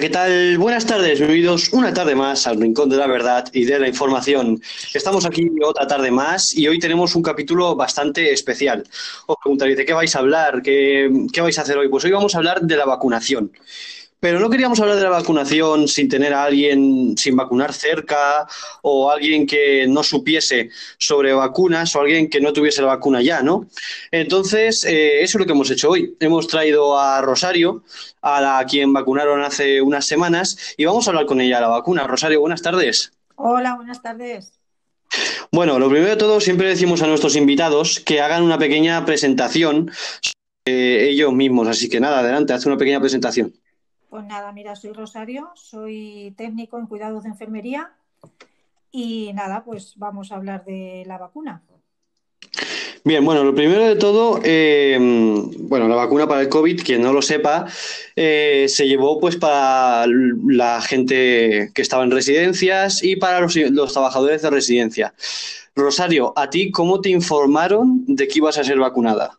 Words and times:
¿qué 0.00 0.10
tal? 0.10 0.58
Buenas 0.58 0.86
tardes, 0.86 1.18
bienvenidos 1.18 1.72
una 1.72 1.92
tarde 1.92 2.14
más 2.14 2.46
al 2.46 2.60
Rincón 2.60 2.88
de 2.88 2.96
la 2.96 3.08
Verdad 3.08 3.48
y 3.52 3.64
de 3.64 3.80
la 3.80 3.88
Información. 3.88 4.60
Estamos 4.94 5.24
aquí 5.24 5.50
otra 5.64 5.88
tarde 5.88 6.12
más 6.12 6.56
y 6.56 6.68
hoy 6.68 6.78
tenemos 6.78 7.16
un 7.16 7.22
capítulo 7.22 7.74
bastante 7.74 8.32
especial. 8.32 8.84
Os 9.26 9.36
preguntaréis, 9.42 9.76
¿de 9.76 9.84
qué 9.84 9.92
vais 9.92 10.14
a 10.14 10.20
hablar? 10.20 10.62
¿Qué, 10.62 11.10
qué 11.32 11.40
vais 11.40 11.58
a 11.58 11.62
hacer 11.62 11.78
hoy? 11.78 11.88
Pues 11.88 12.04
hoy 12.04 12.12
vamos 12.12 12.32
a 12.36 12.38
hablar 12.38 12.60
de 12.60 12.76
la 12.76 12.84
vacunación. 12.84 13.50
Pero 14.20 14.40
no 14.40 14.50
queríamos 14.50 14.80
hablar 14.80 14.96
de 14.96 15.04
la 15.04 15.10
vacunación 15.10 15.86
sin 15.86 16.08
tener 16.08 16.34
a 16.34 16.44
alguien 16.44 17.16
sin 17.16 17.36
vacunar 17.36 17.72
cerca 17.72 18.48
o 18.82 19.10
alguien 19.10 19.46
que 19.46 19.86
no 19.88 20.02
supiese 20.02 20.70
sobre 20.98 21.32
vacunas 21.32 21.94
o 21.94 22.00
alguien 22.00 22.28
que 22.28 22.40
no 22.40 22.52
tuviese 22.52 22.82
la 22.82 22.88
vacuna 22.88 23.22
ya, 23.22 23.42
¿no? 23.42 23.66
Entonces, 24.10 24.84
eh, 24.84 25.22
eso 25.22 25.38
es 25.38 25.40
lo 25.40 25.46
que 25.46 25.52
hemos 25.52 25.70
hecho 25.70 25.90
hoy. 25.90 26.16
Hemos 26.18 26.48
traído 26.48 26.98
a 26.98 27.20
Rosario, 27.20 27.84
a 28.20 28.40
la 28.40 28.58
a 28.58 28.66
quien 28.66 28.92
vacunaron 28.92 29.40
hace 29.42 29.80
unas 29.80 30.06
semanas, 30.06 30.74
y 30.76 30.84
vamos 30.84 31.06
a 31.06 31.10
hablar 31.10 31.26
con 31.26 31.40
ella 31.40 31.56
de 31.56 31.62
la 31.62 31.68
vacuna. 31.68 32.06
Rosario, 32.06 32.40
buenas 32.40 32.62
tardes. 32.62 33.12
Hola, 33.36 33.76
buenas 33.76 34.02
tardes. 34.02 34.52
Bueno, 35.52 35.78
lo 35.78 35.88
primero 35.88 36.10
de 36.10 36.16
todo, 36.16 36.40
siempre 36.40 36.68
decimos 36.68 37.02
a 37.02 37.06
nuestros 37.06 37.36
invitados 37.36 38.00
que 38.00 38.20
hagan 38.20 38.42
una 38.42 38.58
pequeña 38.58 39.04
presentación 39.04 39.90
sobre 40.20 41.08
ellos 41.08 41.32
mismos. 41.32 41.68
Así 41.68 41.88
que 41.88 42.00
nada, 42.00 42.18
adelante, 42.18 42.52
haz 42.52 42.66
una 42.66 42.76
pequeña 42.76 43.00
presentación. 43.00 43.54
Pues 44.08 44.24
nada, 44.24 44.52
mira, 44.52 44.74
soy 44.74 44.92
Rosario, 44.92 45.50
soy 45.54 46.34
técnico 46.36 46.78
en 46.78 46.86
cuidados 46.86 47.24
de 47.24 47.28
enfermería 47.28 47.92
y 48.90 49.32
nada, 49.34 49.64
pues 49.64 49.94
vamos 49.96 50.32
a 50.32 50.36
hablar 50.36 50.64
de 50.64 51.04
la 51.06 51.18
vacuna. 51.18 51.62
Bien, 53.04 53.24
bueno, 53.24 53.44
lo 53.44 53.54
primero 53.54 53.84
de 53.84 53.96
todo, 53.96 54.40
eh, 54.42 54.96
bueno, 55.00 55.88
la 55.88 55.94
vacuna 55.94 56.26
para 56.26 56.40
el 56.40 56.48
COVID, 56.48 56.82
quien 56.82 57.02
no 57.02 57.12
lo 57.12 57.22
sepa, 57.22 57.66
eh, 58.16 58.66
se 58.68 58.88
llevó 58.88 59.20
pues 59.20 59.36
para 59.36 60.06
la 60.46 60.82
gente 60.82 61.70
que 61.74 61.82
estaba 61.82 62.04
en 62.04 62.10
residencias 62.10 63.02
y 63.02 63.16
para 63.16 63.40
los, 63.40 63.56
los 63.56 63.92
trabajadores 63.92 64.42
de 64.42 64.50
residencia. 64.50 65.14
Rosario, 65.76 66.32
¿a 66.36 66.50
ti 66.50 66.70
cómo 66.70 67.00
te 67.00 67.10
informaron 67.10 68.04
de 68.06 68.26
que 68.26 68.38
ibas 68.38 68.58
a 68.58 68.64
ser 68.64 68.78
vacunada? 68.78 69.37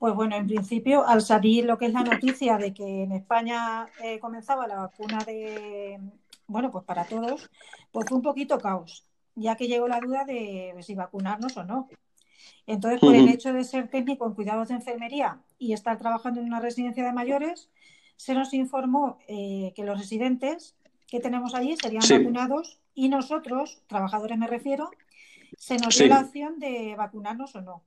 Pues 0.00 0.14
bueno, 0.14 0.34
en 0.34 0.46
principio, 0.46 1.06
al 1.06 1.20
salir 1.20 1.66
lo 1.66 1.76
que 1.76 1.84
es 1.84 1.92
la 1.92 2.02
noticia 2.02 2.56
de 2.56 2.72
que 2.72 3.02
en 3.02 3.12
España 3.12 3.86
eh, 4.02 4.18
comenzaba 4.18 4.66
la 4.66 4.76
vacuna 4.76 5.18
de, 5.26 6.00
bueno, 6.46 6.70
pues 6.70 6.86
para 6.86 7.04
todos, 7.04 7.50
pues 7.92 8.08
fue 8.08 8.16
un 8.16 8.22
poquito 8.22 8.56
caos, 8.58 9.04
ya 9.34 9.56
que 9.56 9.68
llegó 9.68 9.88
la 9.88 10.00
duda 10.00 10.24
de 10.24 10.74
si 10.80 10.94
vacunarnos 10.94 11.54
o 11.58 11.64
no. 11.64 11.90
Entonces, 12.66 12.98
por 12.98 13.14
el 13.14 13.28
hecho 13.28 13.52
de 13.52 13.62
ser 13.62 13.88
técnico 13.88 14.26
en 14.26 14.32
cuidados 14.32 14.68
de 14.68 14.76
enfermería 14.76 15.42
y 15.58 15.74
estar 15.74 15.98
trabajando 15.98 16.40
en 16.40 16.46
una 16.46 16.60
residencia 16.60 17.04
de 17.04 17.12
mayores, 17.12 17.68
se 18.16 18.32
nos 18.32 18.54
informó 18.54 19.18
eh, 19.28 19.74
que 19.76 19.84
los 19.84 19.98
residentes 19.98 20.76
que 21.08 21.20
tenemos 21.20 21.54
allí 21.54 21.76
serían 21.76 22.00
Sí. 22.00 22.16
vacunados 22.16 22.80
y 22.94 23.10
nosotros, 23.10 23.82
trabajadores 23.86 24.38
me 24.38 24.46
refiero, 24.46 24.90
se 25.58 25.76
nos 25.76 25.94
Sí. 25.94 26.04
dio 26.04 26.14
la 26.14 26.20
opción 26.22 26.58
de 26.58 26.94
vacunarnos 26.96 27.54
o 27.54 27.60
no. 27.60 27.82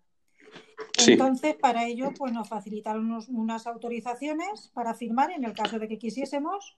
Sí. 0.97 1.13
Entonces, 1.13 1.55
para 1.55 1.85
ello, 1.85 2.11
pues 2.17 2.31
nos 2.33 2.47
facilitaron 2.49 3.05
unos- 3.05 3.29
unas 3.29 3.65
autorizaciones 3.67 4.71
para 4.73 4.93
firmar 4.93 5.31
en 5.31 5.43
el 5.43 5.53
caso 5.53 5.79
de 5.79 5.87
que 5.87 5.97
quisiésemos. 5.97 6.77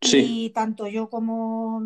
Sí. 0.00 0.18
Y 0.46 0.50
tanto 0.50 0.86
yo 0.86 1.08
como 1.10 1.82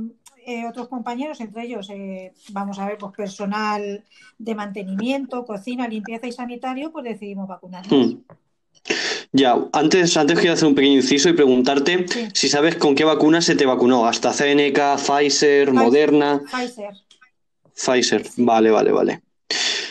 eh, 0.47 0.67
otros 0.67 0.89
compañeros, 0.89 1.41
entre 1.41 1.65
ellos, 1.65 1.89
eh, 1.91 2.33
vamos 2.51 2.79
a 2.79 2.87
ver, 2.87 2.99
pues 2.99 3.12
personal 3.17 4.05
de 4.39 4.55
mantenimiento, 4.55 5.45
cocina, 5.47 5.89
limpieza 5.89 6.27
y 6.27 6.33
sanitario, 6.33 6.93
pues 6.93 7.05
decidimos 7.05 7.49
vacunarnos. 7.49 8.12
Hmm. 8.15 8.19
Ya, 9.33 9.56
antes, 9.73 10.17
antes 10.17 10.39
quiero 10.39 10.53
hacer 10.53 10.69
un 10.69 10.75
pequeño 10.75 10.97
inciso 10.97 11.29
y 11.29 11.33
preguntarte 11.33 12.06
Sí. 12.06 12.29
si 12.35 12.49
sabes 12.49 12.77
con 12.77 12.95
qué 12.95 13.05
vacuna 13.05 13.41
se 13.41 13.56
te 13.56 13.67
vacunó. 13.67 14.06
AstraZeneca, 14.06 14.97
Pfizer, 14.97 15.73
Moderna, 15.73 16.41
Pfizer. 16.45 16.93
Pfizer. 17.75 18.25
Vale, 18.37 18.71
vale, 18.71 18.93
vale. 18.93 19.23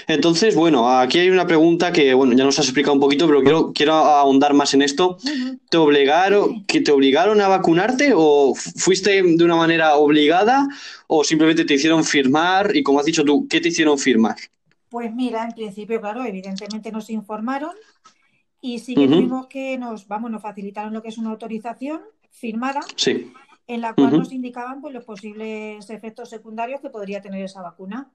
Entonces, 0.07 0.55
bueno, 0.55 0.89
aquí 0.89 1.19
hay 1.19 1.29
una 1.29 1.47
pregunta 1.47 1.91
que, 1.91 2.13
bueno, 2.13 2.33
ya 2.33 2.43
nos 2.43 2.59
has 2.59 2.65
explicado 2.65 2.93
un 2.93 2.99
poquito, 2.99 3.27
pero 3.27 3.41
quiero, 3.41 3.73
quiero 3.73 3.93
ahondar 3.93 4.53
más 4.53 4.73
en 4.73 4.81
esto. 4.81 5.17
¿Te 5.69 5.77
obligaron, 5.77 6.65
que 6.65 6.81
te 6.81 6.91
obligaron 6.91 7.39
a 7.41 7.47
vacunarte 7.47 8.13
o 8.15 8.53
fuiste 8.55 9.21
de 9.23 9.43
una 9.43 9.55
manera 9.55 9.95
obligada 9.95 10.67
o 11.07 11.23
simplemente 11.23 11.65
te 11.65 11.75
hicieron 11.75 12.03
firmar? 12.03 12.75
Y 12.75 12.83
como 12.83 12.99
has 12.99 13.05
dicho 13.05 13.23
tú, 13.23 13.47
¿qué 13.47 13.61
te 13.61 13.69
hicieron 13.69 13.97
firmar? 13.97 14.35
Pues 14.89 15.13
mira, 15.13 15.43
en 15.43 15.51
principio, 15.53 15.99
claro, 15.99 16.23
evidentemente 16.23 16.91
nos 16.91 17.09
informaron 17.09 17.71
y 18.61 18.79
sí 18.79 18.95
que 18.95 19.29
que 19.49 19.77
nos, 19.77 20.07
vamos, 20.07 20.31
nos 20.31 20.41
facilitaron 20.41 20.93
lo 20.93 21.01
que 21.01 21.09
es 21.09 21.17
una 21.17 21.31
autorización 21.31 22.01
firmada 22.29 22.81
Sí. 22.95 23.31
en 23.67 23.81
la 23.81 23.93
cual 23.93 24.17
nos 24.17 24.31
indicaban 24.31 24.81
pues, 24.81 24.93
los 24.93 25.03
posibles 25.03 25.89
efectos 25.89 26.29
secundarios 26.29 26.79
que 26.81 26.89
podría 26.89 27.21
tener 27.21 27.43
esa 27.43 27.61
vacuna. 27.61 28.09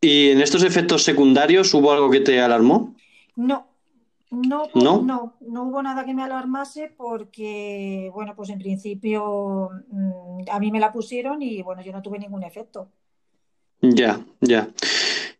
¿Y 0.00 0.30
en 0.30 0.40
estos 0.40 0.62
efectos 0.64 1.04
secundarios 1.04 1.74
hubo 1.74 1.92
algo 1.92 2.10
que 2.10 2.20
te 2.20 2.40
alarmó? 2.40 2.94
No, 3.36 3.66
no, 4.30 4.62
¿No? 4.74 5.02
no, 5.02 5.36
no 5.40 5.62
hubo 5.64 5.82
nada 5.82 6.04
que 6.04 6.14
me 6.14 6.22
alarmase 6.22 6.92
porque, 6.96 8.10
bueno, 8.14 8.34
pues 8.34 8.48
en 8.50 8.58
principio 8.58 9.70
mm, 9.90 10.42
a 10.50 10.58
mí 10.58 10.70
me 10.70 10.80
la 10.80 10.92
pusieron 10.92 11.42
y 11.42 11.62
bueno, 11.62 11.82
yo 11.82 11.92
no 11.92 12.00
tuve 12.00 12.18
ningún 12.18 12.42
efecto. 12.44 12.88
Ya, 13.82 14.20
ya. 14.40 14.68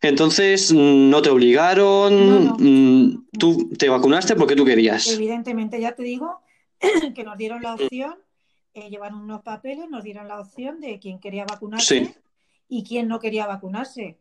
Entonces, 0.03 0.73
no 0.73 1.21
te 1.21 1.29
obligaron, 1.31 2.47
No, 2.47 2.57
mm, 2.59 3.29
tú 3.39 3.71
te 3.79 3.89
vacunaste 3.89 4.35
porque 4.35 4.57
tú 4.57 4.65
querías. 4.65 5.09
Evidentemente, 5.09 5.81
ya 5.81 5.93
te 5.95 6.03
digo 6.03 6.41
que 7.15 7.25
nos 7.25 7.37
dieron 7.39 7.63
la 7.63 7.75
opción, 7.75 8.15
eh, 8.75 8.89
llevaron 8.91 9.21
unos 9.21 9.43
papeles, 9.43 9.89
nos 9.91 10.05
dieron 10.05 10.27
la 10.29 10.41
opción 10.41 10.81
de 10.81 10.99
quién 10.99 11.19
quería 11.19 11.45
vacunarse 11.45 12.05
Sí. 12.07 12.15
y 12.69 12.83
quién 12.85 13.09
no 13.09 13.21
quería 13.21 13.47
vacunarse. 13.47 14.19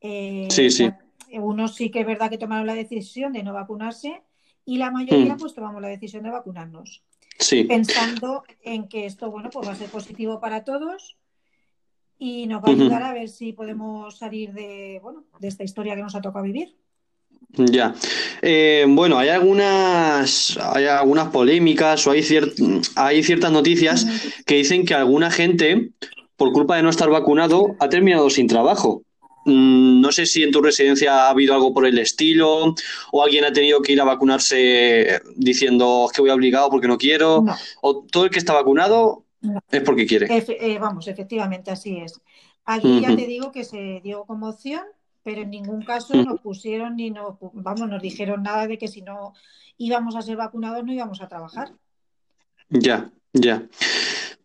Eh, 0.00 0.48
Sí, 0.50 0.70
sí. 0.70 0.90
unos 1.32 1.74
sí 1.74 1.90
que 1.90 2.00
es 2.00 2.06
verdad 2.06 2.30
que 2.30 2.38
tomaron 2.38 2.66
la 2.66 2.74
decisión 2.74 3.32
de 3.32 3.42
no 3.42 3.52
vacunarse 3.52 4.22
y 4.64 4.78
la 4.78 4.90
mayoría 4.90 5.34
Mm. 5.34 5.38
pues 5.38 5.54
tomamos 5.54 5.82
la 5.82 5.88
decisión 5.88 6.22
de 6.22 6.30
vacunarnos, 6.30 7.02
Sí, 7.38 7.64
pensando 7.64 8.44
en 8.62 8.88
que 8.88 9.06
esto, 9.06 9.30
bueno, 9.30 9.50
pues 9.50 9.66
va 9.68 9.72
a 9.72 9.76
ser 9.76 9.88
positivo 9.90 10.40
para 10.40 10.64
todos 10.64 11.16
y 12.18 12.46
nos 12.46 12.62
va 12.62 12.68
a 12.68 12.72
ayudar 12.72 13.02
a 13.02 13.12
ver 13.12 13.28
si 13.28 13.52
podemos 13.52 14.18
salir 14.18 14.52
de, 14.52 14.98
bueno, 15.02 15.24
de 15.38 15.48
esta 15.48 15.64
historia 15.64 15.94
que 15.94 16.02
nos 16.02 16.14
ha 16.14 16.20
tocado 16.20 16.44
vivir. 16.44 16.74
ya. 17.52 17.94
Eh, 18.42 18.84
bueno, 18.88 19.18
hay 19.18 19.28
algunas, 19.30 20.58
hay 20.74 20.86
algunas 20.86 21.28
polémicas 21.28 22.06
o 22.06 22.10
hay, 22.10 22.20
cier- 22.20 22.52
hay 22.96 23.22
ciertas 23.22 23.52
noticias 23.52 24.06
que 24.46 24.56
dicen 24.56 24.84
que 24.84 24.94
alguna 24.94 25.30
gente, 25.30 25.90
por 26.36 26.52
culpa 26.52 26.76
de 26.76 26.82
no 26.82 26.90
estar 26.90 27.08
vacunado, 27.10 27.76
ha 27.80 27.88
terminado 27.88 28.28
sin 28.30 28.46
trabajo. 28.48 29.02
Mm, 29.48 30.00
No 30.00 30.12
sé 30.12 30.26
si 30.26 30.42
en 30.42 30.50
tu 30.50 30.60
residencia 30.62 31.26
ha 31.26 31.30
habido 31.30 31.54
algo 31.54 31.72
por 31.72 31.86
el 31.86 31.98
estilo 31.98 32.74
o 33.12 33.22
alguien 33.22 33.44
ha 33.44 33.52
tenido 33.52 33.80
que 33.82 33.92
ir 33.92 34.00
a 34.00 34.04
vacunarse 34.04 35.20
diciendo 35.36 36.06
"Es 36.06 36.12
que 36.12 36.20
voy 36.20 36.30
obligado 36.30 36.68
porque 36.70 36.86
no 36.88 36.98
quiero, 36.98 37.42
No, 37.42 37.54
o 37.80 38.04
todo 38.04 38.24
el 38.24 38.30
que 38.30 38.38
está 38.38 38.52
vacunado 38.52 39.24
no. 39.40 39.60
es 39.70 39.82
porque 39.82 40.06
quiere. 40.06 40.26
Efe- 40.28 40.56
eh, 40.60 40.78
vamos, 40.78 41.08
efectivamente, 41.08 41.70
así 41.70 41.96
es. 41.98 42.20
Aquí 42.64 43.00
ya 43.00 43.16
te 43.16 43.26
digo 43.26 43.50
que 43.50 43.64
se 43.64 44.00
dio 44.04 44.24
como 44.24 44.48
opción, 44.50 44.82
pero 45.22 45.40
en 45.42 45.50
ningún 45.50 45.82
caso 45.82 46.14
nos 46.22 46.40
pusieron 46.40 46.96
ni 46.96 47.10
nos, 47.10 47.36
vamos, 47.54 47.88
nos 47.88 48.02
dijeron 48.02 48.42
nada 48.42 48.66
de 48.66 48.76
que 48.78 48.88
si 48.88 49.00
no 49.02 49.32
íbamos 49.78 50.16
a 50.16 50.22
ser 50.22 50.36
vacunados 50.36 50.84
no 50.84 50.92
íbamos 50.92 51.20
a 51.22 51.28
trabajar. 51.28 51.72
Ya, 52.68 53.10
ya. 53.32 53.62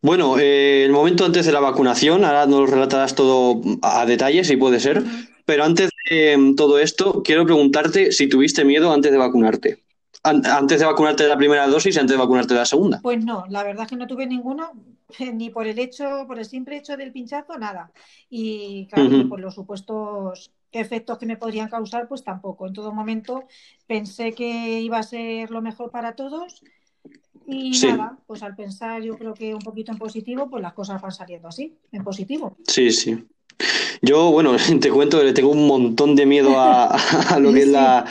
Bueno, 0.03 0.37
eh, 0.37 0.83
el 0.85 0.91
momento 0.91 1.25
antes 1.25 1.45
de 1.45 1.51
la 1.53 1.61
vacunación, 1.61 2.25
ahora 2.25 2.45
nos 2.45 2.69
relatarás 2.69 3.15
todo 3.15 3.61
a 3.81 4.05
detalle, 4.05 4.43
si 4.43 4.57
puede 4.57 4.79
ser, 4.81 5.01
pero 5.45 5.63
antes 5.63 5.89
de 6.09 6.33
em, 6.33 6.55
todo 6.55 6.77
esto, 6.77 7.23
quiero 7.23 7.45
preguntarte 7.45 8.11
si 8.11 8.27
tuviste 8.27 8.65
miedo 8.65 8.91
antes 8.93 9.11
de 9.13 9.17
vacunarte. 9.17 9.83
An- 10.23 10.45
antes 10.45 10.79
de 10.81 10.85
vacunarte 10.85 11.23
de 11.23 11.29
la 11.29 11.37
primera 11.37 11.67
dosis 11.67 11.95
y 11.95 11.99
antes 11.99 12.15
de 12.15 12.21
vacunarte 12.21 12.53
de 12.53 12.59
la 12.59 12.65
segunda. 12.65 13.01
Pues 13.01 13.23
no, 13.23 13.45
la 13.49 13.63
verdad 13.63 13.83
es 13.83 13.89
que 13.89 13.95
no 13.95 14.07
tuve 14.07 14.27
ninguno, 14.27 14.71
ni 15.33 15.49
por 15.49 15.67
el 15.67 15.79
hecho, 15.79 16.25
por 16.27 16.37
el 16.39 16.45
simple 16.45 16.77
hecho 16.77 16.97
del 16.97 17.11
pinchazo, 17.13 17.57
nada. 17.57 17.91
Y 18.29 18.87
claro, 18.87 19.27
por 19.29 19.39
los 19.39 19.55
supuestos 19.55 20.51
efectos 20.71 21.17
que 21.17 21.25
me 21.25 21.37
podrían 21.37 21.69
causar, 21.69 22.07
pues 22.09 22.23
tampoco. 22.23 22.67
En 22.67 22.73
todo 22.73 22.91
momento 22.93 23.45
pensé 23.87 24.33
que 24.33 24.81
iba 24.81 24.97
a 24.99 25.03
ser 25.03 25.51
lo 25.51 25.61
mejor 25.61 25.91
para 25.91 26.15
todos 26.15 26.61
y 27.47 27.73
Sí. 27.73 27.87
nada, 27.87 28.17
pues 28.27 28.41
al 28.43 28.55
pensar 28.55 29.01
yo 29.01 29.17
creo 29.17 29.33
que 29.33 29.53
un 29.53 29.61
poquito 29.61 29.91
en 29.91 29.97
positivo, 29.97 30.49
pues 30.49 30.61
las 30.61 30.73
cosas 30.73 31.01
van 31.01 31.11
saliendo 31.11 31.47
así, 31.47 31.75
en 31.91 32.03
positivo. 32.03 32.57
Sí, 32.67 32.91
sí. 32.91 33.23
Yo, 34.01 34.31
bueno, 34.31 34.55
te 34.81 34.89
cuento 34.89 35.19
que 35.19 35.25
le 35.25 35.33
tengo 35.33 35.49
un 35.51 35.67
montón 35.67 36.15
de 36.15 36.25
miedo 36.25 36.59
a, 36.59 36.85
a 37.35 37.39
lo 37.39 37.51
que 37.53 37.59
es 37.59 37.65
Sí. 37.65 37.71
la, 37.71 38.05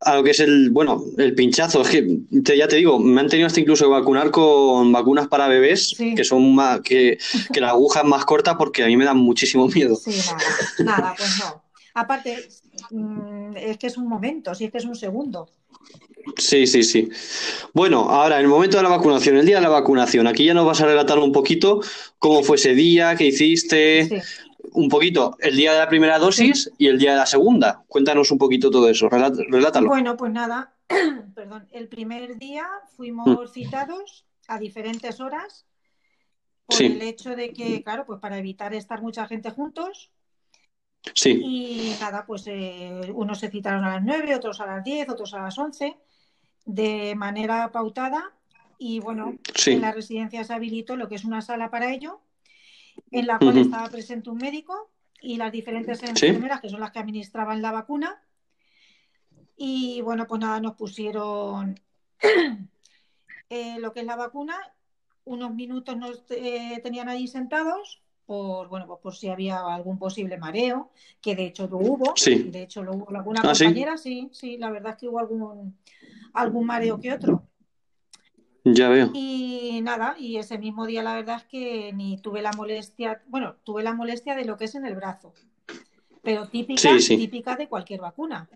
a 0.00 0.14
lo 0.16 0.22
que 0.24 0.30
es 0.30 0.40
el, 0.40 0.70
bueno, 0.70 1.02
el 1.18 1.34
pinchazo. 1.34 1.82
Es 1.82 1.88
que 1.90 2.18
te- 2.42 2.56
ya 2.56 2.66
te 2.66 2.76
digo, 2.76 2.98
me 2.98 3.20
han 3.20 3.28
tenido 3.28 3.46
hasta 3.46 3.60
incluso 3.60 3.84
que 3.84 3.90
vacunar 3.90 4.30
con 4.30 4.90
vacunas 4.92 5.28
para 5.28 5.46
bebés, 5.46 5.90
Sí. 5.90 6.14
que 6.14 6.24
son 6.24 6.54
más, 6.54 6.80
que, 6.80 7.18
que 7.52 7.60
la 7.60 7.70
aguja 7.70 8.00
es 8.00 8.06
más 8.06 8.24
corta 8.24 8.56
porque 8.56 8.82
a 8.82 8.86
mí 8.86 8.96
me 8.96 9.04
dan 9.04 9.18
muchísimo 9.18 9.68
miedo. 9.68 9.94
Sí, 9.96 10.18
nada, 10.84 10.98
nada, 10.98 11.14
pues 11.16 11.38
no. 11.40 11.62
Aparte, 11.96 12.48
mm, 12.90 13.56
es 13.56 13.76
que 13.78 13.86
es 13.86 13.96
un 13.98 14.08
momento, 14.08 14.54
sí 14.54 14.64
es 14.64 14.72
que 14.72 14.78
es 14.78 14.84
un 14.84 14.96
segundo. 14.96 15.48
Sí, 16.36 16.66
sí, 16.66 16.82
sí. 16.82 17.08
Bueno, 17.72 18.08
ahora, 18.10 18.36
en 18.36 18.42
el 18.42 18.48
momento 18.48 18.76
de 18.76 18.82
la 18.82 18.88
vacunación, 18.88 19.36
el 19.36 19.46
día 19.46 19.56
de 19.56 19.62
la 19.62 19.68
vacunación, 19.68 20.26
aquí 20.26 20.44
ya 20.44 20.54
nos 20.54 20.66
vas 20.66 20.80
a 20.80 20.86
relatar 20.86 21.18
un 21.18 21.32
poquito 21.32 21.80
cómo 22.18 22.42
fue 22.42 22.56
ese 22.56 22.74
día, 22.74 23.14
qué 23.16 23.26
hiciste, 23.26 24.06
Sí. 24.06 24.16
un 24.72 24.88
poquito 24.88 25.36
el 25.40 25.56
día 25.56 25.72
de 25.72 25.78
la 25.78 25.88
primera 25.88 26.18
dosis 26.18 26.70
y 26.78 26.86
el 26.88 26.98
día 26.98 27.12
de 27.12 27.18
la 27.18 27.26
segunda. 27.26 27.84
Cuéntanos 27.88 28.30
un 28.30 28.38
poquito 28.38 28.70
todo 28.70 28.88
eso, 28.88 29.08
relá- 29.08 29.32
relátalo. 29.48 29.88
Bueno, 29.88 30.16
pues 30.16 30.32
nada, 30.32 30.74
perdón, 31.34 31.68
el 31.72 31.88
primer 31.88 32.36
día 32.38 32.66
fuimos 32.96 33.52
citados 33.52 34.24
a 34.48 34.58
diferentes 34.58 35.20
horas 35.20 35.66
por 36.66 36.76
Sí. 36.78 36.86
el 36.86 37.02
hecho 37.02 37.36
de 37.36 37.52
que, 37.52 37.82
claro, 37.82 38.04
pues 38.06 38.18
para 38.20 38.38
evitar 38.38 38.74
estar 38.74 39.02
mucha 39.02 39.26
gente 39.26 39.50
juntos 39.50 40.10
Sí, 41.14 41.38
y 41.44 41.96
nada, 42.00 42.24
pues 42.26 42.44
eh, 42.46 43.12
unos 43.12 43.38
se 43.38 43.50
citaron 43.50 43.84
a 43.84 43.90
las 43.96 44.02
9, 44.02 44.34
otros 44.34 44.58
a 44.62 44.66
las 44.66 44.82
10, 44.82 45.06
otros 45.10 45.34
a 45.34 45.42
las 45.42 45.58
11, 45.58 45.94
de 46.64 47.14
manera 47.14 47.70
pautada 47.72 48.32
y 48.78 49.00
bueno, 49.00 49.36
sí, 49.54 49.72
en 49.72 49.80
la 49.80 49.92
residencia 49.92 50.44
se 50.44 50.52
habilitó 50.52 50.96
lo 50.96 51.08
que 51.08 51.14
es 51.14 51.24
una 51.24 51.42
sala 51.42 51.70
para 51.70 51.92
ello, 51.92 52.20
en 53.10 53.26
la 53.26 53.38
cual 53.38 53.58
estaba 53.58 53.88
presente 53.88 54.30
un 54.30 54.38
médico 54.38 54.90
y 55.20 55.36
las 55.36 55.52
diferentes 55.52 56.02
enfermeras 56.02 56.60
que 56.60 56.68
son 56.68 56.80
las 56.80 56.90
que 56.90 56.98
administraban 56.98 57.62
la 57.62 57.72
vacuna. 57.72 58.20
Y 59.56 60.00
bueno, 60.02 60.26
pues 60.26 60.40
nada, 60.40 60.60
nos 60.60 60.74
pusieron 60.74 61.80
eh, 63.50 63.78
lo 63.78 63.92
que 63.92 64.00
es 64.00 64.06
la 64.06 64.16
vacuna. 64.16 64.56
Unos 65.24 65.54
minutos 65.54 65.96
nos 65.96 66.24
eh, 66.30 66.80
tenían 66.82 67.08
allí 67.08 67.28
sentados 67.28 68.02
por, 68.26 68.68
bueno, 68.68 68.86
pues 68.86 69.00
por 69.00 69.14
si 69.14 69.28
había 69.28 69.60
algún 69.60 69.98
posible 69.98 70.36
mareo, 70.38 70.90
que 71.20 71.34
de 71.34 71.46
hecho 71.46 71.66
lo 71.68 71.78
hubo. 71.78 72.12
Sí. 72.16 72.44
De 72.50 72.62
hecho 72.62 72.82
lo 72.82 72.92
hubo 72.92 73.16
alguna 73.16 73.40
Ah, 73.42 73.48
compañera, 73.48 73.96
sí, 73.96 74.28
sí, 74.32 74.58
la 74.58 74.70
verdad 74.70 74.92
es 74.92 74.98
que 74.98 75.08
hubo 75.08 75.18
algún, 75.18 75.76
algún 76.34 76.66
mareo 76.66 77.00
que 77.00 77.12
otro. 77.12 77.48
ya 78.64 78.88
veo. 78.88 79.10
Y 79.14 79.80
nada, 79.82 80.16
y 80.18 80.36
ese 80.36 80.58
mismo 80.58 80.86
día 80.86 81.02
la 81.02 81.14
verdad 81.14 81.36
es 81.38 81.44
que 81.44 81.92
ni 81.92 82.18
tuve 82.18 82.42
la 82.42 82.52
molestia, 82.52 83.22
bueno, 83.28 83.56
tuve 83.64 83.82
la 83.82 83.94
molestia 83.94 84.34
de 84.34 84.44
lo 84.44 84.56
que 84.56 84.64
es 84.64 84.74
en 84.74 84.84
el 84.86 84.94
brazo, 84.96 85.32
pero 86.22 86.48
típica, 86.48 86.80
Sí, 86.80 87.00
sí. 87.00 87.16
típica 87.16 87.56
de 87.56 87.68
cualquier 87.68 88.00
vacuna, 88.00 88.48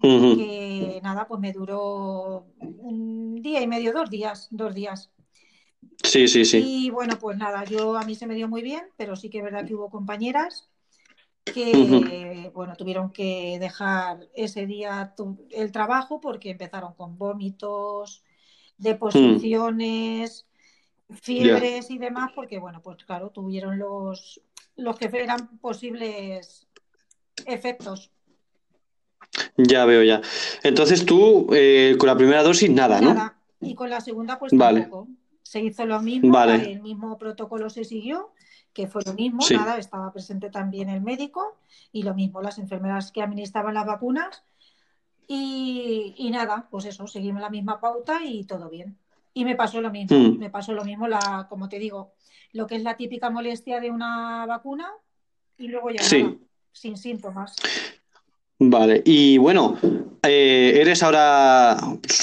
que 0.00 1.00
nada, 1.02 1.26
pues 1.26 1.40
me 1.40 1.52
duró 1.52 2.46
un 2.58 3.42
día 3.42 3.60
y 3.60 3.66
medio, 3.66 3.92
dos 3.92 4.08
días, 4.10 4.48
dos 4.50 4.74
días. 4.74 5.10
Sí, 6.02 6.28
sí, 6.28 6.44
sí. 6.44 6.62
Y 6.64 6.90
bueno, 6.90 7.18
pues 7.20 7.36
nada, 7.36 7.64
yo 7.64 7.96
a 7.98 8.04
mí 8.04 8.14
se 8.14 8.26
me 8.26 8.34
dio 8.34 8.48
muy 8.48 8.62
bien, 8.62 8.82
pero 8.96 9.16
sí 9.16 9.28
que 9.28 9.38
es 9.38 9.44
verdad 9.44 9.66
que 9.66 9.74
hubo 9.74 9.90
compañeras 9.90 10.68
que, 11.44 12.50
bueno, 12.54 12.76
tuvieron 12.76 13.10
que 13.10 13.58
dejar 13.58 14.28
ese 14.34 14.66
día 14.66 15.14
tu- 15.16 15.46
el 15.50 15.72
trabajo 15.72 16.20
porque 16.20 16.50
empezaron 16.50 16.94
con 16.94 17.18
vómitos, 17.18 18.22
deposiciones, 18.78 20.46
fiebres 21.22 21.90
y 21.90 21.98
demás, 21.98 22.30
porque, 22.34 22.58
bueno, 22.58 22.80
pues 22.82 23.04
claro, 23.04 23.30
tuvieron 23.30 23.78
los, 23.78 24.40
los 24.76 24.96
que 24.98 25.10
eran 25.12 25.58
posibles 25.58 26.66
efectos. 27.46 28.10
Ya 29.56 29.84
veo, 29.84 30.02
ya. 30.02 30.20
Entonces 30.62 31.04
tú, 31.04 31.48
eh, 31.52 31.96
con 31.98 32.06
la 32.08 32.16
primera 32.16 32.42
dosis, 32.42 32.70
nada, 32.70 33.00
¿no? 33.00 33.14
Nada. 33.14 33.36
Y 33.60 33.74
con 33.74 33.90
la 33.90 34.00
segunda, 34.00 34.38
pues 34.38 34.52
Vale. 34.54 34.82
tampoco. 34.82 35.08
Se 35.42 35.60
hizo 35.60 35.84
lo 35.84 36.00
mismo, 36.00 36.32
Vale. 36.32 36.72
el 36.72 36.80
mismo 36.80 37.18
protocolo 37.18 37.68
se 37.70 37.84
siguió, 37.84 38.32
que 38.72 38.86
fue 38.86 39.02
lo 39.04 39.14
mismo, 39.14 39.42
Sí. 39.42 39.54
nada, 39.54 39.78
estaba 39.78 40.12
presente 40.12 40.50
también 40.50 40.88
el 40.88 41.00
médico 41.00 41.56
y 41.92 42.02
lo 42.04 42.14
mismo 42.14 42.40
las 42.40 42.58
enfermeras 42.58 43.10
que 43.12 43.22
administraban 43.22 43.74
las 43.74 43.86
vacunas. 43.86 44.42
Y, 45.26 46.14
y 46.16 46.30
nada, 46.30 46.66
pues 46.70 46.84
eso, 46.86 47.06
seguimos 47.06 47.40
la 47.40 47.50
misma 47.50 47.80
pauta 47.80 48.20
y 48.24 48.44
todo 48.44 48.68
bien. 48.68 48.96
Y 49.32 49.44
me 49.44 49.54
pasó 49.54 49.80
lo 49.80 49.90
mismo, 49.90 50.16
Mm. 50.18 50.38
me 50.38 50.50
pasó 50.50 50.72
lo 50.72 50.84
mismo, 50.84 51.06
la, 51.06 51.46
como 51.48 51.68
te 51.68 51.78
digo, 51.78 52.12
lo 52.52 52.66
que 52.66 52.74
es 52.76 52.82
la 52.82 52.96
típica 52.96 53.30
molestia 53.30 53.78
de 53.80 53.90
una 53.92 54.44
vacuna 54.46 54.90
y 55.56 55.68
luego 55.68 55.90
ya 55.90 56.02
Sí. 56.02 56.22
nada, 56.22 56.36
sin 56.72 56.96
síntomas. 56.96 57.54
Vale, 58.62 59.02
y 59.06 59.38
bueno, 59.38 59.78
eh, 60.22 60.74
eres 60.76 61.02
ahora, 61.02 61.78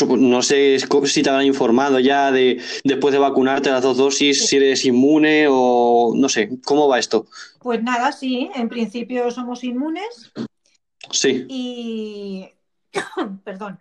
no 0.08 0.42
sé 0.44 0.78
si 1.06 1.24
te 1.24 1.30
habrán 1.32 1.48
informado 1.48 2.00
ya 2.00 2.32
de 2.32 2.62
después 2.84 3.12
de 3.12 3.18
vacunarte 3.18 3.72
las 3.72 3.82
dos 3.82 3.98
dosis, 3.98 4.46
si 4.46 4.58
eres 4.58 4.86
inmune 4.86 5.48
o 5.50 6.14
no 6.16 6.30
sé, 6.30 6.50
¿cómo 6.64 6.88
va 6.88 7.00
esto? 7.00 7.26
Pues 7.60 7.82
nada, 7.82 8.12
sí, 8.12 8.52
en 8.54 8.70
principio 8.70 9.32
somos 9.32 9.64
inmunes 9.64 10.32
Sí, 11.12 11.46
y, 11.50 12.48
perdón, 13.44 13.80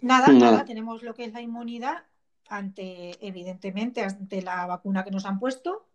nada, 0.00 0.28
Nada. 0.28 0.52
nada, 0.52 0.64
tenemos 0.64 1.02
lo 1.02 1.14
que 1.14 1.24
es 1.24 1.32
la 1.32 1.40
inmunidad 1.40 2.04
ante, 2.48 3.16
evidentemente, 3.26 4.02
ante 4.02 4.42
la 4.42 4.66
vacuna 4.66 5.02
que 5.02 5.10
nos 5.10 5.24
han 5.24 5.40
puesto. 5.40 5.86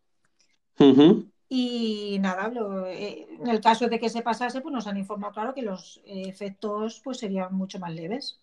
Ujú. 0.80 1.30
Y 1.50 2.18
nada, 2.20 2.50
lo- 2.50 2.86
eh, 2.88 3.28
en 3.40 3.48
el 3.48 3.62
caso 3.62 3.88
de 3.88 4.00
que 4.00 4.10
se 4.10 4.22
pasase, 4.22 4.62
pues 4.62 4.74
nos 4.74 4.88
han 4.88 4.98
informado, 4.98 5.34
claro, 5.34 5.54
que 5.54 5.62
los 5.62 6.02
eh, 6.06 6.24
efectos 6.28 7.00
pues 7.04 7.18
serían 7.20 7.54
mucho 7.56 7.80
más 7.80 7.94
leves. 7.94 8.40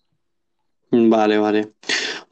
Vale, 0.91 1.37
vale. 1.37 1.73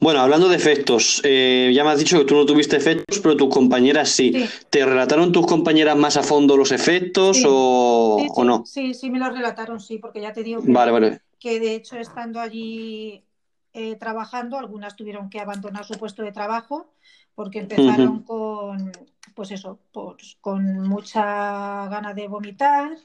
Bueno, 0.00 0.20
hablando 0.20 0.48
de 0.48 0.56
efectos, 0.56 1.20
eh, 1.24 1.70
ya 1.74 1.84
me 1.84 1.90
has 1.90 1.98
dicho 1.98 2.18
que 2.18 2.24
tú 2.24 2.34
no 2.34 2.46
tuviste 2.46 2.76
efectos, 2.76 3.20
pero 3.20 3.36
tus 3.36 3.52
compañeras 3.52 4.08
sí. 4.10 4.32
Sí, 4.32 4.48
¿Te 4.70 4.84
relataron 4.84 5.32
tus 5.32 5.46
compañeras 5.46 5.96
más 5.96 6.16
a 6.16 6.22
fondo 6.22 6.56
los 6.56 6.72
efectos 6.72 7.38
Sí. 7.38 7.44
o, 7.46 8.16
sí, 8.20 8.28
o 8.34 8.44
no? 8.44 8.64
sí, 8.66 8.94
sí 8.94 9.10
me 9.10 9.18
lo 9.18 9.30
relataron, 9.30 9.80
sí, 9.80 9.98
porque 9.98 10.20
ya 10.20 10.32
te 10.32 10.42
digo 10.42 10.62
que, 10.62 10.72
Vale, 10.72 10.92
vale. 10.92 11.20
que 11.38 11.60
de 11.60 11.74
hecho 11.74 11.96
estando 11.98 12.40
allí 12.40 13.24
eh, 13.72 13.96
trabajando, 13.96 14.56
algunas 14.58 14.96
tuvieron 14.96 15.30
que 15.30 15.40
abandonar 15.40 15.84
su 15.84 15.94
puesto 15.94 16.22
de 16.22 16.32
trabajo 16.32 16.92
porque 17.34 17.60
empezaron 17.60 18.22
con, 18.22 18.92
pues 19.34 19.50
eso, 19.50 19.80
pues, 19.92 20.36
con 20.40 20.88
mucha 20.88 21.88
gana 21.88 22.14
de 22.14 22.28
vomitar, 22.28 22.96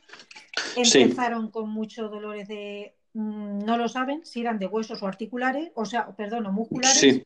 Sí. 0.84 1.02
empezaron 1.02 1.50
con 1.50 1.70
muchos 1.70 2.12
dolores 2.12 2.48
de, 2.48 2.96
mm, 3.14 3.60
no 3.66 3.78
lo 3.78 3.88
saben 3.88 4.26
si 4.26 4.42
eran 4.42 4.60
de 4.60 4.68
huesos 4.68 5.02
o 5.02 5.08
articulares, 5.08 5.72
o 5.76 5.86
sea, 5.86 6.08
perdón, 6.16 6.46
o 6.46 6.52
musculares, 6.52 7.00
Sí. 7.00 7.24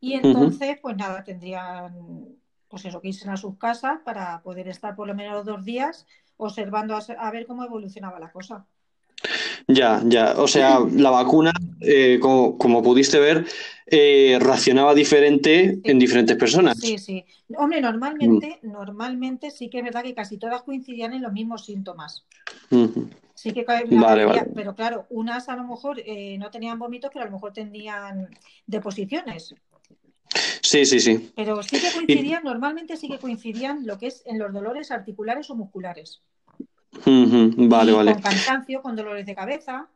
y 0.00 0.14
entonces, 0.14 0.78
pues 0.80 0.96
nada, 0.96 1.24
tendrían, 1.24 2.28
pues 2.68 2.84
eso, 2.84 3.00
que 3.00 3.08
irse 3.08 3.28
a 3.28 3.36
sus 3.36 3.58
casas 3.58 3.98
para 4.04 4.40
poder 4.42 4.68
estar 4.68 4.94
por 4.94 5.08
lo 5.08 5.14
menos 5.14 5.44
dos 5.44 5.64
días 5.64 6.06
observando 6.36 6.94
a, 6.96 7.00
a 7.18 7.30
ver 7.32 7.46
cómo 7.46 7.64
evolucionaba 7.64 8.20
la 8.20 8.30
cosa. 8.30 8.64
Ya, 9.68 10.02
ya. 10.06 10.34
O 10.38 10.48
sea, 10.48 10.80
la 10.80 11.10
vacuna, 11.10 11.52
eh, 11.80 12.18
como, 12.20 12.56
como 12.56 12.82
pudiste 12.82 13.18
ver, 13.20 13.46
eh, 13.86 14.38
reaccionaba 14.40 14.94
diferente 14.94 15.78
en 15.84 15.98
diferentes 15.98 16.36
personas. 16.36 16.78
Sí, 16.78 16.96
sí. 16.98 17.24
Hombre, 17.56 17.82
normalmente, 17.82 18.58
normalmente 18.62 19.50
sí 19.50 19.68
que 19.68 19.78
es 19.78 19.84
verdad 19.84 20.02
que 20.02 20.14
casi 20.14 20.38
todas 20.38 20.62
coincidían 20.62 21.12
en 21.12 21.22
los 21.22 21.32
mismos 21.32 21.66
síntomas. 21.66 22.24
Ujú. 22.70 23.10
Sí 23.34 23.52
que 23.52 23.64
Vale, 23.64 23.86
mayoría, 23.86 24.26
vale. 24.26 24.52
pero 24.54 24.74
claro, 24.74 25.06
unas 25.10 25.48
a 25.48 25.54
lo 25.54 25.64
mejor 25.64 26.00
eh, 26.00 26.36
no 26.38 26.50
tenían 26.50 26.78
vómitos, 26.78 27.10
pero 27.12 27.24
a 27.24 27.26
lo 27.26 27.34
mejor 27.34 27.52
tenían 27.52 28.28
deposiciones. 28.66 29.54
Sí, 30.62 30.84
sí, 30.84 30.98
sí. 30.98 31.30
Pero 31.36 31.62
sí 31.62 31.78
que 31.78 31.92
coincidían, 31.92 32.42
normalmente 32.42 32.96
sí 32.96 33.06
que 33.06 33.18
coincidían 33.18 33.86
lo 33.86 33.96
que 33.98 34.08
es 34.08 34.22
en 34.26 34.38
los 34.38 34.52
dolores 34.52 34.90
articulares 34.90 35.50
o 35.50 35.54
musculares. 35.54 36.20
Vale, 37.04 37.90
Y 37.92 37.94
vale. 37.94 38.12
Con 38.14 38.22
cansancio, 38.22 38.82
con 38.82 38.96
dolores 38.96 39.26
de 39.26 39.34
cabeza. 39.34 39.88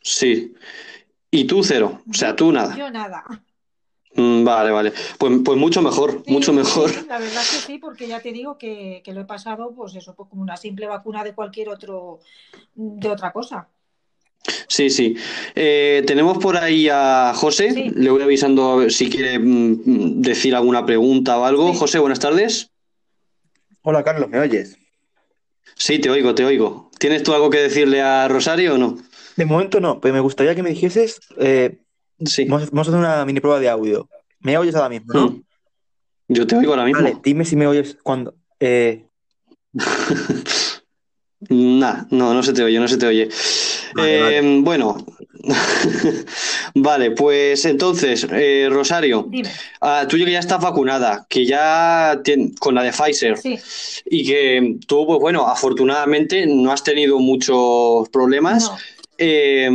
Sí. 0.00 0.54
Y 1.30 1.44
tú 1.44 1.62
cero. 1.62 2.02
O 2.10 2.14
sea, 2.14 2.36
tú 2.36 2.52
nada. 2.52 2.76
Yo 2.76 2.90
nada. 2.90 3.24
Mm, 4.14 4.44
Vale, 4.44 4.70
vale. 4.70 4.92
Pues, 5.18 5.32
pues 5.44 5.58
mucho 5.58 5.80
mejor, 5.80 6.22
Sí, 6.26 6.32
mucho 6.32 6.52
mejor. 6.52 6.90
sí, 6.90 7.06
la 7.08 7.18
verdad 7.18 7.40
que 7.40 7.56
sí, 7.66 7.78
porque 7.78 8.06
ya 8.06 8.20
te 8.20 8.30
digo 8.32 8.58
que, 8.58 9.00
que 9.04 9.14
lo 9.14 9.22
he 9.22 9.24
pasado, 9.24 9.72
pues 9.74 9.94
eso, 9.94 10.14
pues 10.14 10.28
como 10.28 10.42
una 10.42 10.58
simple 10.58 10.86
vacuna 10.86 11.24
de 11.24 11.34
cualquier 11.34 11.70
otro, 11.70 12.20
de 12.74 13.08
otra 13.08 13.32
cosa. 13.32 13.68
Sí, 14.68 14.90
sí. 14.90 15.16
Eh, 15.54 16.02
tenemos 16.06 16.36
por 16.38 16.56
ahí 16.58 16.88
a 16.90 17.32
José. 17.34 17.70
Sí. 17.72 17.90
Le 17.94 18.10
voy 18.10 18.22
avisando 18.22 18.72
a 18.72 18.76
ver 18.76 18.92
si 18.92 19.08
quiere 19.08 19.38
mm, 19.38 20.20
decir 20.20 20.54
alguna 20.54 20.84
pregunta 20.84 21.38
o 21.38 21.44
algo. 21.46 21.72
Sí. 21.72 21.78
José, 21.78 21.98
buenas 21.98 22.20
tardes. 22.20 22.70
Hola 23.82 24.04
Carlos, 24.04 24.28
¿me 24.28 24.38
oyes? 24.40 24.76
Sí, 25.74 25.98
te 25.98 26.10
oigo, 26.10 26.34
te 26.34 26.44
oigo. 26.44 26.90
¿Tienes 26.98 27.22
tú 27.22 27.32
algo 27.34 27.50
que 27.50 27.58
decirle 27.58 28.00
a 28.02 28.28
Rosario 28.28 28.74
o 28.74 28.78
no? 28.78 28.96
De 29.36 29.44
momento 29.44 29.80
no, 29.80 30.00
pero 30.00 30.14
me 30.14 30.20
gustaría 30.20 30.54
que 30.54 30.62
me 30.62 30.70
dijeses, 30.70 31.20
eh, 31.38 31.78
Sí. 32.24 32.44
vamos, 32.44 32.70
vamos 32.70 32.86
a 32.88 32.90
hacer 32.90 33.00
una 33.00 33.24
mini 33.24 33.40
prueba 33.40 33.58
de 33.58 33.68
audio. 33.68 34.08
¿Me 34.40 34.56
oyes 34.58 34.74
ahora 34.74 34.88
mismo, 34.88 35.12
no? 35.14 35.26
Mm. 35.28 35.42
Yo 36.28 36.46
te 36.46 36.56
oigo 36.56 36.72
ahora 36.72 36.84
mismo. 36.84 37.02
Vale, 37.02 37.16
dime 37.22 37.44
si 37.44 37.56
me 37.56 37.66
oyes 37.66 37.96
cuando... 38.02 38.34
eh, 38.60 39.06
Nah, 41.48 42.04
no, 42.10 42.32
no 42.34 42.42
se 42.44 42.52
te 42.52 42.62
oye, 42.62 42.78
no 42.78 42.86
se 42.86 42.96
te 42.98 43.06
oye. 43.06 43.28
Vale, 43.94 44.38
Eh, 44.38 44.60
Bueno, 44.62 44.96
vale, 46.74 47.10
pues 47.12 47.64
entonces, 47.64 48.26
eh, 48.30 48.68
Rosario, 48.70 49.28
ah, 49.80 50.06
tú 50.08 50.16
que 50.16 50.30
ya 50.30 50.38
estás 50.38 50.60
vacunada, 50.60 51.26
que 51.28 51.44
ya 51.46 52.20
tien- 52.22 52.56
con 52.58 52.74
la 52.74 52.82
de 52.82 52.92
Pfizer 52.92 53.36
Sí, 53.38 53.58
y 54.06 54.24
que 54.26 54.76
tú, 54.86 55.06
pues 55.06 55.18
bueno, 55.20 55.46
afortunadamente 55.46 56.46
no 56.46 56.72
has 56.72 56.82
tenido 56.84 57.18
muchos 57.18 58.08
problemas. 58.10 58.64
no. 58.70 58.76
eh, 59.18 59.70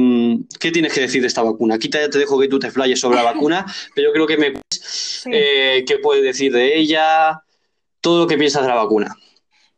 ¿qué 0.60 0.72
tienes 0.72 0.92
que 0.94 1.02
decir 1.02 1.22
de 1.22 1.28
esta 1.28 1.42
vacuna? 1.44 1.76
Aquí 1.76 1.88
te, 1.90 2.10
te 2.10 2.18
dejo 2.20 2.38
que 2.40 2.48
tú 2.50 2.60
te 2.60 2.72
flayes 2.72 3.00
sobre 3.00 3.18
la 3.18 3.24
vacuna, 3.34 3.66
pero 3.96 4.10
yo 4.10 4.14
creo 4.14 4.28
que 4.28 4.38
me 4.38 4.54
Sí. 4.70 5.30
eh, 5.34 5.84
qué 5.88 5.98
puedes 6.00 6.24
decir 6.24 6.52
de 6.52 6.78
ella, 6.78 7.42
todo 8.02 8.20
lo 8.20 8.28
que 8.28 8.38
piensas 8.38 8.64
de 8.64 8.68
la 8.70 8.76
vacuna. 8.76 9.16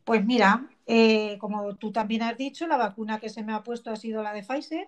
Pues 0.03 0.25
mira, 0.25 0.65
eh, 0.87 1.37
como 1.39 1.75
tú 1.75 1.91
también 1.91 2.23
has 2.23 2.35
dicho, 2.37 2.65
la 2.67 2.77
vacuna 2.77 3.19
que 3.19 3.29
se 3.29 3.43
me 3.43 3.53
ha 3.53 3.61
puesto 3.63 3.91
ha 3.91 3.95
sido 3.95 4.23
la 4.23 4.33
de 4.33 4.41
Pfizer 4.43 4.87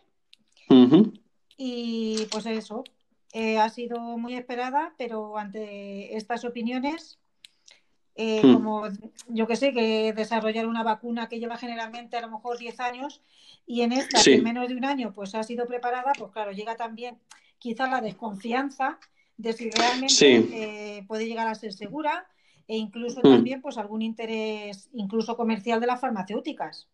y 1.63 2.25
pues 2.32 2.48
eso, 2.48 2.84
eh, 3.34 3.60
ha 3.60 3.70
sido 3.70 4.00
muy 4.18 4.34
esperada, 4.34 4.96
pero 4.98 5.38
ante 5.38 6.18
estas 6.18 6.44
opiniones, 6.44 7.20
eh, 8.15 8.41
Hmm. 8.44 8.53
como 8.53 8.84
yo 9.27 9.46
que 9.46 9.56
sé, 9.56 9.72
que 9.72 10.12
desarrollar 10.13 10.65
una 10.65 10.82
vacuna 10.82 11.30
que 11.30 11.39
lleva 11.39 11.58
generalmente 11.58 12.18
a 12.18 12.22
lo 12.22 12.32
mejor 12.32 12.58
10 12.58 12.80
años 12.80 13.22
y 13.68 13.82
en 13.84 13.91
esta, 13.91 14.18
Sí. 14.18 14.32
que 14.32 14.38
en 14.38 14.44
menos 14.44 14.68
de 14.70 14.75
un 14.75 14.86
año, 14.86 15.13
pues 15.13 15.36
ha 15.36 15.44
sido 15.44 15.68
preparada, 15.68 16.13
pues 16.18 16.32
claro, 16.32 16.51
llega 16.51 16.75
también 16.77 17.20
quizás 17.60 17.91
la 17.91 18.01
desconfianza 18.01 18.98
de 19.38 19.53
si 19.53 19.70
realmente 19.70 20.15
Sí. 20.15 20.50
eh, 20.51 21.06
puede 21.08 21.27
llegar 21.27 21.48
a 21.48 21.53
ser 21.53 21.74
segura 21.74 22.25
e 22.68 22.75
incluso 22.75 23.20
Hmm. 23.22 23.30
también 23.34 23.62
pues 23.62 23.77
algún 23.77 24.01
interés 24.01 24.89
incluso 24.94 25.38
comercial 25.38 25.80
de 25.80 25.86
las 25.88 26.01
farmacéuticas. 26.01 26.88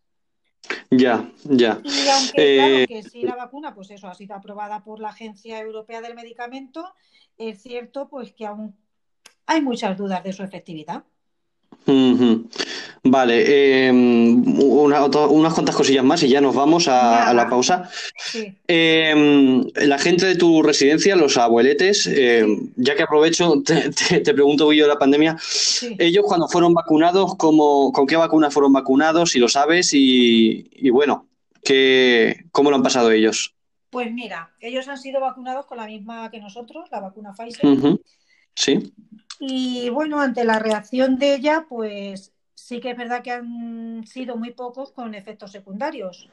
Ya, 0.90 1.30
ya. 1.44 1.80
Y 1.84 2.08
aunque, 2.08 2.56
claro, 2.56 2.74
Eh, 2.76 2.86
que 2.88 3.02
sí 3.02 3.22
la 3.22 3.36
vacuna, 3.36 3.74
pues 3.74 3.90
eso, 3.90 4.08
ha 4.08 4.14
sido 4.14 4.34
aprobada 4.34 4.82
por 4.82 5.00
la 5.00 5.10
Agencia 5.10 5.60
Europea 5.60 6.00
del 6.00 6.14
Medicamento, 6.14 6.92
es 7.36 7.62
cierto 7.62 8.08
pues 8.08 8.32
que 8.32 8.46
aún 8.46 8.76
hay 9.46 9.60
muchas 9.62 9.96
dudas 9.96 10.22
de 10.24 10.32
su 10.32 10.42
efectividad. 10.42 11.04
Vale, 13.04 13.44
eh, 13.86 13.90
una- 13.92 15.04
unas 15.06 15.54
cuantas 15.54 15.74
cosillas 15.74 16.04
más 16.04 16.22
y 16.22 16.28
ya 16.28 16.40
nos 16.40 16.54
vamos 16.54 16.86
a, 16.88 17.28
a 17.28 17.32
la 17.34 17.48
pausa. 17.48 17.88
Sí, 18.16 18.52
Eh, 18.70 19.62
la 19.76 19.98
gente 19.98 20.26
de 20.26 20.36
tu 20.36 20.62
residencia, 20.62 21.16
los 21.16 21.38
abueletes, 21.38 22.06
eh, 22.06 22.44
Sí. 22.46 22.70
ya 22.76 22.94
que 22.94 23.04
aprovecho, 23.04 23.62
te, 23.64 23.90
te- 23.90 24.20
te 24.20 24.34
pregunto, 24.34 24.68
Guillo, 24.68 24.84
de 24.84 24.88
la 24.90 24.98
pandemia, 24.98 25.36
sí. 25.40 25.96
ellos 25.98 26.24
cuando 26.26 26.48
fueron 26.48 26.74
vacunados, 26.74 27.34
¿cómo, 27.36 27.90
¿con 27.92 28.06
qué 28.06 28.16
vacuna 28.16 28.50
fueron 28.50 28.72
vacunados? 28.74 29.30
Si 29.30 29.38
lo 29.38 29.48
sabes, 29.48 29.94
y, 29.94 30.68
y 30.72 30.90
bueno, 30.90 31.26
¿qué, 31.64 32.44
¿cómo 32.52 32.68
lo 32.70 32.76
han 32.76 32.82
pasado 32.82 33.10
ellos? 33.10 33.54
Pues 33.90 34.12
mira, 34.12 34.50
ellos 34.60 34.86
han 34.88 34.98
sido 34.98 35.18
vacunados 35.20 35.64
con 35.64 35.78
la 35.78 35.86
misma 35.86 36.30
que 36.30 36.40
nosotros, 36.40 36.86
la 36.92 37.00
vacuna 37.00 37.32
Pfizer. 37.32 37.64
Sí, 38.54 38.92
y 39.40 39.88
bueno, 39.90 40.20
ante 40.20 40.44
la 40.44 40.58
reacción 40.58 41.18
de 41.18 41.34
ella, 41.34 41.66
pues 41.68 42.32
sí 42.54 42.80
que 42.80 42.90
es 42.90 42.96
verdad 42.96 43.22
que 43.22 43.30
han 43.32 44.06
sido 44.06 44.36
muy 44.36 44.52
pocos 44.52 44.92
con 44.92 45.14
efectos 45.14 45.52
secundarios. 45.52 46.28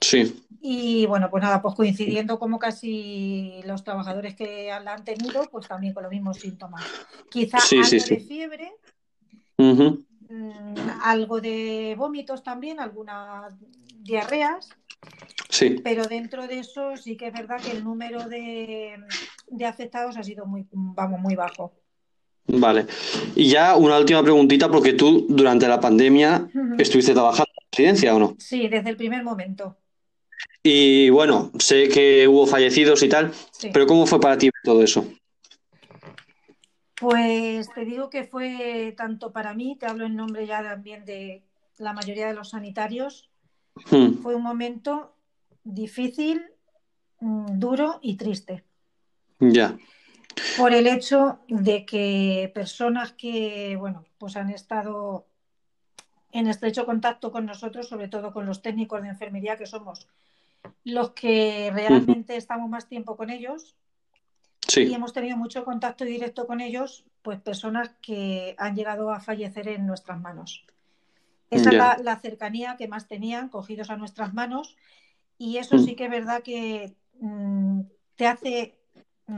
sí, 0.00 0.42
Y 0.60 1.06
bueno, 1.06 1.30
pues 1.30 1.42
nada, 1.42 1.62
pues 1.62 1.74
coincidiendo 1.74 2.38
como 2.38 2.58
casi 2.58 3.62
los 3.64 3.82
trabajadores 3.84 4.34
que 4.34 4.66
la 4.82 4.94
han 4.94 5.04
tenido, 5.04 5.48
pues 5.50 5.66
también 5.68 5.94
con 5.94 6.02
los 6.02 6.12
mismos 6.12 6.38
síntomas. 6.38 6.84
Quizá 7.30 7.58
Sí, 7.58 7.76
algo 7.76 7.88
sí, 7.88 8.00
sí. 8.00 8.14
de 8.16 8.20
fiebre, 8.20 8.72
mm, 10.28 10.74
algo 11.02 11.40
de 11.40 11.94
vómitos 11.96 12.42
también, 12.42 12.80
algunas 12.80 13.54
diarreas, 14.02 14.68
sí. 15.48 15.80
pero 15.82 16.06
dentro 16.06 16.46
de 16.46 16.58
eso 16.58 16.96
sí 16.96 17.16
que 17.16 17.28
es 17.28 17.32
verdad 17.32 17.60
que 17.62 17.70
el 17.70 17.84
número 17.84 18.28
de, 18.28 18.98
de 19.48 19.66
afectados 19.66 20.16
ha 20.16 20.22
sido 20.22 20.46
muy, 20.46 20.66
vamos, 20.72 21.20
muy 21.20 21.36
bajo. 21.36 21.79
Vale. 22.52 22.86
Y 23.36 23.48
ya 23.48 23.76
una 23.76 23.98
última 23.98 24.22
preguntita, 24.22 24.70
porque 24.70 24.92
tú 24.92 25.26
durante 25.28 25.68
la 25.68 25.80
pandemia 25.80 26.48
estuviste 26.78 27.12
trabajando 27.12 27.50
en 27.50 27.56
la 27.56 27.68
residencia, 27.70 28.14
¿o 28.14 28.18
no? 28.18 28.36
Sí, 28.38 28.68
desde 28.68 28.90
el 28.90 28.96
primer 28.96 29.22
momento. 29.22 29.76
Y 30.62 31.10
bueno, 31.10 31.50
sé 31.58 31.88
que 31.88 32.26
hubo 32.28 32.46
fallecidos 32.46 33.02
y 33.02 33.08
tal, 33.08 33.32
Sí. 33.52 33.70
pero 33.72 33.86
¿cómo 33.86 34.06
fue 34.06 34.20
para 34.20 34.36
ti 34.36 34.50
todo 34.64 34.82
eso? 34.82 35.06
Pues 36.96 37.72
te 37.74 37.84
digo 37.84 38.10
que 38.10 38.24
fue 38.24 38.94
tanto 38.96 39.32
para 39.32 39.54
mí, 39.54 39.76
te 39.78 39.86
hablo 39.86 40.04
en 40.04 40.16
nombre 40.16 40.46
ya 40.46 40.62
también 40.62 41.04
de 41.06 41.42
la 41.78 41.92
mayoría 41.94 42.26
de 42.26 42.34
los 42.34 42.50
sanitarios, 42.50 43.28
Hmm, 43.90 44.18
fue 44.22 44.34
un 44.34 44.42
momento 44.42 45.14
difícil, 45.64 46.42
mm, 47.20 47.58
duro 47.58 47.98
y 48.02 48.16
triste. 48.16 48.64
Ya, 49.38 49.78
Por 50.56 50.72
el 50.72 50.86
hecho 50.86 51.38
de 51.48 51.84
que 51.86 52.50
personas 52.54 53.12
que, 53.12 53.76
bueno, 53.76 54.04
pues 54.18 54.36
han 54.36 54.50
estado 54.50 55.26
en 56.32 56.46
estrecho 56.46 56.86
contacto 56.86 57.32
con 57.32 57.46
nosotros, 57.46 57.88
sobre 57.88 58.08
todo 58.08 58.32
con 58.32 58.46
los 58.46 58.62
técnicos 58.62 59.02
de 59.02 59.08
enfermería, 59.08 59.56
que 59.56 59.66
somos 59.66 60.06
los 60.84 61.10
que 61.10 61.70
realmente 61.72 62.36
estamos 62.36 62.68
más 62.68 62.88
tiempo 62.88 63.16
con 63.16 63.30
ellos, 63.30 63.76
y 64.76 64.94
hemos 64.94 65.12
tenido 65.12 65.36
mucho 65.36 65.64
contacto 65.64 66.04
directo 66.04 66.46
con 66.46 66.60
ellos, 66.60 67.04
pues 67.22 67.40
personas 67.40 67.90
que 68.00 68.54
han 68.58 68.76
llegado 68.76 69.10
a 69.10 69.20
fallecer 69.20 69.68
en 69.68 69.86
nuestras 69.86 70.20
manos. 70.20 70.64
Esa 71.50 71.70
es 71.96 72.02
la 72.04 72.16
cercanía 72.16 72.76
que 72.76 72.86
más 72.86 73.08
tenían, 73.08 73.48
cogidos 73.48 73.90
a 73.90 73.96
nuestras 73.96 74.32
manos, 74.34 74.76
y 75.38 75.56
eso 75.56 75.76
Mm. 75.76 75.84
sí 75.84 75.96
que 75.96 76.04
es 76.04 76.10
verdad 76.10 76.42
que 76.42 76.94
mm, 77.20 77.80
te 78.16 78.26
hace 78.26 78.79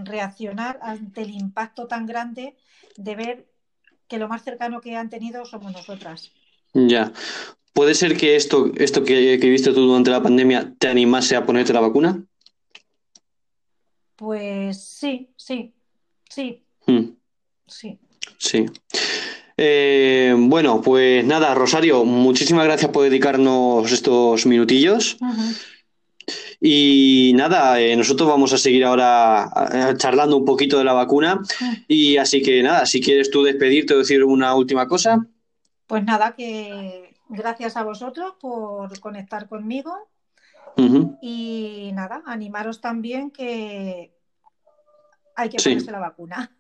reaccionar 0.05 0.79
ante 0.83 1.23
el 1.23 1.31
impacto 1.31 1.87
tan 1.87 2.07
grande 2.07 2.57
de 2.97 3.15
ver 3.17 3.47
que 4.09 4.19
lo 4.19 4.29
más 4.29 4.43
cercano 4.43 4.81
que 4.81 4.97
han 4.97 5.11
tenido 5.11 5.45
somos 5.45 5.73
nosotras. 5.73 6.31
ya. 6.75 7.13
¿Puede 7.73 7.95
ser 7.95 8.19
que 8.19 8.37
esto, 8.37 8.71
esto 8.77 9.03
que, 9.03 9.39
que 9.41 9.49
viste 9.49 9.73
tú 9.73 9.87
durante 9.87 10.11
la 10.11 10.23
pandemia 10.23 10.75
te 10.79 10.89
animase 10.89 11.37
a 11.37 11.47
ponerte 11.47 11.73
la 11.73 11.81
vacuna? 11.81 12.23
Pues 14.17 14.85
sí, 14.85 15.31
sí, 15.37 15.73
sí, 16.29 16.63
Hmm, 16.87 17.15
sí. 17.67 17.99
Sí. 18.39 18.67
Eh, 19.57 20.35
bueno, 20.37 20.81
pues 20.83 21.25
nada, 21.25 21.55
Rosario, 21.55 22.05
muchísimas 22.05 22.65
gracias 22.65 22.91
por 22.91 23.05
dedicarnos 23.05 23.91
estos 23.91 24.47
minutillos. 24.47 25.17
Y 26.65 27.33
nada, 27.35 27.81
eh, 27.81 27.97
nosotros 27.97 28.29
vamos 28.29 28.53
a 28.53 28.59
seguir 28.59 28.85
ahora 28.85 29.51
eh, 29.73 29.95
charlando 29.97 30.37
un 30.37 30.45
poquito 30.45 30.79
de 30.79 30.85
la 30.85 30.93
vacuna. 30.93 31.41
Y 31.89 32.19
así 32.19 32.41
que 32.41 32.63
nada, 32.63 32.87
si 32.87 33.01
quieres 33.01 33.31
tú 33.31 33.43
despedirte 33.43 33.95
o 33.95 33.99
decir 33.99 34.23
una 34.23 34.55
última 34.55 34.87
cosa. 34.87 35.27
Pues 35.89 36.05
nada, 36.05 36.35
que 36.37 37.15
gracias 37.29 37.77
a 37.77 37.83
vosotros 37.83 38.35
por 38.41 38.99
conectar 39.01 39.49
conmigo 39.49 40.09
y 41.21 41.91
nada, 41.95 42.23
animaros 42.27 42.81
también 42.81 43.31
que 43.31 44.13
hay 45.37 45.49
que 45.49 45.59
Sí. 45.59 45.71
ponerse 45.71 45.91
la 45.91 45.99
vacuna. 45.99 46.57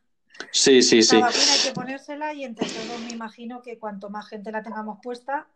Sí, 0.51 0.83
sí, 0.83 1.03
sí. 1.03 1.17
La 1.17 1.27
vacuna 1.27 1.45
hay 1.55 1.61
que 1.69 1.73
ponérsela 1.73 2.35
y 2.35 2.45
entre 2.45 2.67
todos 2.67 3.01
me 3.03 3.11
imagino 3.13 3.63
que 3.63 3.79
cuanto 3.79 4.11
más 4.11 4.27
gente 4.29 4.51
la 4.51 4.63
tengamos 4.63 4.99
puesta, 5.03 5.47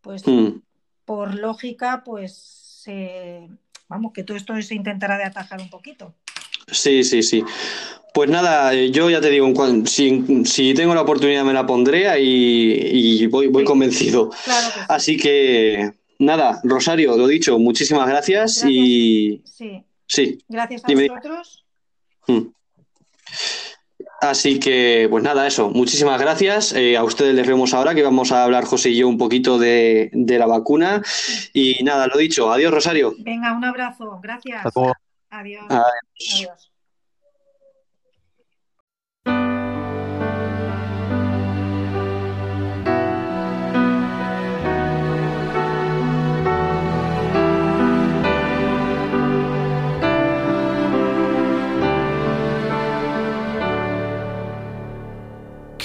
pues 0.00 0.26
Mm, 0.26 0.60
por 1.04 1.34
lógica, 1.36 2.02
pues 2.04 2.82
eh, 2.86 3.48
vamos, 3.92 4.12
que 4.12 4.24
todo 4.24 4.36
esto 4.36 4.60
se 4.62 4.74
intentará 4.74 5.16
de 5.18 5.24
atajar 5.24 5.60
un 5.60 5.68
poquito. 5.70 6.14
Sí, 6.70 7.04
sí, 7.04 7.22
sí. 7.22 7.44
Pues 8.14 8.28
nada, 8.30 8.72
eh, 8.74 8.90
yo 8.90 9.08
ya 9.10 9.20
te 9.20 9.30
digo, 9.30 9.52
si, 9.86 10.44
si 10.44 10.74
tengo 10.74 10.94
la 10.94 11.02
oportunidad 11.02 11.44
me 11.44 11.52
la 11.52 11.66
pondré 11.66 12.20
y, 12.20 13.22
y 13.22 13.26
voy, 13.26 13.46
voy 13.48 13.62
Sí. 13.62 13.66
convencido. 13.66 14.30
Claro 14.44 14.66
que 14.74 14.80
sí. 14.80 14.86
Así 14.88 15.16
que 15.16 15.92
nada, 16.18 16.60
Rosario, 16.64 17.16
lo 17.16 17.26
dicho, 17.26 17.58
muchísimas 17.58 18.08
gracias 18.08 18.60
Gracias. 18.62 18.70
y 18.70 19.42
Sí, 19.44 19.82
sí. 20.06 20.38
gracias 20.48 20.84
a 20.84 20.88
Dime. 20.88 21.08
vosotros. 21.08 21.64
mm. 22.28 22.40
Así 24.22 24.60
que, 24.60 25.08
pues 25.10 25.24
nada, 25.24 25.48
eso, 25.48 25.68
muchísimas 25.70 26.20
gracias. 26.20 26.72
Eh, 26.74 26.96
a 26.96 27.02
ustedes 27.02 27.34
les 27.34 27.44
vemos 27.44 27.74
ahora 27.74 27.92
que 27.92 28.04
vamos 28.04 28.30
a 28.30 28.44
hablar 28.44 28.64
José 28.64 28.90
y 28.90 28.98
yo 28.98 29.08
un 29.08 29.18
poquito 29.18 29.58
de, 29.58 30.10
de 30.12 30.38
la 30.38 30.46
vacuna. 30.46 31.02
Y 31.52 31.82
nada, 31.82 32.06
lo 32.06 32.18
dicho, 32.18 32.52
adiós, 32.52 32.72
Rosario. 32.72 33.14
Venga, 33.18 33.52
un 33.52 33.64
abrazo. 33.64 34.20
Gracias. 34.22 34.64
Adiós. 35.28 35.66
Adiós. 35.68 36.71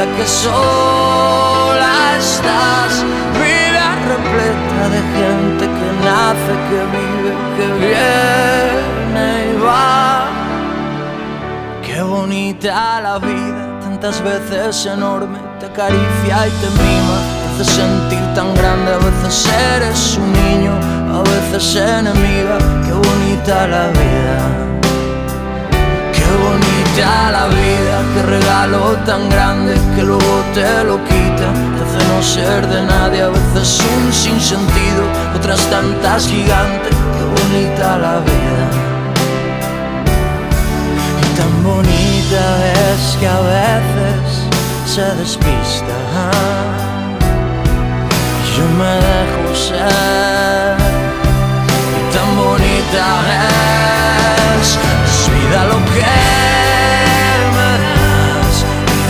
vida 0.00 0.16
que 0.16 0.26
sola 0.26 2.16
estás, 2.18 3.04
vida 3.34 3.86
repleta 4.08 4.88
de 4.94 5.00
gente 5.16 5.64
que 5.66 5.88
nace, 6.04 6.52
que 6.68 6.80
vive, 6.96 7.32
que 7.56 7.66
viene 7.84 9.26
y 9.52 9.60
va. 9.60 10.28
Qué 11.82 12.02
bonita 12.02 13.00
la 13.02 13.18
vida, 13.18 13.80
tantas 13.80 14.22
veces 14.22 14.86
enorme, 14.86 15.38
te 15.58 15.66
acaricia 15.66 16.48
y 16.48 16.50
te 16.50 16.70
mima, 16.82 17.18
te 17.40 17.62
hace 17.62 17.72
sentir 17.72 18.34
tan 18.34 18.54
grande, 18.54 18.92
a 18.92 18.98
veces 18.98 19.48
eres 19.74 20.16
un 20.16 20.32
niño, 20.32 20.72
a 21.14 21.22
veces 21.22 21.76
enemiga, 21.76 22.58
qué 22.86 22.92
bonita 22.92 23.66
la 23.66 23.88
vida. 23.88 24.38
Qué 26.12 26.24
bonita 26.42 26.69
la 26.98 27.46
vida, 27.46 28.02
qué 28.14 28.22
regalo 28.22 28.96
tan 29.06 29.28
grande 29.28 29.74
que 29.94 30.02
luego 30.02 30.44
te 30.54 30.84
lo 30.84 31.02
quita, 31.04 31.48
te 31.76 31.80
hace 31.84 32.08
no 32.08 32.22
ser 32.22 32.66
de 32.66 32.82
nadie, 32.82 33.22
a 33.22 33.28
veces 33.28 33.80
un 33.80 34.12
sinsentido, 34.12 35.02
otras 35.36 35.60
tantas 35.70 36.26
gigantes, 36.26 36.90
qué 36.90 37.24
bonita 37.42 37.98
la 37.98 38.18
vida. 38.20 38.64
Y 41.22 41.36
tan 41.38 41.64
bonita 41.64 42.42
es 42.92 43.16
que 43.18 43.28
a 43.28 43.40
veces 43.40 44.50
se 44.86 45.02
despista. 45.16 45.96
Yo 48.56 48.64
me 48.78 48.94
dejo 49.08 49.54
ser. 49.54 50.76
Y 51.98 52.14
tan 52.14 52.36
bonita 52.36 53.06
es, 54.60 54.68
es 54.68 55.30
vida 55.32 55.64
lo 55.64 55.78
que 55.94 56.39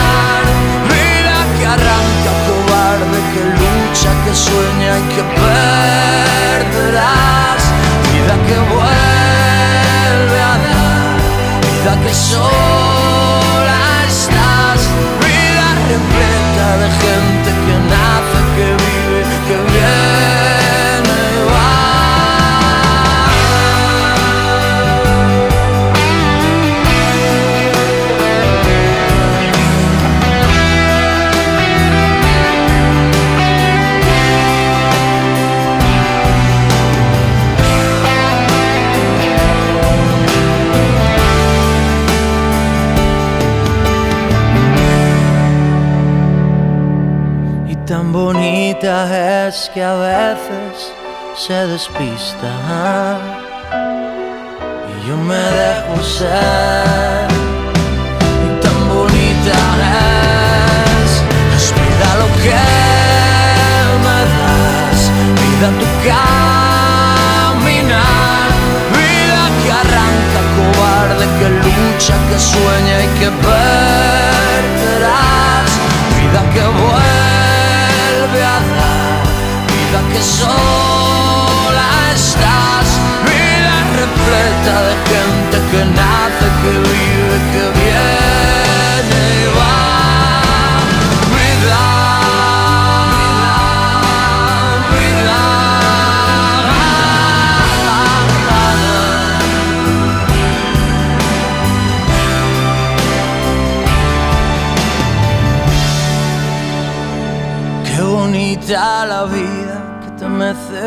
vida 0.91 1.37
que 1.57 1.65
arranca 1.67 2.33
cobarde, 2.47 3.19
que 3.33 3.43
lucha, 3.59 4.11
que 4.25 4.33
sueña 4.35 4.93
y 4.99 5.01
que 5.15 5.23
perderás, 6.83 7.63
vida 8.11 8.35
que 8.49 8.59
vuelve 8.75 10.39
a 10.41 10.55
dar, 10.67 11.17
vida 11.63 11.95
que 12.05 12.13
sola 12.15 13.81
estás, 14.09 14.81
vida 15.23 15.67
repleta 15.93 16.67
de 16.83 16.89
gente 17.03 17.51
que 17.65 17.75
nace, 17.93 18.39
que 18.57 18.67
vive, 18.83 19.35
que 19.47 19.57
viene 19.73 20.04
que 49.73 49.81
a 49.85 49.95
veces 49.95 50.93
se 51.37 51.55
despista. 51.69 52.51
Y 54.91 54.93
yo 55.07 55.17
me 55.17 55.37
dejo 55.37 56.03
ser. 56.03 57.29
Y 58.47 58.49
tan 58.61 58.79
bonita 58.89 59.59
es, 61.05 61.13
es 61.57 61.67
lo 62.21 62.29
que 62.43 62.65
me 64.05 64.19
das, 64.33 65.01
vida 65.41 65.69
tu 65.81 65.89
caminar, 66.09 67.29
vida 68.99 69.41
que 69.63 69.71
arranca 69.83 70.41
cobarde, 70.57 71.25
que 71.39 71.49
lucha, 71.65 72.15
que 72.29 72.39
sueña 72.41 72.95
y 73.05 73.09
que 73.21 73.29
perderás, 73.47 74.91
vida 76.17 76.41
que 76.53 76.65
vuelve 76.83 77.04
que 80.15 80.23
sola 80.23 81.91
estás, 82.15 82.89
vida 83.27 83.77
repleta 84.01 84.75
de 84.89 84.95
gente 85.11 85.57
que 85.71 85.83
nace, 85.99 86.47
que 86.63 86.73
vive, 86.91 87.37
que 87.53 87.65
viene 87.81 89.21
y 89.41 89.47
va. 89.59 89.77
Vida, 91.35 91.85
vida. 94.95 95.41
Qué 107.85 108.01
bonita 108.03 109.07
la 109.07 109.23
vida 109.25 109.44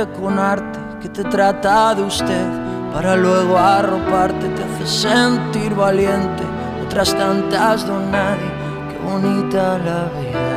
con 0.05 0.37
arte, 0.37 0.79
que 1.01 1.09
te 1.09 1.23
trata 1.23 1.95
de 1.95 2.03
usted 2.03 2.47
para 2.93 3.15
luego 3.15 3.57
arroparte, 3.57 4.47
te 4.49 4.63
hace 4.63 4.85
sentir 4.85 5.73
valiente. 5.73 6.43
Otras 6.85 7.15
tantas 7.15 7.85
don 7.87 8.11
nadie, 8.11 8.51
qué 8.89 8.97
bonita 9.03 9.77
la 9.79 10.05
vida. 10.19 10.56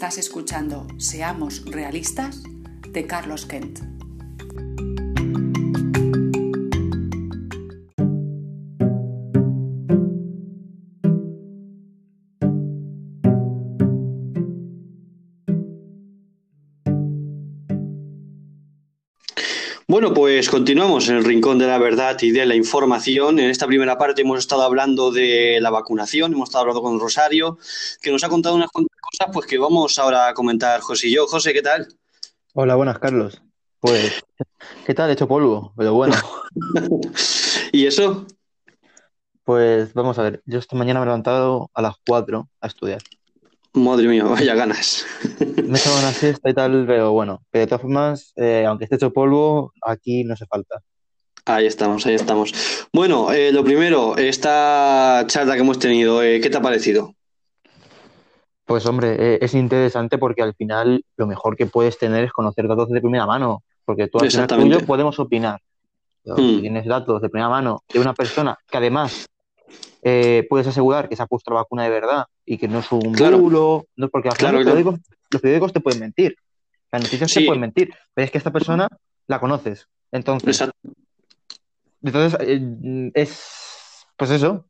Estás 0.00 0.16
escuchando 0.16 0.86
Seamos 0.96 1.62
Realistas 1.66 2.42
de 2.88 3.06
Carlos 3.06 3.44
Kent. 3.44 3.80
Bueno, 19.90 20.14
pues 20.14 20.48
continuamos 20.48 21.08
en 21.08 21.16
el 21.16 21.24
rincón 21.24 21.58
de 21.58 21.66
la 21.66 21.76
verdad 21.76 22.16
y 22.22 22.30
de 22.30 22.46
la 22.46 22.54
información. 22.54 23.40
En 23.40 23.50
esta 23.50 23.66
primera 23.66 23.98
parte 23.98 24.22
hemos 24.22 24.38
estado 24.38 24.62
hablando 24.62 25.10
de 25.10 25.58
la 25.60 25.70
vacunación, 25.70 26.32
hemos 26.32 26.48
estado 26.48 26.62
hablando 26.62 26.80
con 26.80 27.00
Rosario, 27.00 27.58
que 28.00 28.12
nos 28.12 28.22
ha 28.22 28.28
contado 28.28 28.54
unas 28.54 28.70
cuantas 28.70 28.96
cosas, 29.00 29.34
pues 29.34 29.48
que 29.48 29.58
vamos 29.58 29.98
ahora 29.98 30.28
a 30.28 30.34
comentar 30.34 30.80
José 30.80 31.08
y 31.08 31.14
yo. 31.14 31.26
José, 31.26 31.52
¿qué 31.52 31.62
tal? 31.62 31.88
Hola, 32.54 32.76
buenas, 32.76 33.00
Carlos. 33.00 33.42
Pues, 33.80 34.22
¿qué 34.86 34.94
tal? 34.94 35.10
He 35.10 35.14
hecho 35.14 35.26
polvo, 35.26 35.72
pero 35.76 35.92
bueno. 35.92 36.14
¿Y 37.72 37.84
eso? 37.84 38.28
Pues 39.42 39.92
vamos 39.92 40.16
a 40.20 40.22
ver, 40.22 40.40
yo 40.46 40.60
esta 40.60 40.76
mañana 40.76 41.00
me 41.00 41.06
he 41.06 41.06
levantado 41.06 41.68
a 41.74 41.82
las 41.82 41.96
4 42.06 42.48
a 42.60 42.66
estudiar. 42.68 43.02
Madre 43.72 44.08
mía, 44.08 44.24
vaya 44.24 44.54
ganas. 44.54 45.06
Me 45.40 45.78
he 45.78 45.80
echado 45.80 45.98
una 45.98 46.12
siesta 46.12 46.50
y 46.50 46.54
tal, 46.54 46.84
pero 46.86 47.12
bueno, 47.12 47.40
pero 47.50 47.60
de 47.60 47.66
todas 47.68 47.82
formas, 47.82 48.32
eh, 48.36 48.64
aunque 48.66 48.84
esté 48.84 48.96
hecho 48.96 49.12
polvo, 49.12 49.72
aquí 49.82 50.24
no 50.24 50.34
hace 50.34 50.46
falta. 50.46 50.82
Ahí 51.44 51.66
estamos, 51.66 52.04
ahí 52.06 52.14
estamos. 52.14 52.52
Bueno, 52.92 53.32
eh, 53.32 53.52
lo 53.52 53.62
primero, 53.64 54.16
esta 54.16 55.24
charla 55.26 55.54
que 55.54 55.60
hemos 55.60 55.78
tenido, 55.78 56.22
eh, 56.22 56.40
¿qué 56.40 56.50
te 56.50 56.58
ha 56.58 56.62
parecido? 56.62 57.14
Pues 58.64 58.86
hombre, 58.86 59.42
es 59.44 59.54
interesante 59.54 60.18
porque 60.18 60.42
al 60.42 60.54
final 60.54 61.04
lo 61.16 61.26
mejor 61.26 61.56
que 61.56 61.66
puedes 61.66 61.98
tener 61.98 62.24
es 62.24 62.32
conocer 62.32 62.68
datos 62.68 62.88
de 62.90 63.00
primera 63.00 63.26
mano, 63.26 63.62
porque 63.84 64.06
tú 64.08 64.18
al 64.18 64.30
final 64.30 64.44
Exactamente. 64.44 64.74
tuyo 64.76 64.86
podemos 64.86 65.18
opinar. 65.18 65.60
Pero 66.22 66.36
Mm. 66.36 66.48
Si 66.50 66.60
tienes 66.60 66.86
datos 66.86 67.22
de 67.22 67.28
primera 67.28 67.48
mano 67.48 67.82
de 67.92 67.98
una 67.98 68.14
persona 68.14 68.56
que 68.70 68.76
además 68.76 69.26
eh, 70.02 70.46
puedes 70.48 70.66
asegurar 70.66 71.08
que 71.08 71.16
se 71.16 71.22
ha 71.22 71.26
puesto 71.26 71.50
la 71.50 71.60
vacuna 71.60 71.84
de 71.84 71.90
verdad 71.90 72.24
y 72.46 72.58
que 72.58 72.68
no 72.68 72.78
es 72.80 72.90
un 72.92 73.12
Claro. 73.14 73.38
bulo, 73.38 73.86
no 73.96 74.08
porque 74.08 74.28
al 74.28 74.36
final 74.36 74.52
Claro, 74.52 74.64
los, 74.64 74.72
periódicos, 74.74 75.00
los 75.30 75.42
periódicos 75.42 75.72
te 75.72 75.80
pueden 75.80 76.00
mentir, 76.00 76.36
las 76.92 77.02
noticias 77.02 77.30
Sí. 77.30 77.40
te 77.40 77.46
pueden 77.46 77.60
mentir, 77.60 77.94
pero 78.14 78.24
es 78.24 78.30
que 78.30 78.38
esta 78.38 78.52
persona 78.52 78.88
la 79.26 79.40
conoces. 79.40 79.86
Entonces, 80.12 80.48
Exacto. 80.60 80.76
entonces 82.02 82.38
eh, 82.40 83.10
es 83.14 84.06
pues 84.16 84.30
eso. 84.30 84.66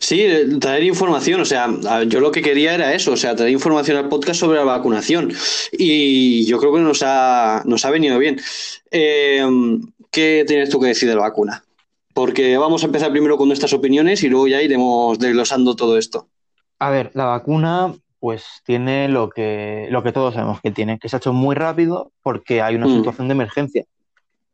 Sí, 0.00 0.20
eh, 0.20 0.46
traer 0.60 0.82
información, 0.82 1.40
o 1.40 1.44
sea, 1.46 1.70
yo 2.06 2.20
lo 2.20 2.30
que 2.30 2.42
quería 2.42 2.74
era 2.74 2.92
eso, 2.92 3.12
o 3.12 3.16
sea, 3.16 3.34
traer 3.34 3.52
información 3.52 3.96
al 3.96 4.08
podcast 4.10 4.38
sobre 4.40 4.58
la 4.58 4.64
vacunación 4.64 5.32
y 5.72 6.44
yo 6.44 6.58
creo 6.58 6.74
que 6.74 6.80
nos 6.80 7.02
ha, 7.02 7.62
nos 7.64 7.84
ha 7.86 7.90
venido 7.90 8.18
bien. 8.18 8.38
Eh, 8.90 9.42
¿qué 10.10 10.44
tienes 10.46 10.68
tú 10.68 10.78
que 10.78 10.88
decir 10.88 11.08
de 11.08 11.14
la 11.14 11.22
vacuna? 11.22 11.64
Porque 12.14 12.56
vamos 12.56 12.82
a 12.82 12.86
empezar 12.86 13.10
primero 13.10 13.36
con 13.36 13.48
nuestras 13.48 13.72
opiniones 13.72 14.22
y 14.22 14.28
luego 14.28 14.46
ya 14.46 14.62
iremos 14.62 15.18
desglosando 15.18 15.74
todo 15.74 15.98
esto. 15.98 16.28
A 16.78 16.90
ver, 16.90 17.10
la 17.14 17.24
vacuna 17.26 17.94
pues 18.20 18.46
tiene 18.64 19.08
lo 19.08 19.28
que, 19.28 19.88
lo 19.90 20.02
que 20.02 20.12
todos 20.12 20.34
sabemos 20.34 20.60
que 20.62 20.70
tiene, 20.70 20.98
que 20.98 21.08
se 21.08 21.16
ha 21.16 21.18
hecho 21.18 21.32
muy 21.34 21.54
rápido 21.54 22.12
porque 22.22 22.62
hay 22.62 22.76
una 22.76 22.86
Mm. 22.86 22.96
situación 22.98 23.28
de 23.28 23.32
emergencia. 23.32 23.84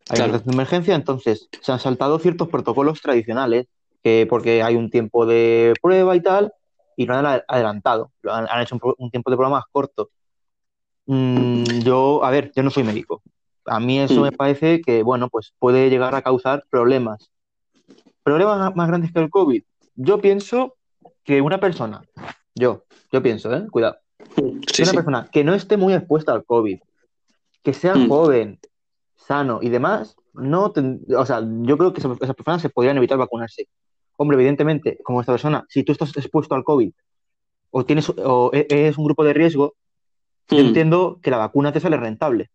Hay 0.08 0.16
Claro. 0.16 0.30
una 0.30 0.38
situación 0.38 0.56
de 0.56 0.62
emergencia, 0.62 0.94
entonces 0.96 1.48
se 1.60 1.70
han 1.70 1.78
saltado 1.78 2.18
ciertos 2.18 2.48
protocolos 2.48 3.00
tradicionales, 3.00 3.66
que 4.02 4.26
porque 4.28 4.62
hay 4.62 4.74
un 4.74 4.90
tiempo 4.90 5.24
de 5.26 5.74
prueba 5.80 6.16
y 6.16 6.20
tal, 6.22 6.52
y 6.96 7.06
lo 7.06 7.14
han 7.14 7.26
ad- 7.26 7.42
adelantado, 7.46 8.10
lo 8.22 8.32
han, 8.32 8.46
han 8.50 8.62
hecho 8.62 8.76
un 8.98 9.10
tiempo 9.10 9.30
de 9.30 9.36
prueba 9.36 9.50
más 9.56 9.64
corto. 9.70 10.08
Mm, 11.06 11.80
yo, 11.82 12.24
a 12.24 12.30
ver, 12.30 12.50
yo 12.56 12.62
no 12.62 12.70
soy 12.70 12.82
médico. 12.84 13.22
A 13.66 13.78
mí 13.78 14.00
eso 14.00 14.20
Mm. 14.20 14.24
me 14.24 14.32
parece 14.32 14.80
que, 14.80 15.02
bueno, 15.02 15.28
pues 15.28 15.52
puede 15.58 15.90
llegar 15.90 16.14
a 16.14 16.22
causar 16.22 16.64
problemas. 16.70 17.30
¿Problemas 18.22 18.74
más 18.76 18.88
grandes 18.88 19.12
que 19.12 19.20
el 19.20 19.30
COVID? 19.30 19.62
Yo 19.96 20.20
pienso 20.20 20.76
que 21.24 21.40
una 21.40 21.58
persona, 21.60 22.02
yo, 22.54 22.84
yo 23.12 23.22
pienso, 23.22 23.54
¿eh? 23.54 23.66
Cuidado, 23.70 23.96
Sí, 24.72 24.82
una 24.82 24.90
sí. 24.90 24.96
persona 24.96 25.28
que 25.32 25.44
no 25.44 25.54
esté 25.54 25.76
muy 25.76 25.94
expuesta 25.94 26.32
al 26.32 26.44
COVID, 26.44 26.78
que 27.62 27.72
sea 27.74 27.94
Mm. 27.96 28.08
joven, 28.08 28.58
sano 29.16 29.58
y 29.62 29.68
demás, 29.68 30.16
no 30.32 30.70
ten- 30.72 31.00
o 31.16 31.26
sea, 31.26 31.42
yo 31.62 31.76
creo 31.76 31.92
que 31.92 32.00
esas, 32.00 32.16
personas 32.34 32.62
se 32.62 32.68
podrían 32.70 32.96
evitar 32.96 33.18
vacunarse. 33.18 33.68
Hombre, 34.16 34.36
evidentemente, 34.36 34.98
como 35.02 35.20
esta 35.20 35.32
persona, 35.32 35.64
si 35.68 35.82
tú 35.82 35.92
estás 35.92 36.16
expuesto 36.16 36.54
al 36.54 36.64
COVID 36.64 36.90
o 37.70 37.84
tienes 37.84 38.08
o 38.10 38.50
e- 38.52 38.66
eres 38.68 38.98
un 38.98 39.04
grupo 39.04 39.24
de 39.24 39.32
riesgo, 39.32 39.74
yo 40.48 40.58
Mm. 40.62 40.66
entiendo 40.68 41.18
que 41.22 41.30
la 41.30 41.38
vacuna 41.38 41.72
te 41.72 41.80
sale 41.80 41.96
rentable. 41.96 42.50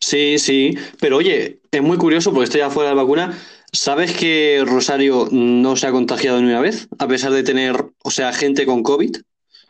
Sí, 0.00 0.38
sí, 0.38 0.76
pero 1.00 1.16
oye, 1.16 1.60
es 1.70 1.82
muy 1.82 1.96
curioso 1.96 2.30
porque 2.30 2.44
estoy 2.44 2.60
afuera 2.60 2.90
de 2.90 2.96
vacuna. 2.96 3.36
¿Sabes 3.76 4.12
que 4.16 4.64
Rosario 4.66 5.28
no 5.30 5.76
se 5.76 5.86
ha 5.86 5.92
contagiado 5.92 6.40
ni 6.40 6.48
una 6.48 6.60
vez, 6.60 6.88
a 6.98 7.06
pesar 7.06 7.32
de 7.32 7.42
tener, 7.42 7.84
o 8.02 8.10
sea, 8.10 8.32
gente 8.32 8.64
con 8.64 8.82
COVID? 8.82 9.16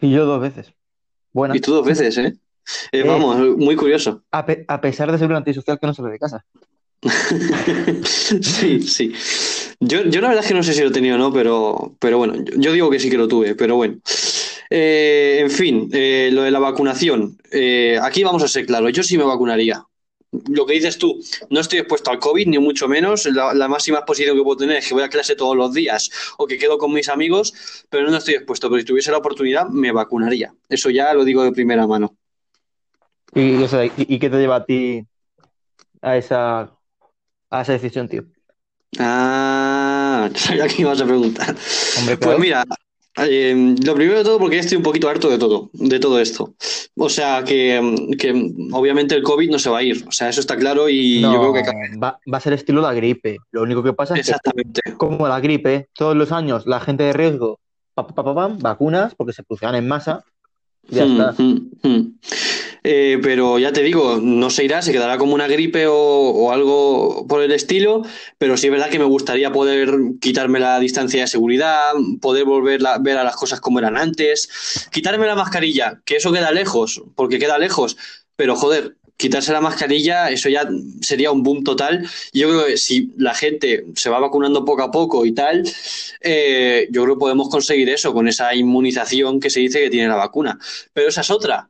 Y 0.00 0.10
yo 0.12 0.24
dos 0.24 0.40
veces. 0.40 0.72
Bueno, 1.32 1.54
Y 1.54 1.60
tú 1.60 1.72
dos 1.72 1.84
veces, 1.86 2.16
¿eh? 2.18 2.34
Eh, 2.92 3.00
Eh. 3.00 3.02
vamos, 3.02 3.36
muy 3.58 3.74
curioso. 3.76 4.22
a, 4.30 4.46
pe- 4.46 4.64
a 4.68 4.80
pesar 4.80 5.10
de 5.12 5.18
ser 5.18 5.28
un 5.28 5.36
antisocial 5.36 5.78
que 5.80 5.86
no 5.86 5.94
sale 5.94 6.10
de 6.12 6.18
casa. 6.18 6.44
Sí, 8.40 8.80
sí. 8.82 9.12
Yo, 9.80 10.04
yo 10.04 10.20
la 10.20 10.28
verdad 10.28 10.44
es 10.44 10.48
que 10.48 10.54
no 10.54 10.62
sé 10.62 10.72
si 10.72 10.82
lo 10.82 10.90
tenía 10.92 11.14
o 11.14 11.18
no, 11.18 11.32
pero, 11.32 11.94
pero 11.98 12.18
bueno, 12.18 12.34
yo, 12.36 12.54
yo 12.58 12.72
digo 12.72 12.90
que 12.90 12.98
sí 12.98 13.10
que 13.10 13.18
lo 13.18 13.28
tuve, 13.28 13.54
pero 13.54 13.76
bueno. 13.76 13.98
Eh, 14.70 15.38
en 15.42 15.50
fin, 15.50 15.88
eh, 15.92 16.30
lo 16.32 16.42
de 16.42 16.50
la 16.50 16.58
vacunación. 16.58 17.36
Eh, 17.52 17.98
aquí 18.02 18.24
vamos 18.24 18.42
a 18.42 18.48
ser 18.48 18.66
claros, 18.66 18.92
yo 18.92 19.02
sí 19.02 19.16
me 19.18 19.24
vacunaría. 19.24 19.82
Lo 20.48 20.66
que 20.66 20.74
dices 20.74 20.98
tú, 20.98 21.20
no 21.50 21.60
estoy 21.60 21.80
expuesto 21.80 22.10
al 22.10 22.18
COVID, 22.18 22.46
ni 22.46 22.58
mucho 22.58 22.88
menos. 22.88 23.26
La, 23.26 23.54
la 23.54 23.68
máxima 23.68 23.98
exposición 23.98 24.36
que 24.36 24.42
puedo 24.42 24.56
tener 24.56 24.76
es 24.76 24.88
que 24.88 24.94
voy 24.94 25.02
a 25.02 25.08
clase 25.08 25.36
todos 25.36 25.56
los 25.56 25.72
días 25.72 26.10
o 26.38 26.46
que 26.46 26.58
quedo 26.58 26.78
con 26.78 26.92
mis 26.92 27.08
amigos, 27.08 27.52
pero 27.88 28.10
no 28.10 28.16
estoy 28.16 28.34
expuesto. 28.34 28.68
Pero 28.68 28.80
si 28.80 28.86
tuviese 28.86 29.10
la 29.10 29.18
oportunidad, 29.18 29.68
me 29.68 29.92
vacunaría. 29.92 30.54
Eso 30.68 30.90
ya 30.90 31.12
lo 31.14 31.24
digo 31.24 31.42
de 31.44 31.52
primera 31.52 31.86
mano. 31.86 32.16
¿Y, 33.34 33.62
o 33.62 33.68
sea, 33.68 33.84
y, 33.84 33.92
y 33.96 34.18
qué 34.18 34.30
te 34.30 34.38
lleva 34.38 34.56
a 34.56 34.64
ti 34.64 35.04
a 36.00 36.16
esa, 36.16 36.72
a 37.50 37.62
esa 37.62 37.72
decisión, 37.72 38.08
tío? 38.08 38.24
Ah, 38.98 40.30
sabía 40.34 40.68
que 40.68 40.82
ibas 40.82 41.00
a 41.00 41.04
preguntar. 41.04 41.54
Hombre, 41.98 42.16
Pues 42.16 42.38
mira, 42.38 42.64
eh, 43.18 43.74
lo 43.84 43.94
primero 43.94 44.18
de 44.18 44.24
todo, 44.24 44.38
porque 44.38 44.58
estoy 44.58 44.76
un 44.76 44.82
poquito 44.82 45.08
harto 45.08 45.28
de 45.30 45.38
todo, 45.38 45.70
de 45.72 45.98
todo 45.98 46.20
esto. 46.20 46.54
O 46.96 47.08
sea, 47.08 47.42
que, 47.44 48.12
que 48.18 48.30
obviamente 48.72 49.14
el 49.14 49.22
COVID 49.22 49.50
no 49.50 49.58
se 49.58 49.70
va 49.70 49.78
a 49.78 49.82
ir. 49.82 50.04
O 50.06 50.12
sea, 50.12 50.28
eso 50.28 50.40
está 50.40 50.56
claro 50.56 50.88
y 50.88 51.20
yo 51.20 51.30
creo 51.40 51.52
que... 51.52 51.62
Va, 51.98 52.18
va 52.32 52.38
a 52.38 52.40
ser 52.40 52.52
estilo 52.52 52.80
la 52.82 52.94
gripe. 52.94 53.38
Lo 53.52 53.62
único 53.62 53.82
que 53.82 53.92
pasa 53.92 54.14
es 54.16 54.30
que, 54.84 54.92
como 54.96 55.26
la 55.28 55.40
gripe, 55.40 55.88
todos 55.94 56.16
los 56.16 56.32
años 56.32 56.66
la 56.66 56.80
gente 56.80 57.04
de 57.04 57.12
riesgo, 57.12 57.58
pa, 57.94 58.06
pa, 58.06 58.22
pa, 58.22 58.48
vacunas, 58.48 59.14
porque 59.14 59.32
se 59.32 59.42
producirán 59.42 59.74
en 59.76 59.88
masa, 59.88 60.22
ya 60.88 61.04
Mm, 61.06 61.10
está. 61.20 61.42
mm, 61.42 61.70
mm. 61.82 62.18
Eh, 62.88 63.18
pero 63.20 63.58
ya 63.58 63.72
te 63.72 63.82
digo, 63.82 64.20
no 64.22 64.48
se 64.48 64.62
irá, 64.64 64.80
se 64.80 64.92
quedará 64.92 65.18
como 65.18 65.34
una 65.34 65.48
gripe 65.48 65.88
o, 65.88 66.52
algo 66.52 67.26
por 67.26 67.42
el 67.42 67.50
estilo, 67.50 68.02
pero 68.38 68.56
sí 68.56 68.68
es 68.68 68.72
verdad 68.72 68.90
que 68.90 69.00
me 69.00 69.04
gustaría 69.04 69.50
poder 69.50 69.90
quitarme 70.20 70.60
la 70.60 70.78
distancia 70.78 71.22
de 71.22 71.26
seguridad, 71.26 71.94
poder 72.20 72.44
volver 72.44 72.86
a 72.86 72.98
ver 72.98 73.18
a 73.18 73.24
las 73.24 73.34
cosas 73.34 73.60
como 73.60 73.80
eran 73.80 73.96
antes, 73.96 74.88
quitarme 74.92 75.26
la 75.26 75.34
mascarilla, 75.34 76.00
que 76.04 76.14
eso 76.14 76.32
queda 76.32 76.52
lejos, 76.52 77.02
porque 77.16 77.40
queda 77.40 77.58
lejos, 77.58 77.96
pero 78.36 78.54
joder, 78.54 78.94
quitarse 79.16 79.52
la 79.52 79.60
mascarilla, 79.60 80.30
eso 80.30 80.48
ya 80.48 80.68
sería 81.00 81.32
un 81.32 81.42
boom 81.42 81.64
total. 81.64 82.08
Yo 82.32 82.48
creo 82.48 82.66
que 82.66 82.76
si 82.76 83.10
la 83.16 83.34
gente 83.34 83.84
se 83.96 84.10
va 84.10 84.20
vacunando 84.20 84.64
poco 84.64 84.84
a 84.84 84.92
poco 84.92 85.26
y 85.26 85.32
tal, 85.32 85.64
eh, 86.20 86.86
yo 86.92 87.02
creo 87.02 87.16
que 87.16 87.20
podemos 87.20 87.48
conseguir 87.48 87.88
eso 87.90 88.12
con 88.14 88.28
esa 88.28 88.54
inmunización 88.54 89.40
que 89.40 89.50
se 89.50 89.58
dice 89.58 89.80
que 89.80 89.90
tiene 89.90 90.06
la 90.06 90.14
vacuna. 90.14 90.56
Pero 90.92 91.08
esa 91.08 91.22
es 91.22 91.30
otra. 91.30 91.68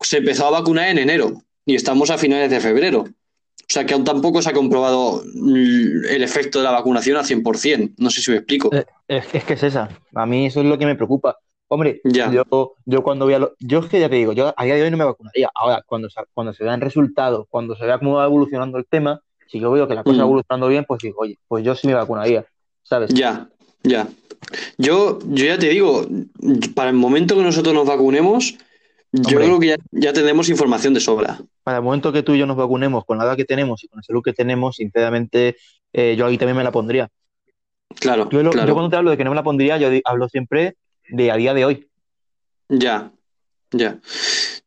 Se 0.00 0.18
empezó 0.18 0.46
a 0.46 0.50
vacunar 0.50 0.88
en 0.88 0.98
enero 0.98 1.42
y 1.66 1.74
estamos 1.74 2.10
a 2.10 2.18
finales 2.18 2.50
de 2.50 2.60
febrero. 2.60 3.00
O 3.02 3.72
sea 3.72 3.84
que 3.86 3.94
aún 3.94 4.02
tampoco 4.04 4.42
se 4.42 4.50
ha 4.50 4.52
comprobado 4.52 5.22
mm, 5.34 6.04
el 6.10 6.22
efecto 6.22 6.58
de 6.58 6.64
la 6.64 6.72
vacunación 6.72 7.16
al 7.16 7.24
100%. 7.24 7.94
No 7.98 8.10
sé 8.10 8.20
si 8.20 8.30
me 8.30 8.38
explico. 8.38 8.70
Eh, 8.74 8.84
Es, 9.06 9.26
es 9.32 9.44
que 9.44 9.54
es 9.54 9.62
esa. 9.62 9.88
A 10.14 10.26
mí 10.26 10.46
eso 10.46 10.60
es 10.60 10.66
lo 10.66 10.76
que 10.78 10.86
me 10.86 10.96
preocupa. 10.96 11.36
Hombre, 11.68 12.00
Ya. 12.04 12.32
yo, 12.32 12.74
yo 12.84 13.02
cuando 13.04 13.26
voy 13.26 13.34
a 13.34 13.38
lo- 13.38 13.54
yo 13.60 13.78
es 13.78 13.86
que 13.86 14.00
ya 14.00 14.08
te 14.08 14.16
digo, 14.16 14.32
yo 14.32 14.52
a 14.56 14.64
día 14.64 14.74
de 14.74 14.82
hoy 14.82 14.90
no 14.90 14.96
me 14.96 15.04
vacunaría. 15.04 15.48
Ahora, 15.54 15.84
cuando 15.86 16.10
se, 16.10 16.20
cuando 16.34 16.52
se 16.52 16.64
vean 16.64 16.80
resultados, 16.80 17.46
cuando 17.48 17.76
se 17.76 17.84
vea 17.86 17.98
cómo 18.00 18.14
va 18.14 18.24
evolucionando 18.24 18.76
el 18.78 18.86
tema, 18.86 19.20
si 19.46 19.60
yo 19.60 19.70
veo 19.70 19.86
que 19.86 19.94
la 19.94 20.02
cosa 20.02 20.16
Mm. 20.16 20.20
va 20.20 20.24
evolucionando 20.24 20.66
bien, 20.68 20.84
pues 20.88 21.00
digo, 21.02 21.20
oye, 21.20 21.38
pues 21.46 21.62
yo 21.64 21.76
sí 21.76 21.86
me 21.86 21.94
vacunaría, 21.94 22.44
¿sabes? 22.82 23.14
Ya, 23.14 23.48
ya. 23.84 24.08
Yo, 24.78 25.20
yo 25.28 25.44
ya 25.44 25.58
te 25.58 25.68
digo, 25.68 26.06
para 26.74 26.90
el 26.90 26.96
momento 26.96 27.36
que 27.36 27.42
nosotros 27.42 27.72
nos 27.72 27.86
vacunemos, 27.86 28.56
yo 29.12 29.22
Hombre. 29.30 29.44
creo 29.46 29.60
que 29.60 29.66
ya, 29.68 29.76
ya 29.90 30.12
tendremos 30.12 30.48
información 30.48 30.94
de 30.94 31.00
sobra. 31.00 31.40
Para 31.62 31.78
el 31.78 31.82
momento 31.84 32.12
que 32.12 32.22
tú 32.22 32.34
y 32.34 32.38
yo 32.38 32.46
nos 32.46 32.56
vacunemos 32.56 33.04
con 33.04 33.18
la 33.18 33.24
edad 33.24 33.36
que 33.36 33.44
tenemos 33.44 33.82
y 33.84 33.88
con 33.88 33.98
la 33.98 34.02
salud 34.02 34.22
que 34.22 34.32
tenemos, 34.32 34.76
sinceramente, 34.76 35.56
eh, 35.92 36.14
yo 36.16 36.26
ahí 36.26 36.38
también 36.38 36.56
me 36.56 36.64
la 36.64 36.70
pondría. 36.72 37.08
Claro, 37.98 38.28
Yo, 38.30 38.42
lo- 38.42 38.50
claro. 38.50 38.68
yo 38.68 38.74
cuando 38.74 38.90
te 38.90 38.96
hablo 38.96 39.10
de 39.10 39.16
que 39.16 39.24
no 39.24 39.30
me 39.30 39.36
la 39.36 39.42
pondría, 39.42 39.76
yo 39.78 39.88
hablo 40.04 40.28
siempre 40.28 40.76
de 41.08 41.30
a 41.30 41.36
día 41.36 41.54
de 41.54 41.64
hoy. 41.64 41.88
Ya, 42.68 43.10
ya. 43.72 43.98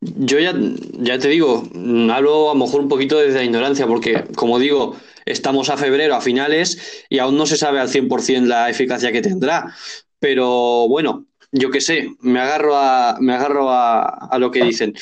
Yo 0.01 0.39
ya, 0.39 0.53
ya 0.99 1.17
te 1.17 1.29
digo, 1.29 1.63
mm, 1.73 2.09
hablo 2.09 2.51
a 2.51 2.53
lo 2.53 2.59
mejor 2.59 2.81
un 2.81 2.89
poquito 2.89 3.17
desde 3.17 3.39
la 3.39 3.45
ignorancia, 3.45 3.87
porque 3.87 4.25
como 4.35 4.59
digo, 4.59 4.97
estamos 5.25 5.69
a 5.69 5.77
febrero, 5.77 6.15
a 6.15 6.21
finales, 6.21 7.05
y 7.09 7.19
aún 7.19 7.37
no 7.37 7.45
se 7.45 7.55
sabe 7.55 7.79
al 7.79 7.87
100% 7.87 8.47
la 8.47 8.69
eficacia 8.69 9.11
que 9.13 9.21
tendrá. 9.21 9.73
Pero 10.19 10.87
bueno, 10.89 11.25
yo 11.53 11.69
qué 11.71 11.79
sé, 11.79 12.09
me 12.19 12.41
agarro 12.41 12.75
a, 12.75 13.15
me 13.21 13.33
agarro 13.33 13.69
a, 13.71 14.01
a 14.03 14.37
lo 14.39 14.51
que 14.51 14.63
dicen. 14.65 14.93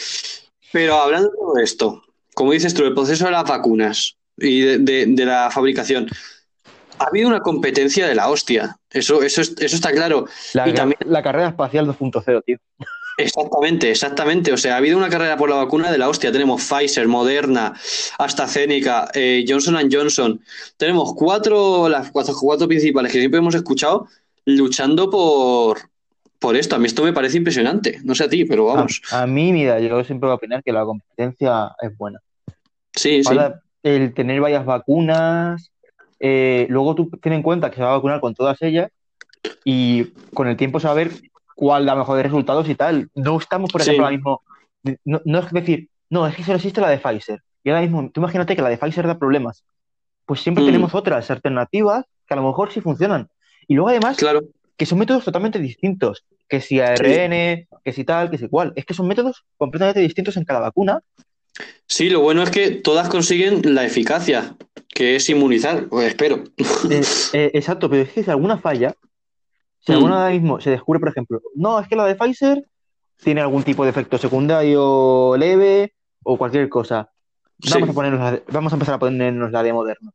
Pero 0.71 0.95
hablando 1.01 1.29
de 1.31 1.35
todo 1.37 1.57
esto, 1.57 2.03
como 2.35 2.51
dices 2.51 2.73
tú, 2.73 2.83
el 2.85 2.93
proceso 2.93 3.25
de 3.25 3.31
las 3.31 3.43
vacunas 3.45 4.15
y 4.37 4.61
de, 4.61 4.77
de- 4.77 5.05
de 5.07 5.25
la 5.25 5.49
fabricación, 5.51 6.07
ha 6.99 7.05
habido 7.05 7.27
una 7.27 7.39
competencia 7.41 8.07
de 8.07 8.13
la 8.15 8.29
hostia. 8.29 8.77
Eso, 8.89 9.23
eso, 9.23 9.41
es- 9.41 9.55
eso 9.59 9.75
está 9.75 9.91
claro. 9.91 10.27
La, 10.53 10.69
Y 10.69 10.73
también- 10.73 10.99
la 11.05 11.23
carrera 11.23 11.47
espacial 11.49 11.87
2.0, 11.87 12.41
tío. 12.45 12.57
Exactamente, 13.17 13.91
exactamente. 13.91 14.51
O 14.53 14.57
sea, 14.57 14.75
ha 14.75 14.77
habido 14.77 14.97
una 14.97 15.09
carrera 15.09 15.37
por 15.37 15.49
la 15.49 15.57
vacuna 15.57 15.91
de 15.91 15.97
la 15.97 16.09
hostia. 16.09 16.31
Tenemos 16.31 16.63
Pfizer, 16.63 17.07
Moderna, 17.07 17.73
AstraZeneca, 18.17 19.09
eh, 19.13 19.43
Johnson 19.47 19.77
Johnson. 19.91 20.39
Tenemos 20.77 21.13
cuatro, 21.15 21.89
las 21.89 22.11
cuatro, 22.11 22.33
cuatro 22.39 22.67
principales 22.67 23.11
que 23.11 23.19
siempre 23.19 23.39
hemos 23.39 23.55
escuchado 23.55 24.07
luchando 24.45 25.09
por, 25.09 25.77
por 26.41 26.55
esto. 26.57 26.75
A 26.75 26.79
mí 26.79 26.87
esto 26.87 27.03
me 27.03 27.13
parece 27.13 27.37
impresionante. 27.37 27.99
No 28.03 28.15
sé 28.15 28.23
a 28.25 28.29
ti, 28.29 28.43
pero 28.45 28.65
vamos. 28.65 29.01
A, 29.11 29.21
a 29.21 29.27
mí, 29.27 29.53
mira, 29.53 29.79
yo 29.79 30.03
siempre 30.03 30.27
voy 30.27 30.33
a 30.33 30.35
opinar 30.35 30.63
que 30.63 30.73
la 30.73 30.83
competencia 30.83 31.71
es 31.81 31.95
buena. 31.97 32.19
Sí, 32.95 33.23
sí. 33.23 33.35
El 33.83 34.13
tener 34.13 34.41
varias 34.41 34.65
vacunas, 34.65 35.71
eh, 36.19 36.65
luego 36.69 36.93
tú 36.95 37.09
ten 37.21 37.33
en 37.33 37.43
cuenta 37.43 37.69
que 37.69 37.77
se 37.77 37.83
va 37.83 37.89
a 37.91 37.95
vacunar 37.97 38.19
con 38.19 38.33
todas 38.35 38.61
ellas 38.61 38.89
y 39.63 40.05
con 40.33 40.47
el 40.47 40.57
tiempo 40.57 40.79
saber 40.79 41.11
cuál 41.55 41.85
da 41.85 41.95
mejores 41.95 42.23
resultados 42.25 42.67
y 42.69 42.75
tal. 42.75 43.09
No 43.15 43.37
estamos, 43.37 43.71
por 43.71 43.81
Sí. 43.81 43.89
ejemplo, 43.91 44.05
ahora 44.05 44.15
mismo, 44.17 44.41
no, 45.05 45.21
no 45.25 45.39
es 45.39 45.51
decir, 45.51 45.89
no, 46.09 46.27
es 46.27 46.35
que 46.35 46.43
solo 46.43 46.57
existe 46.57 46.81
la 46.81 46.89
de 46.89 46.97
Pfizer. 46.97 47.41
Y 47.63 47.69
ahora 47.69 47.81
mismo, 47.81 48.09
tú 48.11 48.19
imagínate 48.21 48.55
que 48.55 48.61
la 48.61 48.69
de 48.69 48.77
Pfizer 48.77 49.05
da 49.07 49.17
problemas. 49.17 49.63
Pues 50.25 50.41
siempre 50.41 50.63
Mm. 50.63 50.67
tenemos 50.67 50.95
otras 50.95 51.29
alternativas 51.31 52.05
que 52.27 52.33
a 52.33 52.37
lo 52.37 52.43
mejor 52.47 52.71
sí 52.71 52.81
funcionan. 52.81 53.29
Y 53.67 53.75
luego 53.75 53.89
además, 53.89 54.17
Claro. 54.17 54.41
Que 54.81 54.87
son 54.87 54.97
métodos 54.97 55.23
totalmente 55.23 55.59
distintos. 55.59 56.25
Que 56.49 56.59
si 56.59 56.79
ARN, 56.79 57.67
que 57.85 57.93
si 57.93 58.03
tal, 58.03 58.31
que 58.31 58.39
si 58.39 58.47
cual. 58.47 58.73
Es 58.75 58.83
que 58.83 58.95
son 58.95 59.07
métodos 59.07 59.45
completamente 59.55 59.99
distintos 59.99 60.37
en 60.37 60.43
cada 60.43 60.59
vacuna 60.59 61.03
Sí, 61.85 62.09
lo 62.09 62.21
bueno 62.21 62.41
es 62.41 62.49
que 62.49 62.71
todas 62.71 63.09
consiguen 63.09 63.75
la 63.75 63.85
eficacia, 63.85 64.55
que 64.89 65.17
es 65.17 65.29
inmunizar. 65.29 65.87
Pues 65.87 66.07
espero. 66.07 66.43
Eh, 66.89 67.03
eh, 67.33 67.51
exacto, 67.53 67.91
pero 67.91 68.01
es 68.01 68.09
que 68.11 68.23
si 68.23 68.31
alguna 68.31 68.57
falla, 68.57 68.95
si 69.81 69.91
Mm. 69.91 69.95
alguna 69.95 70.15
ahora 70.23 70.33
mismo 70.33 70.59
se 70.59 70.71
descubre, 70.71 70.99
por 70.99 71.09
ejemplo, 71.09 71.39
no, 71.53 71.79
es 71.79 71.87
que 71.87 71.95
la 71.95 72.05
de 72.07 72.15
Pfizer 72.15 72.65
tiene 73.23 73.41
algún 73.41 73.61
tipo 73.61 73.83
de 73.83 73.91
efecto 73.91 74.17
secundario 74.17 75.35
leve 75.37 75.93
o 76.23 76.39
cualquier 76.39 76.69
cosa, 76.69 77.11
vamos 77.69 77.85
Sí. 77.87 77.91
a 77.91 77.93
ponernos 77.93 78.19
la 78.19 78.31
de- 78.31 78.43
vamos 78.47 78.73
a 78.73 78.75
empezar 78.77 78.95
a 78.95 78.99
ponernos 78.99 79.51
la 79.51 79.61
de 79.61 79.73
Moderna. 79.73 80.11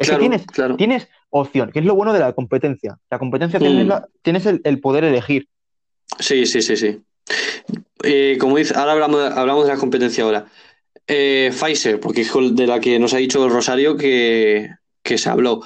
Es 0.00 0.08
Claro, 0.08 0.18
que 0.22 0.28
tienes, 0.28 0.46
claro. 0.46 0.76
tienes 0.76 1.08
opción, 1.28 1.70
que 1.70 1.78
es 1.80 1.84
lo 1.84 1.94
bueno 1.94 2.12
de 2.14 2.20
la 2.20 2.32
competencia. 2.32 2.98
La 3.10 3.18
competencia 3.18 3.58
tienes, 3.60 3.84
Mm. 3.84 3.88
la- 3.88 4.08
tienes 4.22 4.46
el, 4.46 4.60
el 4.64 4.80
poder 4.80 5.04
elegir. 5.04 5.46
Sí, 6.18 6.46
sí, 6.46 6.62
sí, 6.62 6.76
sí. 6.76 7.00
Eh, 8.02 8.36
como 8.40 8.56
dice, 8.56 8.74
ahora 8.76 8.92
hablamos, 8.92 9.20
hablamos 9.32 9.66
de 9.66 9.72
la 9.74 9.78
competencia 9.78 10.24
ahora. 10.24 10.46
Eh, 11.06 11.52
Pfizer, 11.52 12.00
porque 12.00 12.22
es 12.22 12.32
de 12.52 12.66
la 12.66 12.80
que 12.80 12.98
nos 12.98 13.12
ha 13.14 13.18
dicho 13.18 13.46
Rosario 13.48 13.96
que, 13.96 14.70
que 15.02 15.18
se 15.18 15.28
habló. 15.28 15.60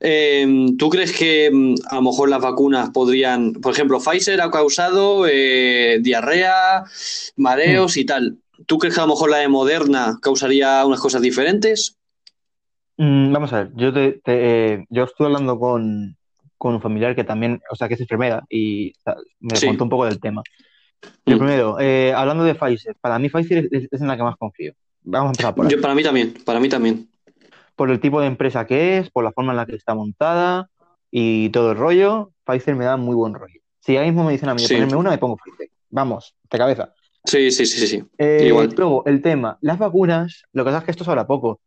Eh, 0.00 0.66
¿tú 0.76 0.90
crees 0.90 1.12
que 1.16 1.48
mm, 1.52 1.74
a 1.88 1.94
lo 1.96 2.02
mejor 2.02 2.28
las 2.28 2.40
vacunas 2.42 2.90
podrían, 2.90 3.52
por 3.52 3.72
ejemplo, 3.72 4.00
Pfizer 4.00 4.40
ha 4.40 4.50
causado 4.50 5.26
eh, 5.30 5.98
diarrea, 6.00 6.82
mareos 7.36 7.96
y 7.96 8.04
tal? 8.04 8.38
¿Tú 8.66 8.78
crees 8.78 8.94
que 8.94 9.00
a 9.00 9.04
lo 9.04 9.12
mejor 9.12 9.30
la 9.30 9.38
de 9.38 9.48
Moderna 9.48 10.18
causaría 10.20 10.84
unas 10.84 11.00
cosas 11.00 11.22
diferentes? 11.22 11.96
Mm, 13.04 13.32
vamos 13.32 13.52
a 13.52 13.64
ver, 13.64 13.72
yo, 13.74 13.92
te, 13.92 14.12
te- 14.22 14.74
eh, 14.74 14.86
yo 14.88 15.02
estuve 15.02 15.26
hablando 15.26 15.58
con, 15.58 16.16
con 16.56 16.74
un 16.74 16.80
familiar 16.80 17.16
que 17.16 17.24
también, 17.24 17.60
o 17.68 17.74
sea, 17.74 17.88
que 17.88 17.94
es 17.94 18.00
enfermera 18.00 18.44
y 18.48 18.92
o 18.92 19.00
sea, 19.02 19.16
me 19.40 19.56
Sí. 19.56 19.66
contó 19.66 19.82
un 19.82 19.90
poco 19.90 20.04
del 20.04 20.20
tema. 20.20 20.44
Lo 21.26 21.34
Mm. 21.34 21.38
primero, 21.40 21.80
eh, 21.80 22.12
hablando 22.14 22.44
de 22.44 22.54
Pfizer, 22.54 22.94
para 23.00 23.18
mí 23.18 23.28
Pfizer 23.28 23.68
es, 23.72 23.88
es 23.90 24.00
en 24.00 24.06
la 24.06 24.16
que 24.16 24.22
más 24.22 24.36
confío. 24.36 24.72
Vamos 25.02 25.30
a 25.30 25.30
empezar 25.32 25.52
por 25.54 25.66
ahí. 25.66 25.72
Yo, 25.72 25.80
para 25.80 25.96
mí 25.96 26.04
también, 26.04 26.32
para 26.44 26.60
mí 26.60 26.68
también. 26.68 27.08
Por 27.74 27.90
el 27.90 27.98
tipo 27.98 28.20
de 28.20 28.28
empresa 28.28 28.66
que 28.68 28.98
es, 28.98 29.10
por 29.10 29.24
la 29.24 29.32
forma 29.32 29.50
en 29.52 29.56
la 29.56 29.66
que 29.66 29.74
está 29.74 29.94
montada 29.96 30.70
y 31.10 31.48
todo 31.48 31.72
el 31.72 31.78
rollo, 31.78 32.30
Pfizer 32.44 32.76
me 32.76 32.84
da 32.84 32.96
muy 32.96 33.16
buen 33.16 33.34
rollo. 33.34 33.58
Si 33.80 33.96
ahora 33.96 34.06
mismo 34.06 34.22
me 34.22 34.30
dicen 34.32 34.48
a 34.48 34.54
mí 34.54 34.60
Sí. 34.60 34.74
ponerme 34.74 34.94
una, 34.96 35.10
me 35.10 35.18
pongo 35.18 35.36
Pfizer. 35.38 35.70
Vamos, 35.90 36.36
de 36.48 36.56
cabeza. 36.58 36.94
Sí, 37.24 37.50
sí, 37.50 37.66
sí, 37.66 37.78
sí, 37.80 37.86
sí. 37.88 38.04
Eh, 38.18 38.44
Igual. 38.46 38.72
luego, 38.76 39.02
el 39.06 39.20
tema, 39.22 39.58
las 39.60 39.78
vacunas, 39.78 40.44
lo 40.52 40.62
que 40.62 40.68
pasa 40.68 40.78
es 40.78 40.84
que 40.84 40.90
esto 40.92 41.02
se 41.04 41.10
habla 41.10 41.26
poco, 41.26 41.60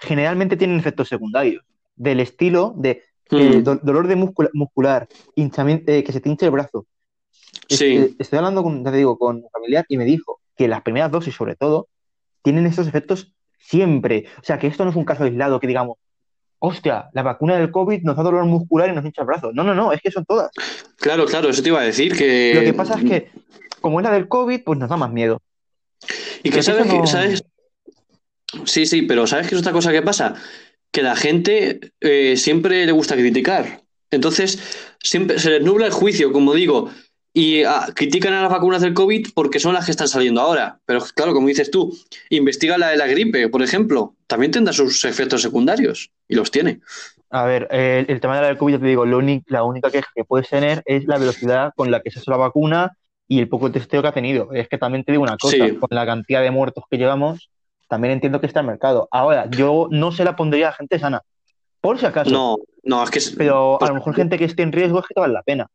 generalmente 0.00 0.56
tienen 0.56 0.78
efectos 0.78 1.08
secundarios, 1.08 1.64
del 1.96 2.20
estilo 2.20 2.74
de 2.76 3.02
eh, 3.30 3.58
Mm. 3.58 3.62
do- 3.62 3.76
dolor 3.82 4.06
de 4.08 4.16
múscula- 4.16 4.48
muscular, 4.54 5.06
hinchamiento, 5.34 5.92
eh, 5.92 6.02
que 6.02 6.12
se 6.12 6.20
te 6.20 6.30
hinche 6.30 6.46
el 6.46 6.50
brazo. 6.50 6.86
Es- 7.68 7.76
Sí. 7.78 7.84
eh, 7.84 8.14
estoy 8.18 8.38
hablando 8.38 8.62
con, 8.62 8.82
te 8.82 8.90
digo, 8.92 9.18
con 9.18 9.36
un 9.36 9.50
familiar 9.52 9.84
y 9.88 9.98
me 9.98 10.06
dijo 10.06 10.40
que 10.56 10.66
las 10.66 10.80
primeras 10.80 11.10
dosis, 11.10 11.34
sobre 11.34 11.54
todo, 11.54 11.88
tienen 12.42 12.64
estos 12.64 12.86
efectos 12.86 13.30
siempre. 13.58 14.24
O 14.40 14.44
sea, 14.44 14.58
que 14.58 14.66
esto 14.66 14.82
no 14.84 14.90
es 14.90 14.96
un 14.96 15.04
caso 15.04 15.24
aislado 15.24 15.60
que 15.60 15.66
digamos, 15.66 15.98
hostia, 16.58 17.10
la 17.12 17.22
vacuna 17.22 17.56
del 17.58 17.70
COVID 17.70 18.02
nos 18.02 18.16
da 18.16 18.22
dolor 18.22 18.44
muscular 18.46 18.88
y 18.88 18.94
nos 18.94 19.04
hincha 19.04 19.20
el 19.20 19.26
brazo. 19.26 19.52
No, 19.52 19.62
no, 19.62 19.74
no, 19.74 19.92
es 19.92 20.00
que 20.00 20.10
son 20.10 20.24
todas. 20.24 20.50
Claro, 20.96 21.26
claro, 21.26 21.50
eso 21.50 21.62
te 21.62 21.68
iba 21.68 21.80
a 21.80 21.84
decir 21.84 22.16
que... 22.16 22.52
Lo 22.54 22.62
que 22.62 22.72
pasa 22.72 22.94
es 22.98 23.04
que, 23.04 23.30
como 23.82 24.00
es 24.00 24.04
la 24.04 24.12
del 24.12 24.26
COVID, 24.28 24.62
pues 24.64 24.78
nos 24.78 24.88
da 24.88 24.96
más 24.96 25.12
miedo. 25.12 25.42
Y 26.42 26.48
que 26.50 26.62
sabes 26.62 26.86
que, 26.90 27.06
sabes, 27.06 27.44
sí, 28.64 28.86
sí, 28.86 29.02
pero 29.02 29.26
¿sabes 29.26 29.48
qué 29.48 29.54
es 29.54 29.60
otra 29.60 29.72
cosa 29.72 29.92
que 29.92 30.02
pasa? 30.02 30.34
Que 30.90 31.02
la 31.02 31.16
gente 31.16 31.92
eh, 32.00 32.36
siempre 32.36 32.86
le 32.86 32.92
gusta 32.92 33.14
criticar. 33.14 33.82
Entonces, 34.10 34.96
siempre 35.00 35.38
se 35.38 35.50
les 35.50 35.62
nubla 35.62 35.86
el 35.86 35.92
juicio, 35.92 36.32
como 36.32 36.54
digo, 36.54 36.90
y 37.34 37.62
ah, 37.64 37.88
critican 37.94 38.32
a 38.32 38.42
las 38.42 38.50
vacunas 38.50 38.80
del 38.80 38.94
COVID 38.94 39.28
porque 39.34 39.60
son 39.60 39.74
las 39.74 39.84
que 39.84 39.90
están 39.90 40.08
saliendo 40.08 40.40
ahora. 40.40 40.80
Pero 40.86 41.00
claro, 41.14 41.34
como 41.34 41.48
dices 41.48 41.70
tú, 41.70 41.96
investiga 42.30 42.78
la 42.78 42.88
de 42.88 42.96
la 42.96 43.06
gripe, 43.06 43.48
por 43.48 43.62
ejemplo, 43.62 44.14
también 44.26 44.50
tendrá 44.50 44.72
sus 44.72 45.04
efectos 45.04 45.42
secundarios, 45.42 46.10
y 46.26 46.34
los 46.34 46.50
tiene. 46.50 46.80
A 47.30 47.44
ver, 47.44 47.68
eh, 47.70 48.06
el, 48.08 48.20
tema 48.20 48.36
de 48.36 48.42
la 48.42 48.48
del 48.48 48.56
COVID, 48.56 48.78
te 48.78 48.86
digo, 48.86 49.04
lo 49.04 49.20
la 49.46 49.62
única 49.62 49.90
queja 49.90 50.08
que 50.14 50.24
puedes 50.24 50.48
tener 50.48 50.82
es 50.86 51.04
la 51.04 51.18
velocidad 51.18 51.72
con 51.76 51.90
la 51.90 52.00
que 52.00 52.10
se 52.10 52.18
ha 52.18 52.22
hecho 52.22 52.30
la 52.30 52.38
vacuna 52.38 52.96
y 53.28 53.38
el 53.38 53.48
poco 53.48 53.70
testeo 53.70 54.00
que 54.00 54.08
ha 54.08 54.12
tenido. 54.12 54.52
Es 54.52 54.68
que 54.68 54.78
también 54.78 55.04
te 55.04 55.12
digo 55.12 55.22
una 55.22 55.36
cosa, 55.36 55.56
Sí. 55.56 55.76
con 55.76 55.88
la 55.90 56.06
cantidad 56.06 56.42
de 56.42 56.50
muertos 56.50 56.84
que 56.90 56.96
llevamos, 56.96 57.50
también 57.88 58.12
entiendo 58.12 58.40
que 58.40 58.46
está 58.46 58.60
el 58.60 58.66
mercado. 58.66 59.08
Ahora, 59.10 59.48
yo 59.50 59.88
no 59.90 60.12
se 60.12 60.24
la 60.24 60.36
pondría 60.36 60.68
a 60.68 60.72
gente 60.72 60.98
sana, 60.98 61.22
por 61.80 61.98
si 61.98 62.06
acaso. 62.06 62.30
No, 62.30 62.56
no, 62.82 63.02
es 63.02 63.10
que... 63.10 63.20
Pero 63.36 63.76
a 63.76 63.78
pues, 63.78 63.88
lo 63.90 63.96
mejor 63.96 64.14
gente 64.14 64.38
que 64.38 64.44
esté 64.44 64.62
en 64.62 64.72
riesgo 64.72 65.00
es 65.00 65.06
que 65.06 65.14
te 65.14 65.20
vale 65.20 65.32
la 65.32 65.42
pena. 65.42 65.66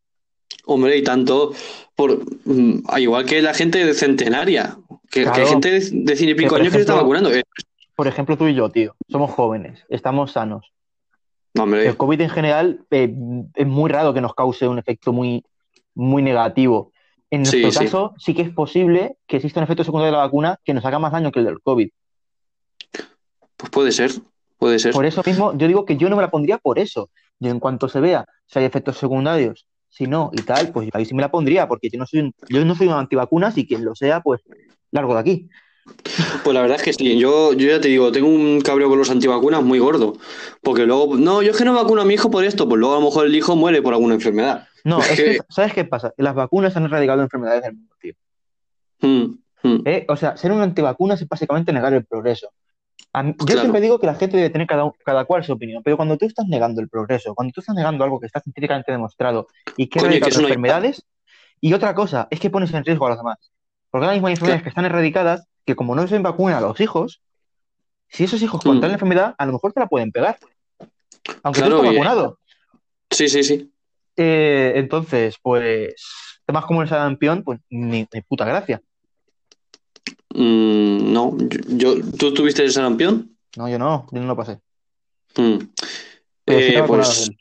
Hombre, 0.65 0.97
y 0.97 1.03
tanto, 1.03 1.51
por, 1.95 2.19
mm, 2.45 2.83
al 2.87 3.01
igual 3.01 3.25
que 3.25 3.41
la 3.41 3.53
gente 3.53 3.83
de 3.83 3.93
centenaria, 3.93 4.77
que, 5.11 5.23
que 5.23 5.41
hay 5.41 5.47
gente 5.47 5.71
de, 5.71 5.89
de 5.91 6.15
cien 6.15 6.29
y 6.29 6.35
pico 6.35 6.55
años 6.55 6.69
que 6.69 6.75
se 6.75 6.81
está 6.81 6.95
vacunando. 6.95 7.33
Eh, 7.33 7.43
Por 7.95 8.07
ejemplo, 8.07 8.37
tú 8.37 8.47
y 8.47 8.53
yo, 8.53 8.69
tío, 8.69 8.95
somos 9.09 9.31
jóvenes, 9.31 9.83
estamos 9.89 10.31
sanos. 10.31 10.71
no, 11.53 11.63
hombre, 11.63 11.87
El 11.87 11.97
COVID 11.97 12.21
en 12.21 12.29
general 12.29 12.85
eh, 12.91 13.13
es 13.55 13.67
muy 13.67 13.89
raro 13.89 14.13
que 14.13 14.21
nos 14.21 14.33
cause 14.35 14.67
un 14.67 14.79
efecto 14.79 15.11
muy, 15.11 15.43
muy 15.95 16.21
negativo. 16.21 16.91
En 17.29 17.41
nuestro 17.41 17.71
sí. 17.71 17.79
caso, 17.79 18.13
sí 18.17 18.33
que 18.33 18.43
es 18.43 18.49
posible 18.51 19.17
que 19.27 19.37
exista 19.37 19.59
un 19.59 19.63
efecto 19.63 19.83
secundario 19.83 20.11
de 20.11 20.17
la 20.17 20.23
vacuna 20.23 20.59
que 20.63 20.73
nos 20.73 20.85
haga 20.85 20.99
más 20.99 21.11
daño 21.11 21.31
que 21.31 21.39
el 21.39 21.45
del 21.45 21.61
COVID. 21.61 21.89
Pues 23.63 23.71
puede 23.71 23.91
ser, 23.93 24.11
puede 24.57 24.77
ser. 24.77 24.91
Por 24.91 25.05
eso 25.05 25.23
mismo, 25.25 25.57
yo 25.57 25.67
digo 25.67 25.85
que 25.85 25.95
yo 25.95 26.09
no 26.09 26.17
me 26.17 26.21
la 26.21 26.29
pondría 26.29 26.57
por 26.57 26.79
eso. 26.79 27.09
Yo 27.39 27.49
en 27.49 27.61
cuanto 27.61 27.87
se 27.87 28.01
vea 28.01 28.25
si 28.45 28.59
hay 28.59 28.65
efectos 28.65 28.97
secundarios, 28.97 29.65
si 29.87 30.05
no 30.05 30.31
y 30.33 30.41
tal, 30.41 30.73
pues 30.73 30.89
ahí 30.91 31.05
sí 31.05 31.13
me 31.13 31.21
la 31.21 31.31
pondría, 31.31 31.65
porque 31.69 31.89
yo 31.89 31.97
no 31.97 32.05
soy 32.05 32.19
un, 32.19 32.33
yo 32.49 32.65
no 32.65 32.75
soy 32.75 32.87
un 32.87 32.93
antivacunas 32.93 33.57
y 33.57 33.65
quien 33.65 33.85
lo 33.85 33.95
sea, 33.95 34.19
pues 34.19 34.41
largo 34.91 35.13
de 35.13 35.19
aquí. 35.21 35.49
Pues 36.43 36.53
la 36.53 36.61
verdad 36.61 36.75
es 36.75 36.83
que 36.83 36.91
sí, 36.91 37.17
yo, 37.17 37.53
yo 37.53 37.69
ya 37.69 37.79
te 37.79 37.87
digo, 37.87 38.11
tengo 38.11 38.27
un 38.27 38.59
cabreo 38.59 38.89
con 38.89 38.97
los 38.97 39.09
antivacunas 39.09 39.63
muy 39.63 39.79
gordo, 39.79 40.17
porque 40.61 40.85
luego, 40.85 41.15
no, 41.15 41.41
yo 41.41 41.51
es 41.51 41.57
que 41.57 41.63
no 41.63 41.73
vacuno 41.73 42.01
a 42.01 42.05
mi 42.05 42.15
hijo 42.15 42.29
por 42.29 42.43
esto, 42.43 42.67
pues 42.67 42.79
luego 42.79 42.95
a 42.95 42.99
lo 42.99 43.05
mejor 43.05 43.27
el 43.27 43.35
hijo 43.35 43.55
muere 43.55 43.81
por 43.81 43.93
alguna 43.93 44.15
enfermedad. 44.15 44.67
No, 44.83 44.99
Es 44.99 45.15
que, 45.15 45.39
¿sabes 45.47 45.73
qué 45.73 45.85
pasa? 45.85 46.13
Las 46.17 46.35
vacunas 46.35 46.75
han 46.75 46.83
erradicado 46.83 47.21
enfermedades 47.21 47.63
del 47.63 47.75
mundo, 47.75 47.95
tío. 48.01 48.13
Mm, 48.99 49.37
mm. 49.63 49.81
¿Eh? 49.85 50.05
O 50.09 50.17
sea, 50.17 50.35
ser 50.35 50.51
un 50.51 50.61
antivacunas 50.61 51.21
es 51.21 51.29
básicamente 51.29 51.71
negar 51.71 51.93
el 51.93 52.03
progreso. 52.03 52.49
Mí- 53.21 53.35
yo 53.37 53.45
Claro. 53.45 53.61
siempre 53.61 53.81
digo 53.81 53.99
que 53.99 54.07
la 54.07 54.15
gente 54.15 54.37
debe 54.37 54.49
tener 54.49 54.65
cada, 54.65 54.91
cada 55.05 55.25
cual 55.25 55.43
su 55.43 55.53
opinión, 55.53 55.83
pero 55.83 55.97
cuando 55.97 56.17
tú 56.17 56.25
estás 56.25 56.47
negando 56.47 56.81
el 56.81 56.89
progreso, 56.89 57.35
cuando 57.35 57.51
tú 57.53 57.59
estás 57.61 57.75
negando 57.75 58.03
algo 58.03 58.19
que 58.19 58.25
está 58.25 58.39
científicamente 58.39 58.91
demostrado 58.91 59.47
y 59.77 59.87
que 59.87 59.99
no 59.99 60.07
hay- 60.07 60.17
enfermedades, 60.17 61.05
y 61.61 61.73
otra 61.73 61.93
cosa 61.93 62.27
es 62.31 62.39
que 62.39 62.49
pones 62.49 62.73
en 62.73 62.83
riesgo 62.83 63.05
a 63.05 63.09
los 63.09 63.17
demás. 63.19 63.37
Porque 63.91 64.05
ahora 64.05 64.15
mismo 64.15 64.27
hay 64.27 64.33
enfermedades 64.33 64.63
que 64.63 64.69
están 64.69 64.85
erradicadas 64.85 65.47
que 65.65 65.75
como 65.75 65.93
no 65.95 66.07
se 66.07 66.17
vacunan 66.17 66.57
a 66.57 66.61
los 66.61 66.79
hijos, 66.81 67.21
si 68.09 68.23
esos 68.23 68.41
hijos 68.41 68.61
contraen 68.63 68.89
Mm. 68.89 68.91
la 68.91 68.93
enfermedad, 68.93 69.35
a 69.37 69.45
lo 69.45 69.53
mejor 69.53 69.73
te 69.73 69.79
la 69.79 69.87
pueden 69.87 70.11
pegar. 70.11 70.37
Aunque 71.43 71.61
Claro, 71.61 71.77
tú 71.77 71.83
estés 71.83 71.99
vacunado. 71.99 72.39
Sí, 73.11 73.29
sí, 73.29 73.43
sí. 73.43 73.71
Eh, 74.17 74.73
entonces, 74.75 75.37
pues, 75.41 75.93
temas 76.45 76.65
como 76.65 76.81
el 76.81 76.89
sarampión, 76.89 77.43
pues 77.43 77.59
ni, 77.69 78.07
ni 78.11 78.21
puta 78.21 78.45
gracia. 78.45 78.81
Mm, 80.33 81.13
no, 81.13 81.37
yo, 81.37 81.59
yo- 81.97 82.11
¿tú 82.17 82.33
tuviste 82.33 82.63
el 82.63 82.71
sarampión? 82.71 83.37
No, 83.55 83.69
yo 83.69 83.77
no, 83.77 84.07
yo 84.11 84.19
no 84.19 84.27
lo 84.27 84.35
pasé. 84.35 84.59
Mm. 85.37 85.57
Sí 85.59 85.65
Eh, 86.47 86.83
pues 86.85 87.31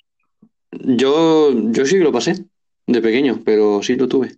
yo, 0.70 1.50
yo 1.72 1.86
sí 1.86 1.98
que 1.98 2.04
lo 2.04 2.12
pasé 2.12 2.44
de 2.86 3.00
pequeño, 3.00 3.40
pero 3.44 3.82
sí 3.82 3.96
lo 3.96 4.08
tuve. 4.08 4.36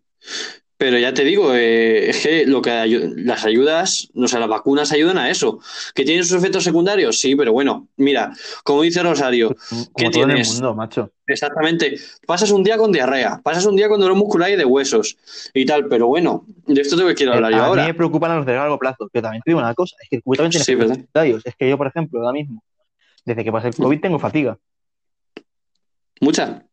Pero 0.77 0.99
ya 0.99 1.15
te 1.15 1.23
digo, 1.23 1.55
eh, 1.55 2.11
es 2.11 2.21
que 2.21 2.47
lo 2.47 2.61
que 2.61 2.71
ayu- 2.71 3.15
las 3.17 3.45
ayudas, 3.45 4.09
o 4.15 4.27
sea, 4.27 4.41
las 4.41 4.49
vacunas 4.49 4.91
ayudan 4.91 5.19
a 5.19 5.31
eso. 5.31 5.61
¿Que 5.95 6.05
tienen 6.05 6.25
sus 6.25 6.37
efectos 6.37 6.65
secundarios? 6.65 7.21
Sí, 7.21 7.37
pero 7.37 7.53
bueno, 7.53 7.87
mira, 7.97 8.33
como 8.65 8.83
dice 8.83 9.01
Rosario, 9.03 9.55
Como 9.71 9.85
¿qué 9.97 10.11
todo 10.11 10.25
en 10.25 10.31
el 10.31 10.35
tienes? 10.37 10.53
mundo, 10.53 10.75
macho. 10.75 11.13
Exactamente. 11.29 11.97
Pasas 12.27 12.51
un 12.51 12.65
día 12.65 12.77
con 12.77 12.91
diarrea, 12.91 13.41
pasas 13.43 13.65
un 13.67 13.77
día 13.77 13.89
con 13.89 14.01
dolor 14.01 14.17
muscular 14.17 14.51
y 14.51 14.57
de 14.57 14.65
huesos 14.65 15.17
y 15.55 15.65
tal, 15.65 15.87
pero 15.89 16.09
bueno, 16.09 16.45
de 16.67 16.81
esto 16.81 16.97
te 16.97 17.15
quiero 17.15 17.35
hablar 17.35 17.53
yo 17.53 17.57
Eh, 17.59 17.61
a 17.61 17.63
mí 17.65 17.69
ahora. 17.69 17.87
me 17.87 17.95
preocupan 17.95 18.37
los 18.37 18.45
de 18.45 18.55
largo 18.55 18.79
plazo, 18.79 19.09
pero 19.13 19.23
también 19.23 19.43
te 19.45 19.51
digo 19.53 19.61
una 19.61 19.75
cosa, 19.75 19.95
es 20.03 20.09
que 20.09 20.21
tiene 20.21 20.51
Sí. 20.51 21.41
Es 21.45 21.55
que 21.57 21.69
yo, 21.71 21.79
por 21.79 21.87
ejemplo, 21.87 22.19
ahora 22.21 22.33
mismo, 22.33 22.63
desde 23.25 23.45
que 23.45 23.53
pasé 23.53 23.69
el 23.69 23.77
COVID 23.77 24.01
tengo 24.01 24.19
fatiga. 24.19 24.59
Mucha. 26.21 26.65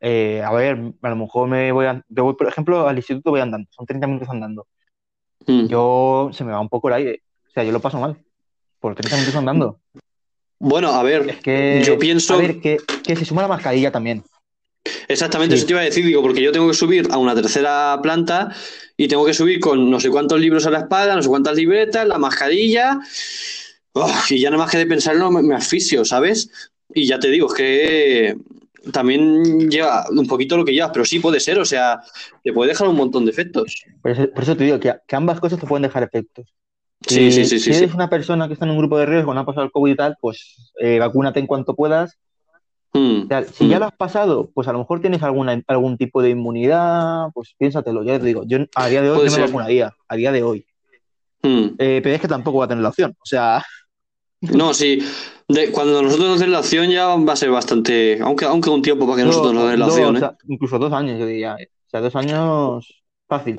Eh, 0.00 0.42
a 0.44 0.50
ver, 0.52 0.78
a 1.02 1.08
lo 1.10 1.16
mejor 1.16 1.48
me 1.48 1.70
voy, 1.72 1.86
a- 1.86 2.02
yo 2.08 2.24
voy, 2.24 2.34
por 2.34 2.48
ejemplo, 2.48 2.88
al 2.88 2.96
instituto 2.96 3.30
voy 3.30 3.40
andando, 3.40 3.68
son 3.70 3.86
30 3.86 4.06
minutos 4.06 4.28
andando. 4.30 4.66
Mm. 5.46 5.66
Yo 5.66 6.30
se 6.32 6.44
me 6.44 6.52
va 6.52 6.60
un 6.60 6.68
poco 6.68 6.88
el 6.88 6.94
aire, 6.94 7.22
o 7.48 7.50
sea, 7.52 7.64
yo 7.64 7.72
lo 7.72 7.80
paso 7.80 7.98
mal, 8.00 8.16
por 8.78 8.94
30 8.94 9.16
minutos 9.16 9.36
andando. 9.36 9.78
Bueno, 10.58 10.88
a 10.88 11.02
ver, 11.02 11.28
Es 11.30 11.40
que, 11.40 11.82
yo 11.84 11.98
pienso, 11.98 12.34
a 12.34 12.38
ver, 12.38 12.60
que, 12.60 12.78
que 13.04 13.16
se 13.16 13.24
suma 13.24 13.42
la 13.42 13.48
mascarilla 13.48 13.90
también. 13.92 14.22
exactamente 15.08 15.54
Sí. 15.56 15.58
eso 15.60 15.66
te 15.66 15.72
iba 15.74 15.80
a 15.80 15.84
decir, 15.84 16.04
digo, 16.04 16.22
porque 16.22 16.42
yo 16.42 16.52
tengo 16.52 16.68
que 16.68 16.74
subir 16.74 17.08
a 17.10 17.18
una 17.18 17.34
tercera 17.34 17.98
planta 18.02 18.54
y 18.96 19.08
tengo 19.08 19.24
que 19.26 19.34
subir 19.34 19.60
con 19.60 19.90
no 19.90 20.00
sé 20.00 20.10
cuántos 20.10 20.40
libros 20.40 20.66
a 20.66 20.70
la 20.70 20.80
espalda, 20.80 21.14
no 21.14 21.22
sé 21.22 21.28
cuántas 21.28 21.56
libretas, 21.56 22.06
la 22.06 22.18
mascarilla, 22.18 22.98
y 24.30 24.40
ya 24.40 24.50
nada 24.50 24.62
más 24.62 24.70
que 24.70 24.78
de 24.78 24.86
pensarlo 24.86 25.30
me, 25.30 25.42
me 25.42 25.54
asfixio, 25.54 26.04
¿sabes? 26.04 26.50
Y 26.94 27.06
ya 27.06 27.18
te 27.18 27.28
digo, 27.28 27.46
es 27.48 27.54
que 27.54 28.36
también 28.92 29.70
lleva 29.70 30.04
un 30.10 30.26
poquito 30.26 30.56
lo 30.56 30.64
que 30.64 30.72
llevas, 30.72 30.90
pero 30.92 31.04
sí 31.04 31.18
puede 31.18 31.40
ser, 31.40 31.58
o 31.58 31.64
sea, 31.64 32.00
te 32.42 32.52
puede 32.52 32.70
dejar 32.70 32.88
un 32.88 32.96
montón 32.96 33.24
de 33.24 33.30
efectos. 33.30 33.84
Por 34.02 34.10
eso, 34.12 34.30
por 34.30 34.42
eso 34.42 34.56
te 34.56 34.64
digo 34.64 34.80
que, 34.80 34.94
que 35.06 35.16
ambas 35.16 35.40
cosas 35.40 35.60
te 35.60 35.66
pueden 35.66 35.82
dejar 35.82 36.02
efectos. 36.02 36.54
Sí, 37.06 37.20
Y 37.26 37.32
sí, 37.32 37.44
sí, 37.44 37.58
sí, 37.58 37.60
si 37.60 37.72
sí. 37.72 37.78
eres 37.78 37.94
una 37.94 38.10
persona 38.10 38.46
que 38.46 38.54
está 38.54 38.66
en 38.66 38.72
un 38.72 38.78
grupo 38.78 38.98
de 38.98 39.06
riesgo, 39.06 39.32
no 39.32 39.40
ha 39.40 39.46
pasado 39.46 39.64
el 39.64 39.72
COVID 39.72 39.92
y 39.92 39.96
tal, 39.96 40.16
pues 40.20 40.70
eh, 40.78 40.98
vacúnate 40.98 41.40
en 41.40 41.46
cuanto 41.46 41.74
puedas. 41.74 42.18
Mm, 42.92 43.22
O 43.24 43.26
sea, 43.28 43.44
si 43.44 43.68
ya 43.68 43.76
mm. 43.76 43.80
lo 43.80 43.86
has 43.86 43.96
pasado, 43.96 44.50
pues 44.52 44.68
a 44.68 44.72
lo 44.72 44.80
mejor 44.80 45.00
tienes 45.00 45.22
alguna, 45.22 45.62
algún 45.66 45.96
tipo 45.96 46.20
de 46.20 46.30
inmunidad, 46.30 47.28
pues 47.32 47.54
piénsatelo. 47.56 48.02
Ya 48.02 48.18
te 48.18 48.26
digo, 48.26 48.42
yo 48.46 48.58
a 48.74 48.88
día 48.88 49.00
de 49.00 49.10
hoy 49.10 49.26
no 49.26 49.36
me 49.36 49.42
vacunaría, 49.42 49.94
a 50.08 50.16
día 50.16 50.32
de 50.32 50.42
hoy. 50.42 50.66
Mm. 51.42 51.68
Eh, 51.78 52.00
pero 52.02 52.14
es 52.14 52.20
que 52.20 52.28
tampoco 52.28 52.58
va 52.58 52.64
a 52.66 52.68
tener 52.68 52.82
la 52.82 52.90
opción. 52.90 53.16
O 53.18 53.26
sea, 53.26 53.64
No, 54.40 54.72
sí. 54.74 54.98
De- 55.48 55.70
cuando 55.72 56.02
nosotros 56.02 56.28
nos 56.28 56.40
den 56.40 56.52
la 56.52 56.60
opción 56.60 56.88
ya 56.90 57.06
va 57.14 57.32
a 57.32 57.36
ser 57.36 57.50
bastante. 57.50 58.18
Aunque, 58.22 58.44
aunque 58.44 58.70
un 58.70 58.82
tiempo 58.82 59.04
para 59.06 59.18
que 59.18 59.24
nosotros 59.24 59.52
nos 59.52 59.68
den 59.70 59.80
la 59.80 59.86
opción, 59.86 60.16
¿eh? 60.16 60.30
incluso 60.48 60.78
dos 60.78 60.92
años, 60.92 61.18
yo 61.18 61.26
diría. 61.26 61.56
eh. 61.58 61.68
O 61.86 61.90
sea, 61.90 62.00
dos 62.00 62.14
años 62.16 63.02
fácil. 63.28 63.58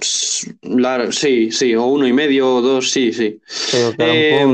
La- 0.63 1.12
sí, 1.12 1.52
sí, 1.52 1.76
o 1.76 1.86
uno 1.86 2.08
y 2.08 2.13
medio, 2.13 2.56
o 2.56 2.62
dos, 2.62 2.89
sí, 2.91 3.12
sí. 3.13 3.39
Pero 3.72 3.91
que 3.96 4.41
Eh. 4.41 4.46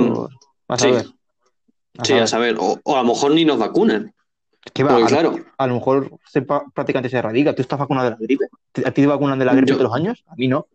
Vas 0.67 0.83
a 0.83 0.85
sí. 0.85 0.91
ver. 0.91 1.05
Vas 1.97 2.07
Sí, 2.07 2.13
a 2.13 2.27
saber. 2.27 2.57
O, 2.59 2.79
o 2.83 2.95
a 2.95 3.01
lo 3.03 3.07
mejor 3.09 3.31
ni 3.31 3.45
nos 3.45 3.57
vacunan. 3.57 4.13
¿Qué 4.73 4.83
va? 4.83 4.89
Porque 4.89 5.05
A, 5.05 5.07
claro, 5.07 5.35
a 5.57 5.67
lo 5.67 5.75
mejor 5.75 6.11
se 6.29 6.41
prácticamente 6.41 7.09
se 7.09 7.17
erradica. 7.17 7.55
¿Tú 7.55 7.61
estás 7.61 7.79
vacunado 7.79 8.05
de 8.09 8.11
la 8.11 8.17
gripe? 8.19 8.45
¿A 8.85 8.91
ti 8.91 9.01
te 9.01 9.07
vacunan 9.07 9.39
de 9.39 9.45
la 9.45 9.53
gripe 9.53 9.69
Yo- 9.69 9.77
todos 9.77 9.89
los 9.91 9.95
años? 9.95 10.23
A 10.27 10.35
mí 10.35 10.47
no. 10.47 10.67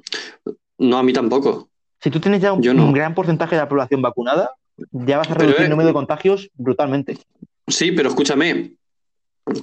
no, 0.78 0.96
a 0.98 1.02
mí 1.02 1.12
tampoco. 1.12 1.68
Si 2.00 2.10
tú 2.10 2.18
tienes 2.18 2.40
ya 2.40 2.52
un, 2.52 2.62
Yo 2.62 2.72
no. 2.72 2.84
un 2.84 2.92
gran 2.92 3.14
porcentaje 3.14 3.54
de 3.54 3.60
la 3.62 3.68
población 3.68 4.00
vacunada, 4.00 4.50
ya 4.92 5.18
vas 5.18 5.30
a 5.30 5.34
reducir 5.34 5.60
eh, 5.62 5.64
el 5.64 5.70
número 5.70 5.86
de 5.88 5.92
contagios 5.92 6.50
brutalmente. 6.54 7.18
Sí, 7.66 7.92
pero 7.92 8.08
escúchame, 8.08 8.72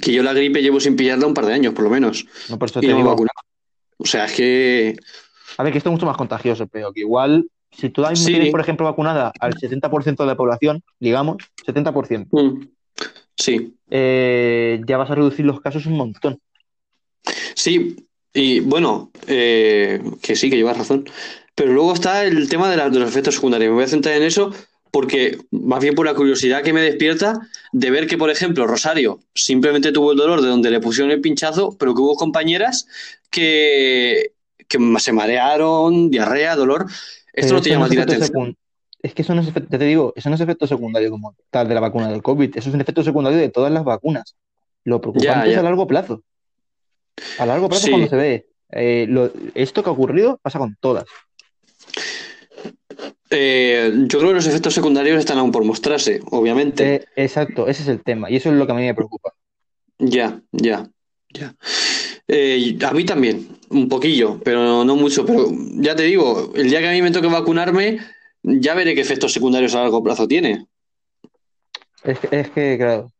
que 0.01 0.13
yo 0.13 0.23
la 0.23 0.33
gripe 0.33 0.61
llevo 0.61 0.79
sin 0.79 0.95
pillarla 0.95 1.27
un 1.27 1.33
par 1.33 1.45
de 1.45 1.53
años, 1.53 1.73
por 1.73 1.83
lo 1.83 1.89
menos. 1.89 2.25
No 2.49 2.57
por 2.59 2.69
eso 2.69 2.79
Y 2.79 2.83
te 2.87 2.91
no 2.91 2.97
digo. 2.97 3.09
vacunado. 3.09 3.33
O 3.97 4.05
sea, 4.05 4.25
es 4.25 4.33
que. 4.33 4.95
A 5.57 5.63
ver, 5.63 5.71
que 5.71 5.77
esto 5.79 5.89
es 5.89 5.93
mucho 5.93 6.05
más 6.05 6.17
contagioso, 6.17 6.67
pero 6.67 6.93
que 6.93 7.01
igual, 7.01 7.49
si 7.71 7.89
tú 7.89 8.03
Sí. 8.13 8.25
tienes, 8.27 8.51
por 8.51 8.61
ejemplo, 8.61 8.85
vacunada 8.85 9.31
al 9.39 9.55
70% 9.57 10.23
de 10.23 10.27
la 10.27 10.37
población, 10.37 10.81
digamos, 10.99 11.37
70%, 11.65 12.27
mm, 12.31 12.67
Sí, 13.35 13.73
eh, 13.89 14.81
ya 14.85 14.97
vas 14.97 15.09
a 15.09 15.15
reducir 15.15 15.45
los 15.45 15.59
casos 15.61 15.85
un 15.85 15.93
montón. 15.97 16.39
sí. 17.55 17.95
Y 18.33 18.59
bueno, 18.59 19.11
eh, 19.27 20.01
que 20.21 20.35
sí, 20.35 20.49
que 20.49 20.55
llevas 20.57 20.77
razón. 20.77 21.05
Pero 21.55 21.73
luego 21.73 21.93
está 21.93 22.23
el 22.23 22.47
tema 22.47 22.69
de, 22.69 22.77
la- 22.77 22.89
de 22.89 22.99
los 22.99 23.09
efectos 23.09 23.35
secundarios. 23.35 23.69
Me 23.69 23.75
voy 23.75 23.83
a 23.83 23.87
centrar 23.87 24.15
en 24.15 24.23
eso 24.23 24.53
porque, 24.91 25.37
más 25.51 25.81
bien 25.81 25.95
por 25.95 26.05
la 26.05 26.13
curiosidad 26.15 26.63
que 26.63 26.73
me 26.73 26.81
despierta 26.81 27.39
de 27.71 27.91
ver 27.91 28.07
que, 28.07 28.17
por 28.17 28.29
ejemplo, 28.29 28.65
Rosario 28.67 29.19
simplemente 29.35 29.91
tuvo 29.91 30.11
el 30.13 30.17
dolor 30.17 30.41
de 30.41 30.47
donde 30.47 30.71
le 30.71 30.79
pusieron 30.79 31.11
el 31.11 31.21
pinchazo, 31.21 31.75
pero 31.77 31.93
que 31.93 32.01
hubo 32.01 32.15
compañeras 32.15 32.87
que, 33.29 34.33
que 34.67 34.79
se 34.99 35.11
marearon, 35.13 36.09
diarrea, 36.09 36.55
dolor. 36.55 36.85
Esto 37.33 37.47
Pero 37.49 37.53
no 37.55 37.61
te 37.61 37.69
llama 37.69 37.85
a 37.85 37.89
ti 37.89 37.95
la 37.95 38.03
atención. 38.03 38.55
Es 39.01 39.13
que 39.13 39.21
eso 39.21 39.33
no 39.33 39.41
es 39.41 39.47
efecto, 39.47 39.77
te 39.77 39.85
digo, 39.85 40.11
eso 40.15 40.29
no 40.29 40.35
es 40.35 40.41
efecto 40.41 40.67
secundario 40.67 41.09
como 41.09 41.33
tal 41.49 41.69
de 41.69 41.73
la 41.75 41.79
vacuna 41.79 42.11
del 42.11 42.21
COVID, 42.21 42.57
eso 42.57 42.67
es 42.69 42.75
un 42.75 42.81
efecto 42.81 43.01
secundario 43.03 43.39
de 43.39 43.47
todas 43.49 43.71
las 43.71 43.85
vacunas. 43.85 44.35
Lo 44.83 44.99
preocupante 44.99 45.47
Ya, 45.47 45.51
es 45.53 45.57
a 45.57 45.63
largo 45.63 45.87
plazo. 45.87 46.21
A 47.37 47.45
largo 47.45 47.69
plazo 47.69 47.85
Sí. 47.85 47.91
cuando 47.91 48.09
se 48.09 48.15
ve. 48.15 48.45
eh, 48.71 49.07
lo- 49.09 49.31
esto 49.55 49.81
que 49.83 49.89
ha 49.89 49.93
ocurrido 49.93 50.37
pasa 50.43 50.59
con 50.59 50.75
todas. 50.79 51.05
Eh, 53.31 53.91
yo 54.07 54.17
creo 54.19 54.29
que 54.31 54.35
los 54.35 54.47
efectos 54.47 54.73
secundarios 54.73 55.19
están 55.19 55.37
aún 55.37 55.51
por 55.51 55.63
mostrarse, 55.63 56.19
obviamente. 56.31 56.95
Eh, 56.95 57.05
exacto, 57.15 57.67
ese 57.67 57.83
es 57.83 57.87
el 57.89 58.01
tema. 58.03 58.29
Y 58.29 58.37
eso 58.37 58.49
es 58.49 58.55
lo 58.55 58.65
que 58.65 58.71
a 58.71 58.75
mí 58.75 58.81
me 58.83 58.95
preocupa. 58.95 59.33
Ya, 59.99 60.41
ya, 60.51 60.89
ya. 61.33 61.53
Eh, 62.27 62.77
a 62.83 62.91
mí 62.91 63.03
también, 63.05 63.47
un 63.69 63.87
poquillo, 63.89 64.39
pero 64.43 64.83
no 64.83 64.95
mucho. 64.95 65.25
Pero 65.25 65.47
ya 65.75 65.95
te 65.95 66.03
digo, 66.03 66.51
el 66.55 66.69
día 66.69 66.79
que 66.79 66.87
a 66.87 66.91
mí 66.91 67.01
me 67.01 67.11
toque 67.11 67.27
vacunarme, 67.27 67.99
ya 68.43 68.73
veré 68.73 68.95
qué 68.95 69.01
efectos 69.01 69.33
secundarios 69.33 69.75
a 69.75 69.81
largo 69.81 70.01
plazo 70.03 70.27
tiene. 70.27 70.65
Es 72.03 72.19
que, 72.19 72.39
es 72.39 72.49
que, 72.51 72.77
claro, 72.77 73.11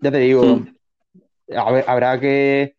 ya 0.00 0.10
te 0.10 0.18
digo, 0.18 0.44
Mm. 0.44 0.74
a 1.56 1.70
ver, 1.72 1.84
habrá 1.88 2.20
que, 2.20 2.76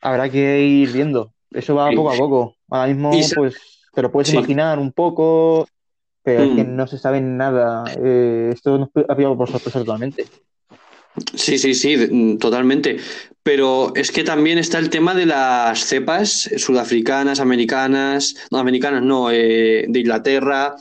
habrá 0.00 0.28
que 0.28 0.60
ir 0.62 0.92
viendo. 0.92 1.32
Eso 1.50 1.74
va 1.74 1.90
poco 1.90 2.10
a 2.12 2.16
poco. 2.16 2.56
Ahora 2.68 2.88
mismo, 2.92 3.14
Y 3.14 3.22
pues, 3.34 3.56
te 3.94 4.02
lo 4.02 4.12
puedes 4.12 4.28
Sí. 4.28 4.36
imaginar 4.36 4.78
un 4.78 4.92
poco, 4.92 5.66
pero 6.24 6.42
es 6.42 6.56
que 6.56 6.64
Mm. 6.64 6.76
no 6.76 6.86
se 6.86 6.98
sabe 6.98 7.20
nada. 7.20 7.84
Eh, 8.02 8.50
esto 8.52 8.78
nos 8.78 8.88
ha 9.08 9.14
pillado 9.14 9.36
por 9.36 9.50
sorpresa 9.50 9.78
totalmente. 9.80 10.24
Sí, 11.34 11.58
sí, 11.58 11.74
sí, 11.74 11.96
mm, 11.96 12.38
totalmente. 12.38 12.96
Pero 13.42 13.92
es 13.94 14.10
que 14.10 14.24
también 14.24 14.58
está 14.58 14.78
el 14.78 14.90
tema 14.90 15.14
de 15.14 15.26
las 15.26 15.78
cepas 15.84 16.50
sudafricanas, 16.56 17.38
americanas, 17.40 18.34
no, 18.50 18.58
americanas 18.58 19.02
no, 19.02 19.30
eh, 19.30 19.84
de 19.86 20.00
Inglaterra, 20.00 20.74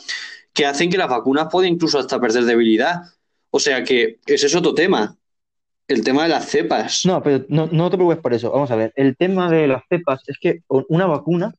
que 0.53 0.65
hacen 0.65 0.89
que 0.89 0.97
las 0.97 1.09
vacunas 1.09 1.49
puedan 1.51 1.73
incluso 1.73 1.99
hasta 1.99 2.19
perder 2.19 2.45
debilidad. 2.45 3.01
O 3.51 3.59
sea 3.59 3.83
que 3.83 4.19
ese 4.25 4.47
es 4.47 4.55
otro 4.55 4.73
tema, 4.73 5.15
el 5.87 6.03
tema 6.03 6.23
de 6.23 6.29
las 6.29 6.45
cepas. 6.47 7.05
No, 7.05 7.21
pero 7.21 7.45
no, 7.49 7.67
no 7.71 7.89
te 7.91 7.97
preocupes 7.97 8.21
por 8.21 8.33
eso. 8.33 8.49
Vamos 8.49 8.71
a 8.71 8.75
ver, 8.75 8.93
el 8.95 9.15
tema 9.17 9.51
de 9.51 9.67
las 9.67 9.83
cepas 9.89 10.21
es 10.27 10.37
que 10.39 10.61
una 10.69 11.05
vacuna 11.05 11.53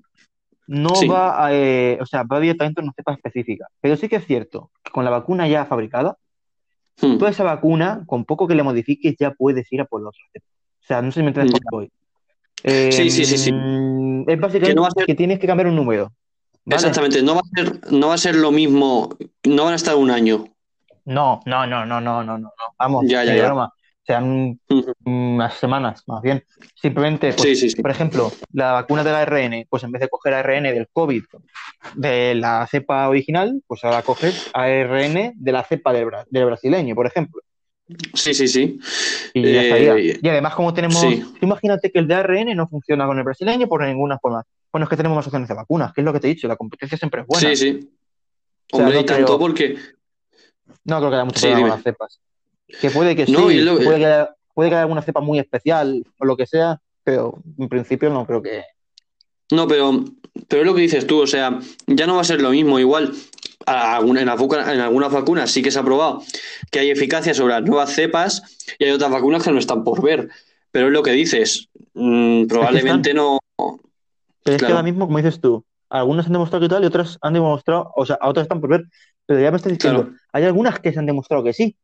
no 0.66 0.94
Sí. 0.94 1.06
va 1.08 1.44
a, 1.46 1.54
eh, 1.54 1.98
o 2.00 2.06
sea, 2.06 2.22
va 2.22 2.36
a 2.36 2.40
una 2.40 2.92
cepa 2.96 3.12
específica. 3.12 3.66
Pero 3.80 3.96
sí 3.96 4.08
que 4.08 4.16
es 4.16 4.26
cierto 4.26 4.70
que 4.82 4.90
con 4.92 5.04
la 5.04 5.10
vacuna 5.10 5.46
ya 5.48 5.64
fabricada, 5.66 6.16
Hmm. 7.00 7.18
toda 7.18 7.30
esa 7.30 7.42
vacuna, 7.44 8.04
con 8.06 8.24
poco 8.24 8.46
que 8.46 8.54
le 8.54 8.62
modifiques, 8.62 9.16
ya 9.18 9.32
puedes 9.32 9.70
ir 9.72 9.80
a 9.80 9.84
por 9.84 10.00
la 10.02 10.08
otra 10.10 10.20
cepa. 10.32 10.46
O 10.46 10.86
sea, 10.86 11.02
no 11.02 11.10
sé 11.10 11.20
si 11.20 11.22
me 11.22 11.28
entiendes 11.28 11.52
por 11.52 11.60
qué 11.60 11.66
voy. 11.70 11.90
Eh, 12.62 12.92
Sí, 12.92 13.10
sí, 13.10 13.24
sí, 13.24 13.36
sí. 13.36 13.50
Es 13.50 14.40
básicamente 14.40 14.60
Que 14.68 14.74
no 14.74 14.82
va 14.82 14.88
a 14.88 14.90
ser- 14.92 15.06
que 15.06 15.14
tienes 15.14 15.38
que 15.38 15.46
cambiar 15.46 15.66
un 15.66 15.76
número. 15.76 16.12
¿vale? 16.66 16.76
Exactamente, 16.76 17.22
no 17.22 17.34
va 17.34 17.40
a 17.40 17.62
ser, 17.62 17.92
no 17.92 18.08
va 18.08 18.14
a 18.14 18.18
ser 18.18 18.36
lo 18.36 18.50
mismo, 18.52 19.10
no 19.44 19.64
van 19.64 19.72
a 19.74 19.76
estar 19.76 19.96
un 19.96 20.10
año. 20.10 20.44
No, 21.04 21.42
no, 21.44 21.66
no, 21.66 21.84
no, 21.84 22.00
no, 22.00 22.22
no, 22.24 22.38
no. 22.38 22.50
Vamos, 22.78 23.04
Ya, 23.06 23.22
ya, 23.24 23.34
ya. 23.36 23.46
broma. 23.46 23.70
Sean 24.06 24.60
unas 25.04 25.54
semanas, 25.54 26.02
más 26.06 26.20
bien. 26.20 26.44
Simplemente, 26.80 27.32
pues, 27.32 27.40
Sí, 27.42 27.56
sí, 27.56 27.70
sí. 27.70 27.80
por 27.80 27.90
ejemplo, 27.90 28.30
la 28.52 28.72
vacuna 28.72 29.02
del 29.02 29.14
ARN, 29.14 29.66
pues 29.70 29.82
en 29.84 29.92
vez 29.92 30.02
de 30.02 30.08
coger 30.08 30.34
ARN 30.34 30.64
del 30.64 30.88
COVID 30.92 31.22
de 31.94 32.34
la 32.34 32.66
cepa 32.70 33.08
original, 33.08 33.62
pues 33.66 33.82
ahora 33.82 34.02
coges 34.02 34.50
ARN 34.52 35.32
de 35.34 35.52
la 35.52 35.64
cepa 35.64 35.92
del, 35.94 36.06
bra- 36.06 36.26
del 36.28 36.44
brasileño, 36.44 36.94
por 36.94 37.06
ejemplo. 37.06 37.40
Sí, 38.14 38.34
sí, 38.34 38.46
sí. 38.48 38.78
Y 39.34 39.52
ya 39.52 39.62
Eh. 39.76 40.18
Y 40.22 40.28
además, 40.28 40.54
como 40.54 40.72
tenemos, 40.74 41.02
imagínate 41.40 41.90
que 41.90 41.98
el 41.98 42.06
de 42.08 42.14
ARN 42.14 42.54
no 42.56 42.68
funciona 42.68 43.06
con 43.06 43.16
el 43.18 43.24
brasileño 43.24 43.66
por 43.68 43.82
ninguna 43.86 44.18
forma. 44.18 44.42
Bueno, 44.72 44.84
es 44.84 44.90
que 44.90 44.96
tenemos 44.96 45.16
más 45.16 45.26
opciones 45.26 45.48
de 45.48 45.54
vacunas, 45.54 45.92
que 45.94 46.00
es 46.00 46.04
lo 46.04 46.12
que 46.12 46.20
te 46.20 46.26
he 46.26 46.34
dicho, 46.34 46.48
la 46.48 46.56
competencia 46.56 46.98
siempre 46.98 47.22
es 47.22 47.26
buena. 47.26 47.48
Sí, 47.50 47.56
sí. 47.56 47.90
O 48.72 48.76
sea, 48.76 48.86
Hombre, 48.86 48.94
no 48.96 49.00
y 49.00 49.06
tanto 49.06 49.24
creo- 49.26 49.38
porque. 49.38 49.76
No 50.84 50.98
creo 50.98 51.10
que 51.10 51.16
haya 51.16 51.24
mucho 51.24 51.40
problema 51.40 51.60
con 51.60 51.70
las 51.70 51.82
cepas. 51.82 52.20
Que 52.80 52.90
puede 52.90 53.14
que 53.14 53.26
sí, 53.26 53.32
No, 53.32 53.48
lo- 53.50 53.76
puede 53.76 53.98
que 53.98 54.06
haya, 54.06 54.34
puede 54.54 54.70
que 54.70 54.74
haya 54.76 54.82
alguna 54.82 55.02
cepa 55.02 55.20
muy 55.20 55.38
especial 55.38 56.04
o 56.18 56.24
lo 56.24 56.36
que 56.36 56.46
sea, 56.46 56.80
pero 57.02 57.38
en 57.58 57.68
principio 57.68 58.10
no 58.10 58.26
creo 58.26 58.42
que. 58.42 58.62
No, 59.50 59.68
pero, 59.68 60.04
pero 60.48 60.62
es 60.62 60.66
lo 60.66 60.74
que 60.74 60.82
dices 60.82 61.06
tú, 61.06 61.20
o 61.22 61.26
sea, 61.26 61.58
ya 61.86 62.06
no 62.06 62.14
va 62.14 62.22
a 62.22 62.24
ser 62.24 62.40
lo 62.40 62.50
mismo. 62.50 62.78
Igual, 62.78 63.12
en, 63.66 64.28
algunas 64.28 65.12
vacunas 65.12 65.50
sí 65.50 65.62
que 65.62 65.70
se 65.70 65.78
ha 65.78 65.82
probado 65.84 66.22
que 66.70 66.80
hay 66.80 66.90
eficacia 66.90 67.34
sobre 67.34 67.54
las 67.54 67.62
nuevas 67.62 67.92
cepas 67.92 68.42
y 68.78 68.84
hay 68.84 68.90
otras 68.90 69.10
vacunas 69.10 69.42
que 69.42 69.50
no 69.52 69.58
están 69.58 69.84
por 69.84 70.02
ver. 70.02 70.28
Pero 70.70 70.86
es 70.86 70.92
lo 70.92 71.02
que 71.02 71.12
dices, 71.12 71.68
mm, 71.92 72.46
probablemente 72.46 73.14
no. 73.14 73.38
Pero 74.42 74.56
es 74.56 74.62
que 74.62 74.72
ahora 74.72 74.82
mismo, 74.82 75.06
como 75.06 75.18
dices 75.18 75.40
tú, 75.40 75.64
algunas 75.88 76.26
han 76.26 76.32
demostrado 76.32 76.62
que 76.62 76.68
tal 76.68 76.82
y 76.82 76.86
otras 76.86 77.18
han 77.20 77.34
demostrado, 77.34 77.92
o 77.94 78.04
sea, 78.04 78.18
a 78.20 78.28
otras 78.28 78.44
están 78.44 78.60
por 78.60 78.70
ver. 78.70 78.84
Pero 79.26 79.40
ya 79.40 79.50
me 79.50 79.56
estás 79.56 79.72
diciendo, 79.72 80.02
Claro. 80.04 80.18
hay 80.32 80.44
algunas 80.44 80.80
que 80.80 80.92
se 80.92 80.98
han 80.98 81.06
demostrado 81.06 81.44
que 81.44 81.52
sí. 81.52 81.76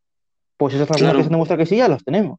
Pues 0.61 0.75
esas 0.75 0.89
Claro. 0.89 1.17
que 1.17 1.25
se 1.25 1.31
demostrado 1.31 1.59
que 1.59 1.65
sí, 1.65 1.77
ya 1.79 1.89
las 1.89 2.05
tenemos. 2.05 2.39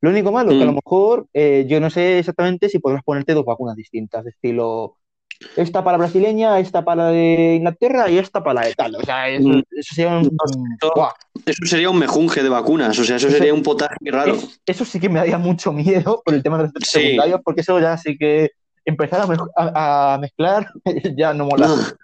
Lo 0.00 0.08
único 0.08 0.32
malo 0.32 0.50
que 0.52 0.62
a 0.62 0.64
lo 0.64 0.72
Mm. 0.72 0.76
mejor 0.76 1.26
eh, 1.34 1.66
yo 1.68 1.80
no 1.80 1.90
sé 1.90 2.18
exactamente 2.18 2.70
si 2.70 2.78
podrás 2.78 3.02
ponerte 3.04 3.34
dos 3.34 3.44
vacunas 3.44 3.76
distintas, 3.76 4.24
de 4.24 4.30
estilo 4.30 4.96
esta 5.54 5.84
para 5.84 5.98
brasileña, 5.98 6.58
esta 6.60 6.82
para 6.82 7.08
de 7.08 7.56
Inglaterra 7.56 8.08
y 8.08 8.16
esta 8.16 8.42
para 8.42 8.62
la 8.62 8.66
de 8.68 8.74
tal. 8.74 8.94
O 8.96 9.02
sea, 9.02 9.28
eso, 9.28 9.48
Mm. 9.48 9.62
eso 9.70 9.94
sería 9.94 10.16
un, 10.16 10.30
Eso- 11.44 11.66
sería 11.66 11.90
un 11.90 11.98
mejunje 11.98 12.42
de 12.42 12.48
vacunas, 12.48 12.98
o 12.98 13.04
sea, 13.04 13.16
eso 13.16 13.28
Eso- 13.28 13.36
sería 13.36 13.52
un 13.52 13.62
potaje 13.62 13.96
raro. 14.06 14.32
Es- 14.34 14.58
eso 14.64 14.84
sí 14.86 14.98
que 14.98 15.10
me 15.10 15.18
daría 15.18 15.36
mucho 15.36 15.72
miedo 15.74 16.22
por 16.24 16.32
el 16.34 16.42
tema 16.42 16.56
de 16.56 16.64
los 16.64 16.72
Sí. 16.80 17.00
secundarios, 17.00 17.40
porque 17.44 17.60
eso 17.60 17.78
ya 17.78 17.98
sí 17.98 18.16
que 18.16 18.52
empezar 18.86 19.20
a, 19.20 19.62
a- 19.62 20.14
a 20.14 20.18
mezclar 20.18 20.68
ya 21.16 21.34
no 21.34 21.44
mola. 21.46 21.68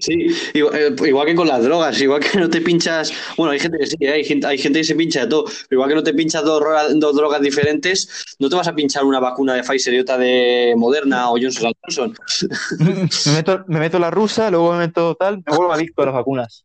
Sí, 0.00 0.26
igual, 0.54 0.74
eh, 0.76 0.94
igual 1.06 1.26
que 1.26 1.34
con 1.36 1.46
las 1.46 1.62
drogas, 1.62 2.00
igual 2.00 2.20
que 2.20 2.38
no 2.38 2.50
te 2.50 2.60
pinchas, 2.60 3.12
bueno, 3.36 3.52
hay 3.52 3.60
gente 3.60 3.78
que 3.78 3.86
sí, 3.86 3.96
¿eh? 4.00 4.10
hay 4.12 4.24
gente, 4.24 4.46
hay 4.46 4.58
gente 4.58 4.80
que 4.80 4.84
se 4.84 4.94
pincha 4.96 5.20
de 5.22 5.26
todo, 5.28 5.44
pero 5.44 5.78
igual 5.78 5.88
que 5.90 5.94
no 5.94 6.02
te 6.02 6.12
pinchas 6.14 6.42
dos, 6.44 6.62
dos 6.96 7.14
drogas 7.16 7.40
diferentes, 7.40 8.36
no 8.40 8.48
te 8.48 8.56
vas 8.56 8.66
a 8.68 8.74
pinchar 8.74 9.04
una 9.04 9.20
vacuna 9.20 9.54
de 9.54 9.62
Pfizer 9.62 9.94
y 9.94 10.00
otra 10.00 10.18
de 10.18 10.74
Moderna 10.76 11.30
o 11.30 11.36
Johnson 11.40 11.72
Johnson. 11.82 12.14
Me 13.26 13.32
meto, 13.32 13.64
me 13.68 13.78
meto 13.78 13.98
la 13.98 14.10
rusa, 14.10 14.50
luego 14.50 14.72
me 14.72 14.78
meto 14.78 15.14
tal, 15.14 15.36
me 15.46 15.56
vuelvo 15.56 15.72
adicto 15.72 16.02
a 16.02 16.06
las 16.06 16.14
vacunas. 16.14 16.62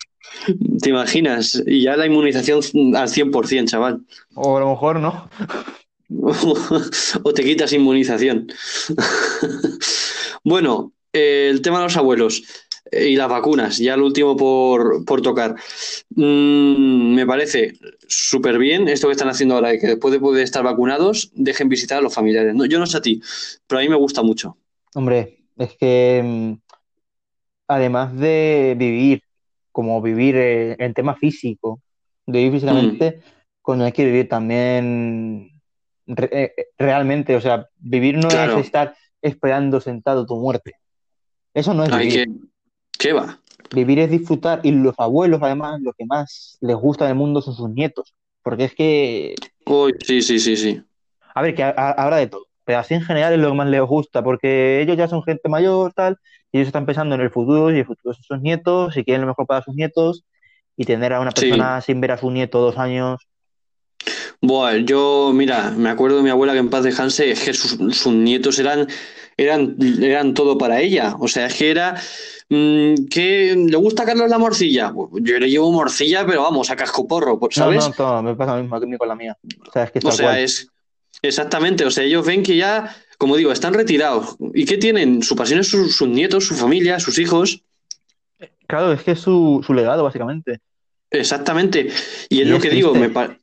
¿Te 0.82 0.89
imaginas? 0.89 1.61
Y 1.68 1.84
ya 1.84 1.95
la 1.95 2.05
inmunización 2.07 2.57
al 2.95 3.07
100%, 3.09 3.70
chaval. 3.70 4.01
O 4.36 4.57
a 4.57 4.61
lo 4.61 4.70
mejor 4.72 4.99
no. 4.99 5.30
o 7.24 7.34
te 7.34 7.43
quitas 7.43 7.74
inmunización. 7.74 8.47
bueno, 10.43 10.93
eh, 11.12 11.49
el 11.51 11.62
tema 11.62 11.78
de 11.80 11.84
los 11.86 11.97
abuelos 11.97 12.43
eh, 12.91 13.10
y 13.10 13.16
las 13.16 13.30
vacunas, 13.30 13.78
ya 13.78 13.95
lo 13.97 14.06
último 14.06 14.36
por, 14.36 15.06
por 15.06 15.22
tocar. 15.22 15.56
Mm, 16.16 17.16
me 17.16 17.26
parece 17.26 17.74
súper 18.08 18.58
bien 18.58 18.88
esto 18.88 19.08
que 19.08 19.14
están 19.14 19.30
haciendo 19.30 19.56
ahora, 19.56 19.78
que 19.78 19.88
después 19.88 20.12
de 20.12 20.20
poder 20.20 20.43
estar 20.43 20.64
vacunados, 20.64 21.32
dejen 21.34 21.70
visitar 21.70 21.99
a 21.99 22.01
los 22.01 22.14
familiares. 22.14 22.54
No, 22.56 22.66
yo 22.66 22.80
no 22.80 22.86
sé 22.86 22.97
a 22.97 23.01
ti, 23.01 23.22
pero 23.68 23.80
a 23.80 23.82
mí 23.82 23.89
me 23.89 23.95
gusta 23.95 24.22
mucho. 24.22 24.58
Hombre, 24.95 25.45
es 25.58 25.76
que 25.76 26.22
mm, 26.24 26.54
además 27.68 28.16
de 28.18 28.76
vivir, 28.78 29.22
como 29.72 30.01
vivir 30.01 30.36
eh, 30.36 30.76
en 30.80 30.93
tema 30.93 31.16
físico, 31.16 31.82
de 32.26 32.39
vivir 32.39 32.54
físicamente, 32.54 33.22
cuando 33.62 33.86
hay 33.86 33.91
que 33.91 34.06
vivir 34.06 34.28
también 34.28 35.53
re- 36.08 36.30
eh, 36.32 36.54
realmente, 36.78 37.36
o 37.36 37.41
sea, 37.41 37.68
vivir 37.78 38.16
no 38.18 38.30
Claro. 38.30 38.60
es 38.60 38.66
estar 38.66 38.95
esperando 39.22 39.80
sentado 39.82 40.26
tu 40.26 40.36
muerte. 40.38 40.74
Eso 41.54 41.74
no 41.74 41.84
es 41.84 41.91
Hay 41.91 42.08
vivir. 42.08 42.30
¿Qué 42.97 43.14
va? 43.14 43.39
Vivir 43.74 43.99
es 43.99 44.10
disfrutar 44.12 44.60
y 44.64 44.72
los 44.72 44.95
abuelos, 44.97 45.41
además, 45.41 45.82
lo 45.82 45.93
que 45.93 46.06
más 46.06 46.58
les 46.62 46.76
gusta 46.76 47.06
del 47.08 47.16
mundo 47.16 47.41
son 47.41 47.54
sus 47.56 47.70
nietos. 47.70 48.14
Porque 48.43 48.66
es 48.66 48.76
que, 48.76 49.36
Uy, 49.66 49.93
sí, 50.04 50.22
sí, 50.22 50.38
sí, 50.39 50.56
sí. 50.58 50.84
a 51.34 51.41
ver, 51.41 51.56
que 51.56 51.64
ha- 51.64 51.74
ha- 51.76 51.91
habrá 51.91 52.18
de 52.18 52.28
todo, 52.28 52.45
pero 52.66 52.80
así 52.80 52.93
en 52.93 53.01
general 53.01 53.34
es 53.34 53.39
lo 53.39 53.49
que 53.49 53.56
más 53.58 53.68
les 53.68 53.82
gusta, 53.82 54.22
porque 54.24 54.82
ellos 54.82 54.97
ya 54.97 55.08
son 55.08 55.24
gente 55.24 55.47
mayor, 55.49 55.93
tal, 55.93 56.18
y 56.51 56.58
ellos 56.58 56.68
están 56.68 56.86
pensando 56.86 57.16
en 57.16 57.22
el 57.22 57.30
futuro 57.32 57.72
y 57.72 57.80
el 57.80 57.86
futuro 57.86 58.14
son 58.14 58.24
sus 58.24 58.41
nietos, 58.41 58.95
y 58.97 59.04
quieren 59.06 59.22
lo 59.22 59.28
mejor 59.28 59.47
para 59.47 59.62
sus 59.64 59.74
nietos, 59.76 60.26
y 60.76 60.84
tener 60.86 61.14
a 61.14 61.22
una 61.22 61.32
Sí. 61.32 61.41
persona 61.41 61.80
sin 61.82 62.01
ver 62.01 62.12
a 62.12 62.18
su 62.18 62.30
nieto 62.32 62.60
dos 62.60 62.78
años, 62.78 63.22
Buah, 64.45 64.75
yo, 64.79 65.31
mira, 65.33 65.71
me 65.71 65.89
acuerdo 65.89 66.17
de 66.17 66.23
mi 66.23 66.29
abuela 66.29 66.51
que 66.51 66.59
en 66.59 66.69
paz 66.69 66.83
descanse, 66.83 67.31
es 67.31 67.39
que 67.45 67.53
sus, 67.53 67.77
sus 67.95 68.13
nietos 68.13 68.59
eran, 68.59 68.87
eran, 69.37 69.77
eran 70.01 70.33
todo 70.33 70.57
para 70.57 70.81
ella. 70.81 71.15
O 71.17 71.29
sea, 71.29 71.45
es 71.45 71.53
que 71.55 71.71
era. 71.71 71.95
mm. 72.49 72.93
¿Le 73.15 73.77
gusta 73.77 74.03
a 74.03 74.05
Carlos 74.05 74.29
la 74.29 74.37
morcilla? 74.37 74.91
Pues 74.91 75.23
Yo 75.23 75.39
le 75.39 75.49
llevo 75.49 75.71
morcilla, 75.71 76.25
pero 76.25 76.41
vamos, 76.43 76.69
a 76.69 76.75
cascoporro, 76.75 77.39
pues, 77.39 77.57
No, 77.57 77.63
¿sabes? 77.63 77.87
no, 77.87 77.93
todo, 77.93 78.21
me 78.21 78.35
pasa 78.35 78.57
lo 78.57 78.63
mismo 78.63 78.79
que 78.81 78.97
con 78.97 79.07
la 79.07 79.15
mía. 79.15 79.37
O 79.65 79.71
sea, 79.71 79.83
es 79.85 79.91
que 79.91 79.99
O 80.03 80.11
sea, 80.11 80.25
cual. 80.31 80.39
es. 80.39 80.67
Exactamente, 81.21 81.85
o 81.85 81.91
sea, 81.91 82.03
ellos 82.03 82.25
ven 82.25 82.43
que 82.43 82.57
ya, 82.57 82.93
como 83.17 83.37
digo, 83.37 83.53
están 83.53 83.73
retirados. 83.73 84.35
¿Y 84.53 84.65
qué 84.65 84.77
tienen? 84.77 85.23
Su 85.23 85.37
pasión 85.37 85.61
es 85.61 85.69
sus, 85.69 85.95
sus 85.95 86.09
nietos, 86.09 86.45
su 86.45 86.53
familia, 86.55 86.99
sus 86.99 87.17
hijos. 87.17 87.63
Claro, 88.67 88.91
es 88.91 89.03
que 89.03 89.11
es 89.11 89.19
su, 89.21 89.63
su 89.65 89.73
legado, 89.73 90.03
básicamente. 90.03 90.59
Exactamente. 91.09 91.87
Y 92.27 92.41
es 92.41 92.47
Y 92.47 92.49
lo 92.49 92.57
es 92.57 92.61
que 92.61 92.69
digo, 92.71 92.93
me 92.93 93.07
pa- 93.09 93.37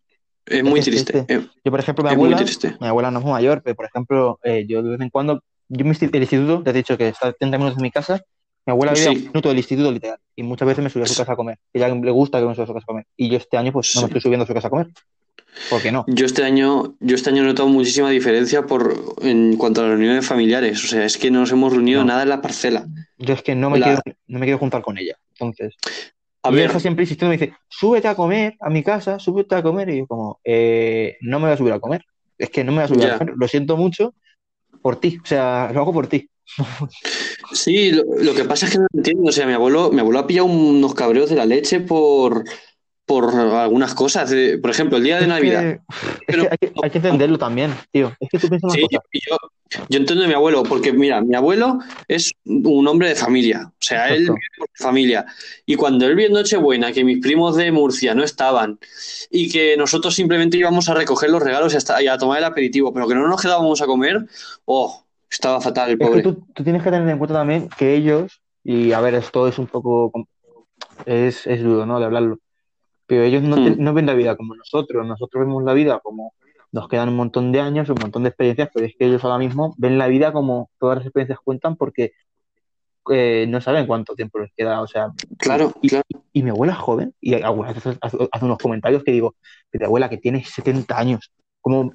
es 0.51 0.63
muy 0.65 0.81
Es 0.81 0.87
triste. 0.87 1.25
triste. 1.25 1.49
Yo, 1.65 1.71
por 1.71 1.81
ejemplo, 1.81 2.05
mi 2.05 2.17
muy 2.17 2.33
abuela, 2.33 2.51
mi 2.81 2.87
abuela 2.87 3.11
no 3.11 3.19
es 3.21 3.25
mayor, 3.25 3.63
pero 3.63 3.75
por 3.77 3.87
ejemplo, 3.87 4.39
eh, 4.43 4.67
yo 4.69 4.83
de 4.83 4.91
vez 4.91 5.01
en 5.01 5.11
cuando, 5.11 5.43
yo 5.69 5.85
insti- 5.87 6.11
el 6.13 6.21
instituto, 6.23 6.63
te 6.63 6.71
he 6.71 6.73
dicho 6.73 6.99
que 6.99 7.09
está 7.09 7.29
a 7.29 7.33
30 7.33 7.57
minutos 7.59 7.79
de 7.79 7.83
mi 7.83 7.91
casa, 7.91 8.21
mi 8.67 8.73
abuela 8.73 8.93
vive 8.93 9.07
a 9.07 9.11
Sí. 9.11 9.17
un 9.17 9.23
minuto 9.29 9.49
del 9.49 9.59
instituto 9.59 9.91
literal, 9.91 10.19
y 10.37 10.43
muchas 10.43 10.69
veces 10.69 10.85
me 10.85 10.91
sube 10.91 11.05
a 11.05 11.07
su 11.07 11.17
casa 11.17 11.33
a 11.33 11.37
comer. 11.37 11.59
Ella 11.73 11.89
le 11.89 12.11
gusta 12.11 12.39
que 12.41 12.47
me 12.47 12.55
suba 12.55 12.65
a 12.65 12.67
su 12.67 12.75
casa 12.75 12.85
a 12.85 12.87
comer. 12.87 13.07
Y 13.17 13.31
yo 13.31 13.37
este 13.39 13.57
año, 13.57 13.73
pues 13.73 13.95
no 13.95 14.03
me 14.03 14.07
estoy 14.09 14.21
subiendo 14.21 14.45
a 14.45 14.47
su 14.47 14.53
casa 14.55 14.67
a 14.67 14.71
comer. 14.71 14.89
¿Por 15.69 15.83
qué 15.83 15.91
no? 15.91 16.05
Yo 16.07 16.27
este 16.27 16.45
año, 16.45 16.95
yo 17.01 17.15
este 17.17 17.31
año 17.31 17.43
he 17.43 17.47
notado 17.47 17.69
muchísima 17.69 18.11
diferencia 18.11 18.63
por 18.67 18.95
en 19.23 19.57
cuanto 19.57 19.81
a 19.81 19.85
las 19.85 19.93
reuniones 19.93 20.27
familiares. 20.27 20.85
O 20.85 20.87
sea, 20.89 21.05
es 21.05 21.17
que 21.19 21.31
no 21.31 21.41
nos 21.41 21.51
hemos 21.53 21.73
reunido 21.73 22.01
No. 22.03 22.07
nada 22.09 22.23
en 22.23 22.29
la 22.29 22.41
parcela. 22.41 22.87
Yo 23.19 23.35
es 23.35 23.43
que 23.43 23.55
no 23.55 23.69
me 23.71 23.79
La- 23.79 23.87
quiero, 23.87 24.01
no 24.29 24.39
me 24.39 24.47
quiero 24.47 24.59
juntar 24.59 24.83
con 24.83 24.97
ella. 24.99 25.17
Entonces, 25.33 25.75
A 26.43 26.51
ver, 26.51 26.67
está 26.67 26.81
siempre 26.81 27.05
insistiendo, 27.05 27.31
me 27.31 27.39
dice, 27.39 27.55
súbete 27.69 28.09
a 28.09 28.15
comer 28.15 28.57
a 28.61 28.71
mi 28.71 28.83
casa, 28.83 29.19
súbete 29.19 29.55
a 29.55 29.63
comer. 29.63 29.91
Y 29.91 29.99
yo 29.99 30.07
como, 30.07 30.41
eh, 30.45 31.19
no 31.21 31.39
me 31.39 31.47
voy 31.47 31.55
a 31.55 31.57
subir 31.57 31.73
a 31.73 31.81
comer. 31.81 32.05
Es 32.39 32.51
que 32.51 32.65
no 32.65 32.73
me 32.73 32.79
voy 32.79 32.85
a 32.85 32.89
subir 32.89 33.11
a 33.11 33.19
comer. 33.19 33.35
Lo 33.37 33.47
siento 33.47 33.77
mucho 33.77 34.15
por 34.81 34.99
ti. 34.99 35.19
O 35.23 35.27
sea, 35.27 35.71
lo 35.75 35.81
hago 35.81 35.93
por 35.93 36.07
ti. 36.07 36.29
sí, 37.53 37.93
lo, 37.93 38.05
lo 38.23 38.35
que 38.35 38.45
pasa 38.45 38.67
es 38.67 38.73
que 38.73 38.79
no 38.79 38.87
entiendo. 38.93 39.29
O 39.29 39.33
sea, 39.33 39.47
mi 39.47 39.53
abuelo, 39.53 39.91
mi 39.93 40.01
abuelo 40.01 40.21
ha 40.21 40.27
pillado 40.27 40.47
unos 40.47 40.95
cabreos 40.95 41.29
de 41.29 41.37
la 41.37 41.45
leche 41.45 41.81
por, 41.81 42.45
por 43.11 43.35
algunas 43.35 43.93
cosas. 43.95 44.33
Por 44.63 44.71
ejemplo, 44.71 44.99
el 44.99 45.03
día 45.05 45.17
de 45.17 45.23
Es 45.23 45.29
Navidad. 45.29 45.61
que, 45.63 45.71
es 46.21 46.25
Pero- 46.29 46.43
que 46.45 46.49
hay, 46.53 46.59
que 46.59 46.73
hay 46.85 46.91
que 46.91 46.99
entenderlo 46.99 47.39
también, 47.39 47.75
tío. 47.91 48.13
Es 48.21 48.29
que 48.31 48.39
tú 48.39 48.49
piensas 48.49 48.73
Sí, 48.73 48.83
cosa. 48.83 49.03
yo, 49.13 49.21
yo, 49.29 49.37
yo 49.89 49.99
entiendo 49.99 50.25
a 50.25 50.29
mi 50.29 50.35
abuelo, 50.35 50.63
porque 50.63 50.93
mira, 50.93 51.21
mi 51.21 51.35
abuelo 51.35 51.81
es 52.07 52.31
un 52.45 52.87
hombre 52.87 53.09
de 53.09 53.15
familia, 53.17 53.67
o 53.67 53.73
sea, 53.81 54.09
él 54.15 54.21
vive 54.23 54.69
su 54.77 54.83
familia. 54.85 55.27
Y 55.67 55.75
cuando 55.75 56.07
él 56.07 56.15
vio 56.15 56.27
en 56.29 56.33
Nochebuena 56.35 56.93
que 56.93 57.03
mis 57.03 57.19
primos 57.21 57.57
de 57.57 57.73
Murcia 57.73 58.15
no 58.15 58.23
estaban 58.23 58.79
y 59.29 59.51
que 59.51 59.77
nosotros 59.77 60.15
simplemente 60.15 60.57
íbamos 60.57 60.89
a 60.89 60.95
recoger 60.95 61.31
los 61.31 61.43
regalos 61.43 61.75
y, 61.75 61.77
hasta, 61.79 62.01
y 62.03 62.07
a 62.07 62.17
tomar 62.17 62.39
el 62.39 62.45
aperitivo, 62.45 62.93
pero 62.93 63.09
que 63.09 63.15
no 63.17 63.27
nos 63.27 63.43
quedábamos 63.43 63.83
a 63.83 63.87
comer, 63.87 64.25
oh, 64.67 65.05
estaba 65.29 65.61
fatal 65.61 65.89
el 65.89 65.95
Es 65.95 65.99
que 65.99 66.05
pobre. 66.07 66.23
tú, 66.23 66.47
tú 66.55 66.63
tienes 66.65 66.83
que 66.83 66.91
tener 66.91 67.09
en 67.09 67.19
cuenta 67.19 67.35
también 67.35 67.69
que 67.77 67.95
ellos, 67.95 68.41
y 68.63 68.93
a 68.93 69.01
ver, 69.01 69.15
esto 69.15 69.49
es 69.49 69.59
un 69.59 69.67
poco, 69.67 70.13
es, 71.07 71.47
es 71.47 71.63
duro, 71.63 71.87
¿no? 71.87 71.99
De 71.99 72.07
hablarlo, 72.07 72.39
pero 73.11 73.25
ellos 73.25 73.43
no, 73.43 73.57
te- 73.57 73.71
Hmm. 73.73 73.83
no 73.83 73.93
ven 73.93 74.07
la 74.07 74.15
vida 74.15 74.37
como 74.37 74.55
nosotros, 74.55 75.05
nosotros 75.05 75.45
vemos 75.45 75.65
la 75.65 75.73
vida 75.75 75.99
como 76.01 76.33
nos 76.71 76.87
quedan 76.87 77.09
un 77.09 77.17
montón 77.17 77.51
de 77.51 77.61
años, 77.61 77.89
un 77.89 77.97
montón 78.01 78.23
de 78.23 78.29
experiencias, 78.29 78.71
pero 78.73 78.87
es 78.87 78.95
que 78.97 79.07
ellos 79.07 79.25
ahora 79.25 79.39
mismo 79.39 79.75
ven 79.79 79.99
la 79.99 80.07
vida 80.07 80.33
como 80.33 80.71
todas 80.79 80.99
las 80.99 81.07
experiencias 81.07 81.41
cuentan 81.43 81.75
porque 81.75 82.13
eh, 83.11 83.47
no 83.49 83.61
saben 83.61 83.89
cuánto 83.89 84.15
tiempo 84.15 84.39
les 84.39 84.53
queda, 84.57 84.81
o 84.81 84.87
sea, 84.87 85.09
Claro, 85.39 85.73
y, 85.83 85.89
claro. 85.89 86.05
y 86.33 86.43
mi 86.45 86.51
abuela 86.51 86.75
es 86.75 86.79
joven, 86.79 87.13
y 87.21 87.35
algunas 87.35 87.75
veces 87.75 87.99
hace, 88.01 88.17
hace 88.31 88.45
unos 88.45 88.59
comentarios 88.59 89.03
que 89.03 89.11
digo, 89.11 89.35
pero 89.71 89.87
abuela, 89.87 90.09
que 90.09 90.19
tiene 90.19 90.45
70 90.45 90.97
años, 90.97 91.33
¿cómo, 91.61 91.93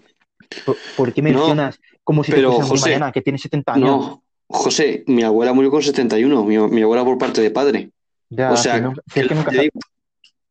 por, 0.65 0.75
por 0.97 1.13
qué 1.13 1.21
No, 1.21 1.29
mencionas 1.29 1.79
como 2.03 2.21
si 2.25 2.31
te 2.31 2.37
pero, 2.37 2.51
morir 2.51 2.67
José, 2.67 2.89
mañana, 2.89 3.11
que 3.13 3.21
tiene 3.21 3.39
70 3.39 3.73
años? 3.75 3.87
No, 3.87 4.23
José, 4.49 5.05
mi 5.07 5.23
abuela 5.23 5.53
murió 5.53 5.71
con 5.71 5.81
71, 5.81 6.43
mi, 6.43 6.57
mi 6.57 6.81
abuela 6.81 7.05
por 7.05 7.17
parte 7.17 7.39
de 7.39 7.51
padre. 7.51 7.91
Ya, 8.29 8.51
O 8.51 8.57
sea, 8.57 8.81
no- 8.81 8.93
es 9.13 9.27
que 9.27 9.35
nunca, 9.35 9.51
te 9.51 9.69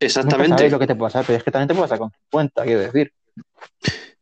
nunca 0.04 0.20
exactamente. 0.20 0.56
sabes 0.58 0.72
lo 0.72 0.78
que 0.78 0.86
te 0.86 0.94
puede 0.94 1.12
pasar, 1.12 1.24
pero 1.26 1.38
es 1.38 1.44
que 1.44 1.50
también 1.50 1.68
te 1.68 1.74
puede 1.74 1.84
pasar 1.84 1.98
con 1.98 2.10
50, 2.30 2.62
quiero 2.64 2.80
decir. 2.80 3.12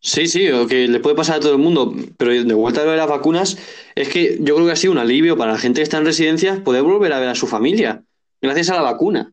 Sí, 0.00 0.26
sí, 0.26 0.50
o 0.50 0.66
que 0.66 0.88
le 0.88 0.98
puede 1.00 1.14
pasar 1.14 1.36
a 1.36 1.40
todo 1.40 1.52
el 1.52 1.58
mundo, 1.58 1.94
pero 2.16 2.32
de 2.32 2.54
vuelta 2.54 2.82
a 2.82 2.84
lo 2.84 2.90
de 2.90 2.96
las 2.96 3.08
vacunas, 3.08 3.56
es 3.94 4.08
que 4.08 4.38
yo 4.40 4.54
creo 4.56 4.66
que 4.66 4.72
ha 4.72 4.76
sido 4.76 4.92
un 4.92 4.98
alivio 4.98 5.36
para 5.36 5.52
la 5.52 5.58
gente 5.58 5.78
que 5.78 5.84
está 5.84 5.98
en 5.98 6.04
residencias 6.06 6.58
poder 6.60 6.82
volver 6.82 7.12
a 7.12 7.20
ver 7.20 7.28
a 7.28 7.34
su 7.36 7.46
familia, 7.46 8.02
gracias 8.40 8.70
a 8.70 8.74
la 8.74 8.82
vacuna. 8.82 9.32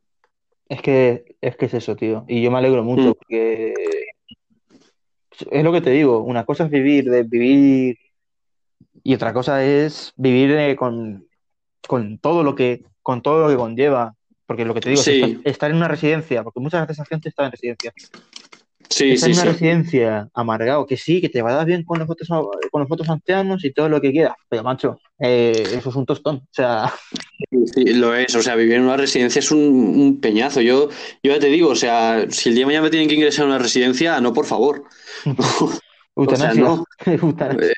Es 0.67 0.81
que, 0.83 1.35
es 1.41 1.55
que 1.55 1.65
es 1.65 1.73
eso, 1.73 1.95
tío. 1.95 2.25
Y 2.27 2.43
yo 2.43 2.51
me 2.51 2.59
alegro 2.59 2.83
mucho 2.83 3.09
Mm. 3.09 3.13
porque 3.13 3.73
es 5.49 5.63
lo 5.63 5.71
que 5.71 5.81
te 5.81 5.89
digo, 5.89 6.19
una 6.19 6.43
cosa 6.45 6.65
es 6.65 6.69
vivir, 6.69 7.09
de 7.09 7.23
vivir, 7.23 7.97
y 9.03 9.13
otra 9.15 9.33
cosa 9.33 9.63
es 9.63 10.13
vivir 10.17 10.51
eh, 10.51 10.75
con, 10.75 11.25
con 11.87 12.19
todo 12.19 12.43
lo 12.43 12.53
que, 12.55 12.83
con 13.01 13.21
todo 13.21 13.41
lo 13.41 13.49
que 13.49 13.55
conlleva. 13.55 14.15
Porque 14.49 14.65
lo 14.65 14.73
que 14.73 14.81
te 14.81 14.89
digo, 14.89 15.03
Sí. 15.03 15.21
estás- 15.21 15.41
estar 15.45 15.69
en 15.69 15.77
una 15.77 15.87
residencia, 15.87 16.43
porque 16.43 16.59
muchas 16.59 16.81
veces 16.81 16.97
esa 16.97 17.05
gente 17.05 17.29
está 17.29 17.45
en 17.45 17.51
residencia. 17.51 17.93
Sí, 18.89 19.11
Estar 19.11 19.29
sí, 19.29 19.33
en 19.35 19.41
una 19.43 19.51
residencia 19.53 20.29
amargado, 20.33 20.87
que 20.87 20.97
sí, 20.97 21.21
que 21.21 21.29
te 21.29 21.43
va 21.43 21.51
a 21.51 21.53
dar 21.57 21.67
bien 21.67 21.83
con 21.83 21.99
los 21.99 22.09
otros, 22.09 22.27
con 22.71 22.81
los 22.81 22.91
otros 22.91 23.07
ancianos 23.09 23.63
y 23.63 23.71
todo 23.71 23.87
lo 23.89 24.01
que 24.01 24.11
quieras, 24.11 24.33
pero 24.49 24.63
macho, 24.63 24.97
eh, 25.19 25.61
eso 25.77 25.91
es 25.91 25.95
un 25.95 26.07
tostón. 26.07 26.37
O 26.37 26.47
sea, 26.51 26.91
Sí, 27.75 27.93
lo 27.93 28.15
es, 28.15 28.33
o 28.35 28.41
sea, 28.41 28.55
vivir 28.55 28.73
en 28.73 28.81
una 28.85 28.97
residencia 28.97 29.37
es 29.37 29.51
un, 29.51 29.59
un 29.59 30.19
peñazo. 30.19 30.61
Yo, 30.61 30.89
yo 31.21 31.31
ya 31.31 31.39
te 31.39 31.47
digo, 31.47 31.69
o 31.69 31.75
sea, 31.75 32.25
si 32.29 32.49
el 32.49 32.55
día 32.55 32.63
de 32.63 32.65
mañana 32.65 32.83
me 32.85 32.89
tienen 32.89 33.07
que 33.07 33.13
ingresar 33.15 33.45
a 33.45 33.49
una 33.49 33.59
residencia, 33.59 34.19
no, 34.19 34.33
por 34.33 34.47
favor. 34.47 34.83
O 36.19 36.35
sea, 36.35 36.51
eutanasia. 36.51 36.63
no. 36.63 36.85
Eutanasia. 37.05 37.73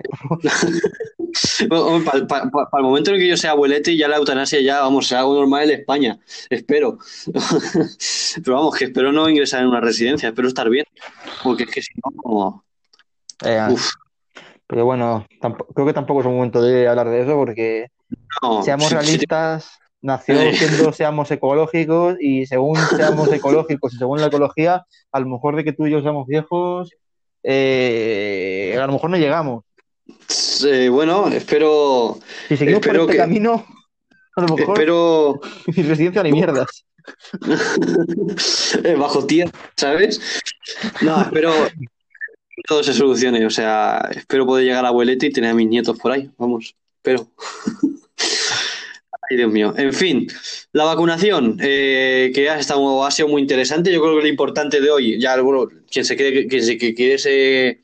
Para 1.69 2.77
el 2.77 2.83
momento 2.83 3.11
en 3.11 3.19
que 3.19 3.27
yo 3.27 3.37
sea 3.37 3.51
abuelete 3.51 3.91
y 3.91 3.97
ya 3.97 4.07
la 4.07 4.17
eutanasia 4.17 4.59
ya, 4.61 4.81
vamos, 4.81 5.07
sea 5.07 5.19
algo 5.19 5.35
normal 5.35 5.69
en 5.69 5.79
España. 5.79 6.19
Espero. 6.49 6.97
Pero 8.43 8.55
vamos, 8.55 8.75
que 8.75 8.85
espero 8.85 9.11
no 9.11 9.29
ingresar 9.29 9.61
en 9.61 9.67
una 9.67 9.79
residencia, 9.79 10.29
espero 10.29 10.47
estar 10.47 10.69
bien. 10.69 10.85
Porque 11.43 11.63
es 11.63 11.71
que 11.71 11.81
si 11.81 11.91
no, 11.95 12.11
como... 12.15 12.63
Eh, 13.43 13.75
pero 14.67 14.85
bueno, 14.85 15.25
creo 15.75 15.85
que 15.85 15.93
tampoco 15.93 16.21
es 16.21 16.27
un 16.27 16.35
momento 16.35 16.61
de 16.61 16.87
hablar 16.87 17.09
de 17.09 17.23
eso 17.23 17.35
porque 17.35 17.87
seamos 18.63 18.89
realistas, 18.89 19.79
nació 20.01 20.35
siendo 20.53 20.93
seamos 20.93 21.29
ecológicos 21.31 22.15
y 22.21 22.45
según 22.45 22.77
seamos 22.77 23.33
ecológicos 23.33 23.93
y 23.93 23.97
según 23.97 24.21
la 24.21 24.27
ecología, 24.27 24.85
a 25.11 25.19
lo 25.19 25.25
mejor 25.25 25.57
de 25.57 25.65
que 25.65 25.73
tú 25.73 25.87
y 25.87 25.91
yo 25.91 26.01
seamos 26.01 26.25
viejos, 26.25 26.93
eh, 27.43 28.77
a 28.79 28.85
lo 28.85 28.93
mejor 28.93 29.09
no 29.09 29.17
llegamos. 29.17 29.63
bueno, 30.91 31.27
espero. 31.29 32.19
Si 32.47 32.57
seguimos 32.57 32.85
por 32.85 32.95
este 32.95 33.17
camino, 33.17 33.65
a 34.35 34.41
lo 34.41 34.55
mejor. 34.55 34.77
Espero. 34.77 35.41
Ni 35.75 35.83
residencia 35.83 36.23
ni 36.23 36.31
mierdas. 36.31 36.85
Bajo 38.97 39.25
tierra, 39.25 39.51
¿sabes? 39.75 40.21
No, 41.01 41.21
espero 41.21 41.51
todo 42.67 42.83
se 42.83 42.93
solucione. 42.93 43.45
O 43.45 43.49
sea, 43.49 44.09
espero 44.11 44.45
poder 44.45 44.65
llegar 44.65 44.85
a 44.85 44.89
abuelete 44.89 45.27
y 45.27 45.31
tener 45.31 45.51
a 45.51 45.53
mis 45.53 45.67
nietos 45.67 45.97
por 45.97 46.11
ahí. 46.11 46.29
Vamos, 46.37 46.75
espero. 46.97 47.27
Ay, 49.31 49.37
Dios 49.37 49.51
mío. 49.51 49.73
En 49.77 49.93
fin, 49.93 50.27
la 50.73 50.83
vacunación, 50.83 51.57
eh, 51.61 52.31
que 52.35 52.49
ha, 52.49 52.59
estado, 52.59 53.05
ha 53.05 53.11
sido 53.11 53.29
muy 53.29 53.41
interesante. 53.41 53.89
Yo 53.93 54.01
creo 54.01 54.15
que 54.17 54.23
lo 54.23 54.27
importante 54.27 54.81
de 54.81 54.91
hoy, 54.91 55.21
ya 55.21 55.39
bueno, 55.39 55.69
quien 55.89 56.03
se 56.03 56.17
quede, 56.17 56.47
quien 56.47 56.63
se, 56.63 56.77
quiere 56.77 57.79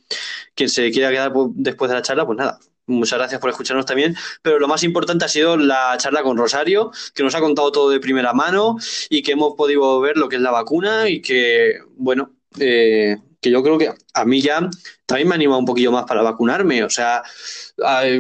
quien 0.54 0.70
se 0.70 0.92
quiera 0.92 1.10
quedar 1.10 1.32
después 1.56 1.90
de 1.90 1.96
la 1.96 2.02
charla, 2.02 2.26
pues 2.26 2.38
nada, 2.38 2.60
Muchas 2.86 3.20
gracias 3.20 3.40
por 3.40 3.50
escucharnos 3.50 3.86
también. 3.86 4.16
Pero 4.42 4.60
lo 4.60 4.68
más 4.68 4.84
importante 4.84 5.24
ha 5.24 5.30
sido 5.30 5.56
la 5.56 5.96
charla 5.98 6.22
con 6.22 6.38
Rosario, 6.38 6.92
que 7.14 7.24
nos 7.24 7.36
ha 7.36 7.40
contado 7.40 7.72
todo 7.72 7.90
de 7.90 8.02
primera 8.02 8.34
mano 8.34 8.78
y 9.10 9.24
que 9.24 9.34
hemos 9.34 9.56
podido 9.56 10.02
ver 10.02 10.18
lo 10.18 10.28
que 10.28 10.36
es 10.36 10.42
la 10.42 10.52
vacuna 10.52 11.10
y 11.10 11.22
que, 11.22 11.80
bueno, 11.96 12.32
eh, 12.60 13.18
que 13.48 13.52
yo 13.52 13.64
creo 13.64 13.78
que 13.78 13.94
a 14.14 14.26
mí 14.26 14.42
ya 14.42 14.70
también 15.06 15.30
me 15.30 15.36
anima 15.36 15.58
un 15.58 15.66
poquillo 15.66 15.92
más 15.92 16.06
para 16.06 16.22
vacunarme. 16.22 16.84
O 16.84 16.90
sea, 16.90 17.24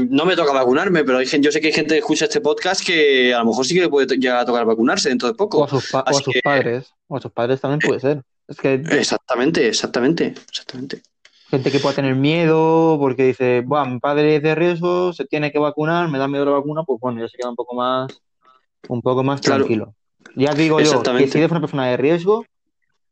no 0.09 0.25
me 0.25 0.35
toca 0.35 0.53
vacunarme, 0.53 1.03
pero 1.03 1.17
hay 1.17 1.25
gente, 1.25 1.45
yo 1.45 1.51
sé 1.51 1.59
que 1.59 1.67
hay 1.67 1.73
gente 1.73 1.95
que 1.95 1.99
escucha 1.99 2.25
este 2.25 2.41
podcast 2.41 2.85
que 2.85 3.33
a 3.33 3.39
lo 3.39 3.45
mejor 3.45 3.65
sí 3.65 3.75
que 3.75 3.81
le 3.81 3.89
puede 3.89 4.17
llegar 4.17 4.37
a 4.37 4.45
tocar 4.45 4.65
vacunarse 4.65 5.09
dentro 5.09 5.27
de 5.27 5.33
poco. 5.33 5.59
O 5.59 5.63
a 5.65 5.67
sus, 5.67 5.89
padres. 6.43 6.93
O 7.07 7.17
a 7.17 7.21
sus 7.21 7.31
padres 7.31 7.59
también 7.59 7.79
puede 7.79 7.99
ser. 7.99 8.23
Es 8.47 8.57
que... 8.57 8.75
Exactamente, 8.75 9.67
exactamente, 9.67 10.33
exactamente. 10.49 11.01
Gente 11.49 11.71
que 11.71 11.79
pueda 11.79 11.95
tener 11.95 12.15
miedo 12.15 12.97
porque 12.99 13.23
dice, 13.23 13.63
bueno, 13.65 13.85
mi 13.85 13.99
padre 13.99 14.37
es 14.37 14.43
de 14.43 14.55
riesgo, 14.55 15.13
se 15.13 15.25
tiene 15.25 15.51
que 15.51 15.59
vacunar, 15.59 16.09
me 16.09 16.17
da 16.17 16.27
miedo 16.27 16.45
la 16.45 16.51
vacuna, 16.51 16.83
pues 16.83 16.99
bueno, 16.99 17.21
ya 17.21 17.27
se 17.27 17.37
queda 17.37 17.49
un 17.49 17.55
poco 17.55 17.75
más, 17.75 18.21
un 18.89 19.01
poco 19.01 19.23
más 19.23 19.39
tranquilo. 19.41 19.93
Ya 20.35 20.53
digo 20.53 20.79
yo, 20.81 21.01
que 21.01 21.27
si 21.27 21.37
eres 21.37 21.51
una 21.51 21.61
persona 21.61 21.87
de 21.87 21.97
riesgo, 21.97 22.45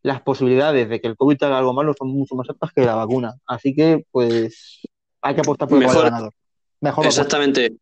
las 0.06 0.22
posibilidades 0.22 0.88
de 0.88 1.02
que 1.02 1.08
el 1.08 1.18
COVID 1.18 1.42
haga 1.42 1.58
algo 1.58 1.74
malo 1.74 1.96
son 1.98 2.10
mucho 2.10 2.36
más 2.36 2.48
altas 2.48 2.70
que 2.76 2.86
la 2.86 2.94
vacuna. 2.94 3.34
Así 3.48 3.74
que, 3.74 4.06
pues, 4.12 4.82
hay 5.20 5.34
que 5.34 5.42
apostar 5.42 5.68
por 5.68 5.82
el 5.82 5.90
ganador. 5.90 6.32
Mejor 6.80 7.08
Exactamente. 7.08 7.78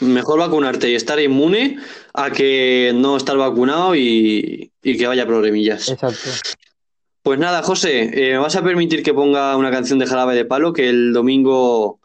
Mejor 0.00 0.38
vacunarte 0.38 0.88
y 0.88 0.94
estar 0.94 1.20
inmune 1.20 1.76
a 2.14 2.30
que 2.30 2.92
no 2.94 3.18
estar 3.18 3.36
vacunado 3.36 3.94
y, 3.94 4.72
que 4.82 5.06
vaya 5.06 5.26
problemillas. 5.26 5.90
Exacto. 5.90 6.30
Pues 7.22 7.38
nada, 7.38 7.62
José, 7.62 8.00
eh, 8.14 8.32
¿me 8.32 8.38
vas 8.38 8.56
a 8.56 8.64
permitir 8.64 9.02
que 9.02 9.12
ponga 9.12 9.54
una 9.58 9.70
canción 9.70 9.98
de 9.98 10.06
Jarabe 10.06 10.34
de 10.34 10.46
Palo? 10.46 10.72
Que 10.72 10.88
el 10.88 11.12
domingo 11.12 12.00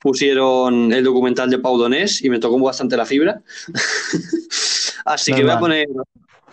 pusieron 0.00 0.90
el 0.94 1.04
documental 1.04 1.50
de 1.50 1.58
Pau 1.58 1.76
Donés 1.76 2.24
y 2.24 2.30
me 2.30 2.38
tocó 2.38 2.58
bastante 2.60 2.96
la 2.96 3.04
fibra. 3.04 3.42
Así 5.04 5.34
que 5.34 5.42
voy 5.42 5.52
a 5.52 5.58
poner 5.58 5.86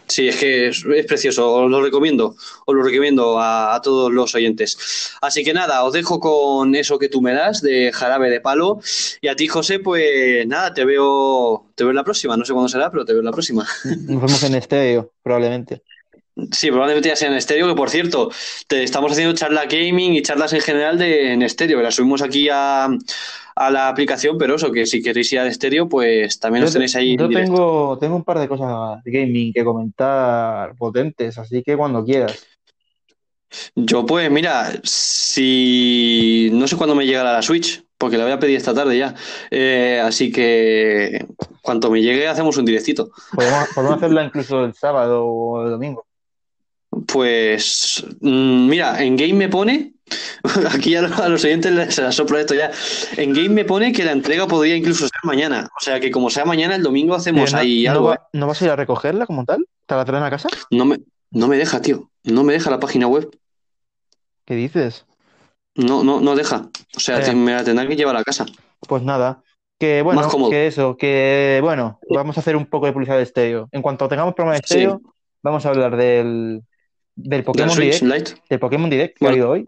Sí, 0.08 0.28
es 0.28 0.36
que 0.36 0.68
es, 0.68 0.84
precioso, 1.08 1.54
os 1.54 1.72
lo 1.72 1.82
recomiendo, 1.82 2.36
os 2.66 2.76
lo 2.76 2.84
recomiendo 2.84 3.40
a, 3.40 3.80
todos 3.84 4.12
los 4.12 4.36
oyentes. 4.36 5.16
Así 5.22 5.44
que 5.44 5.54
nada, 5.54 5.84
os 5.84 5.94
dejo 5.94 6.20
con 6.20 6.76
eso 6.76 7.00
que 7.00 7.10
tú 7.10 7.22
me 7.22 7.34
das 7.34 7.62
de 7.62 7.92
jarabe 7.92 8.30
de 8.30 8.42
palo. 8.42 8.80
Y 9.22 9.28
a 9.28 9.36
ti, 9.36 9.48
José, 9.48 9.80
pues 9.80 10.46
nada, 10.48 10.74
te 10.74 10.86
veo, 10.86 11.68
te 11.76 11.84
veo 11.84 11.92
en 11.92 11.96
la 11.96 12.04
próxima. 12.04 12.38
No 12.38 12.46
sé 12.46 12.54
cuándo 12.54 12.70
será, 12.70 12.92
pero 12.92 13.06
te 13.06 13.14
veo 13.14 13.22
en 13.22 13.26
la 13.26 13.32
próxima. 13.32 13.66
Nos 13.86 14.22
vemos 14.22 14.44
en 14.44 14.56
estéreo, 14.56 15.12
probablemente. 15.22 15.82
Sí, 16.52 16.70
probablemente 16.70 17.10
ya 17.10 17.16
sea 17.16 17.30
en 17.30 17.36
estéreo, 17.36 17.68
que 17.68 17.76
por 17.76 17.92
cierto, 17.92 18.32
te 18.68 18.84
estamos 18.84 19.12
haciendo 19.12 19.36
charla 19.36 19.66
gaming 19.66 20.14
y 20.14 20.24
charlas 20.24 20.52
en 20.54 20.62
general 20.62 20.98
de 20.98 21.34
en 21.34 21.44
estéreo, 21.44 21.80
las 21.82 21.94
subimos 21.94 22.24
aquí 22.24 22.50
a, 22.52 22.88
a 23.56 23.72
la 23.72 23.88
aplicación, 23.88 24.38
pero 24.38 24.56
eso, 24.56 24.72
que 24.72 24.86
si 24.86 25.02
queréis 25.02 25.32
ir 25.34 25.40
al 25.40 25.48
estéreo, 25.48 25.88
pues 25.88 26.40
también 26.40 26.66
os 26.66 26.74
tenéis 26.74 26.96
ahí. 26.96 27.18
Yo 27.18 27.30
tengo, 27.30 27.98
tengo 28.00 28.16
un 28.16 28.24
par 28.24 28.40
de 28.40 28.48
cosas 28.48 29.04
de 29.04 29.12
gaming 29.12 29.54
que 29.54 29.64
comentar 29.64 30.76
potentes, 30.76 31.38
así 31.38 31.64
que 31.64 31.78
cuando 31.78 32.04
quieras. 32.04 32.46
Yo, 33.76 34.06
pues, 34.06 34.32
mira, 34.32 34.72
si 34.84 36.50
no 36.54 36.68
sé 36.68 36.76
cuándo 36.76 36.96
me 36.96 37.06
llegará 37.06 37.34
la 37.34 37.42
Switch, 37.42 37.84
porque 37.98 38.18
la 38.18 38.24
voy 38.24 38.34
a 38.34 38.40
pedir 38.40 38.58
esta 38.58 38.74
tarde 38.74 38.98
ya. 38.98 39.16
Eh, 39.50 40.02
así 40.04 40.32
que 40.32 41.26
cuando 41.62 41.90
me 41.90 42.02
llegue, 42.02 42.28
hacemos 42.28 42.58
un 42.58 42.66
directito. 42.66 43.12
Podemos, 43.34 43.70
podemos 43.76 43.98
hacerla 43.98 44.26
incluso 44.26 44.66
el 44.66 44.74
sábado 44.74 45.26
o 45.26 45.64
el 45.64 45.72
domingo. 45.72 46.06
Pues 47.08 48.06
mm, 48.22 48.68
mira, 48.68 49.04
en 49.04 49.16
game 49.16 49.34
me 49.34 49.50
pone, 49.50 49.94
aquí 50.72 50.96
a 50.96 51.02
los, 51.02 51.44
oyentes 51.44 51.72
les 51.72 52.00
asoplo 52.00 52.38
esto 52.38 52.54
ya, 52.54 52.72
en 53.18 53.34
game 53.34 53.50
me 53.50 53.66
pone 53.66 53.92
que 53.92 54.04
la 54.04 54.12
entrega 54.12 54.48
podría 54.48 54.76
incluso 54.76 55.08
ser 55.08 55.20
mañana, 55.24 55.70
o 55.80 55.84
sea 55.84 56.00
que 56.00 56.12
como 56.12 56.30
sea 56.30 56.46
mañana, 56.46 56.76
el 56.76 56.84
domingo 56.84 57.16
hacemos 57.16 57.54
ahí 57.54 57.88
algo. 57.88 58.14
¿eh? 58.14 58.18
¿No 58.34 58.48
vas 58.48 58.62
a 58.62 58.66
ir 58.66 58.72
a 58.72 58.76
recogerla 58.76 59.26
como 59.26 59.46
tal? 59.46 59.66
¿Te 59.86 59.96
la 59.96 60.06
traen 60.06 60.24
a 60.24 60.30
casa? 60.30 60.50
No 60.72 60.86
me, 60.86 61.00
no 61.32 61.48
me 61.48 61.58
deja, 61.58 61.82
tío, 61.82 62.10
no 62.24 62.44
me 62.44 62.54
deja 62.54 62.70
la 62.70 62.80
página 62.80 63.08
web. 63.08 63.30
¿Qué 64.46 64.56
dices? 64.56 65.06
No, 65.76 66.04
no, 66.04 66.20
no 66.20 66.36
deja, 66.36 66.70
o 66.96 67.00
sea, 67.00 67.20
eh. 67.20 67.36
me 67.36 67.54
la 67.54 67.64
tendrán 67.64 67.88
que 67.88 67.96
llevar 67.96 68.16
a 68.16 68.24
casa. 68.24 68.46
Pues 68.88 69.02
nada, 69.04 69.42
que 69.80 70.02
bueno, 70.02 70.50
que 70.50 70.68
eso, 70.68 70.98
que 70.98 71.60
bueno, 71.62 72.00
vamos 72.10 72.38
a 72.38 72.42
hacer 72.42 72.56
un 72.56 72.66
poco 72.66 72.86
de 72.86 72.94
publicidad 72.94 73.18
de 73.18 73.24
estéreo. 73.24 73.70
En 73.72 73.82
cuanto 73.82 74.08
tengamos 74.08 74.34
programa 74.34 74.56
de 74.56 74.62
estéreo, 74.64 75.02
vamos 75.42 75.66
a 75.66 75.70
hablar 75.70 75.98
del 75.98 76.62
del 77.16 77.44
Pokémon 77.44 77.78
Direct. 77.78 78.40
Del 78.50 78.60
Pokémon 78.60 78.90
Direct 78.90 79.18
que 79.18 79.26
ha 79.26 79.30
habido 79.30 79.50
hoy. 79.50 79.66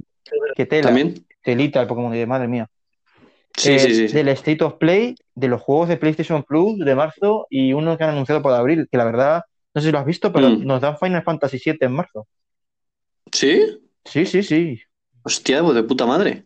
Que 0.56 0.66
tela. 0.66 0.88
También. 0.88 1.26
Telita 1.42 1.82
el 1.82 1.88
Pokémon 1.88 2.12
Direct, 2.12 2.30
madre 2.30 2.48
mía. 2.48 2.68
Sí, 3.56 3.74
eh, 3.74 3.80
sí, 3.80 4.08
sí, 4.10 4.14
Del 4.14 4.28
State 4.30 4.64
of 4.64 4.76
Play, 4.76 5.16
de 5.34 5.48
los 5.48 5.62
juegos 5.62 5.88
de 5.88 5.98
PlayStation 5.98 6.44
Plus 6.44 6.78
de 6.80 6.96
marzo 6.96 7.48
y 7.50 7.74
uno 7.74 7.98
que 7.98 8.04
han 8.04 8.10
anunciado 8.12 8.42
por 8.42 8.52
abril, 8.54 8.88
que 8.92 8.98
la 8.98 9.06
verdad, 9.06 9.44
no 9.74 9.82
sé 9.82 9.88
si 9.88 9.92
lo 9.92 10.00
has 10.00 10.06
visto, 10.06 10.34
pero 10.34 10.50
mm. 10.50 10.66
nos 10.66 10.82
dan 10.82 10.98
Final 10.98 11.24
Fantasy 11.24 11.62
VII 11.64 11.78
en 11.82 11.94
marzo. 11.94 12.28
¿Sí? 13.32 13.80
Sí, 14.04 14.26
sí, 14.26 14.44
sí. 14.44 14.82
Hostia, 15.24 15.64
pues 15.64 15.76
de 15.76 15.84
puta 15.84 16.06
madre. 16.06 16.46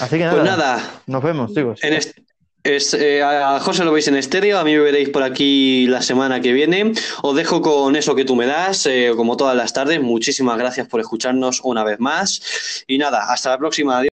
Así 0.00 0.18
que 0.18 0.28
pues 0.28 0.44
nada. 0.44 0.74
Pues 0.74 0.84
nada. 0.84 1.02
Nos 1.06 1.22
vemos, 1.22 1.54
chicos. 1.54 1.82
En, 1.82 1.94
este, 1.94 2.22
es, 2.64 2.94
eh, 2.94 3.22
a 3.22 3.58
José 3.60 3.84
lo 3.84 3.92
veis 3.92 4.08
en 4.08 4.16
estéreo, 4.16 4.58
a 4.58 4.64
mí 4.64 4.72
me 4.72 4.78
veréis 4.78 5.08
por 5.08 5.22
aquí 5.22 5.86
la 5.86 6.02
semana 6.02 6.40
que 6.40 6.52
viene. 6.52 6.92
Os 7.22 7.34
dejo 7.34 7.60
con 7.60 7.96
eso 7.96 8.14
que 8.14 8.24
tú 8.24 8.36
me 8.36 8.46
das, 8.46 8.86
eh, 8.86 9.12
como 9.16 9.36
todas 9.36 9.56
las 9.56 9.72
tardes. 9.72 10.00
Muchísimas 10.00 10.58
gracias 10.58 10.86
por 10.86 11.00
escucharnos 11.00 11.60
una 11.64 11.84
vez 11.84 11.98
más. 11.98 12.84
Y 12.86 12.98
nada, 12.98 13.32
hasta 13.32 13.50
la 13.50 13.58
próxima. 13.58 13.98
Adiós. 13.98 14.11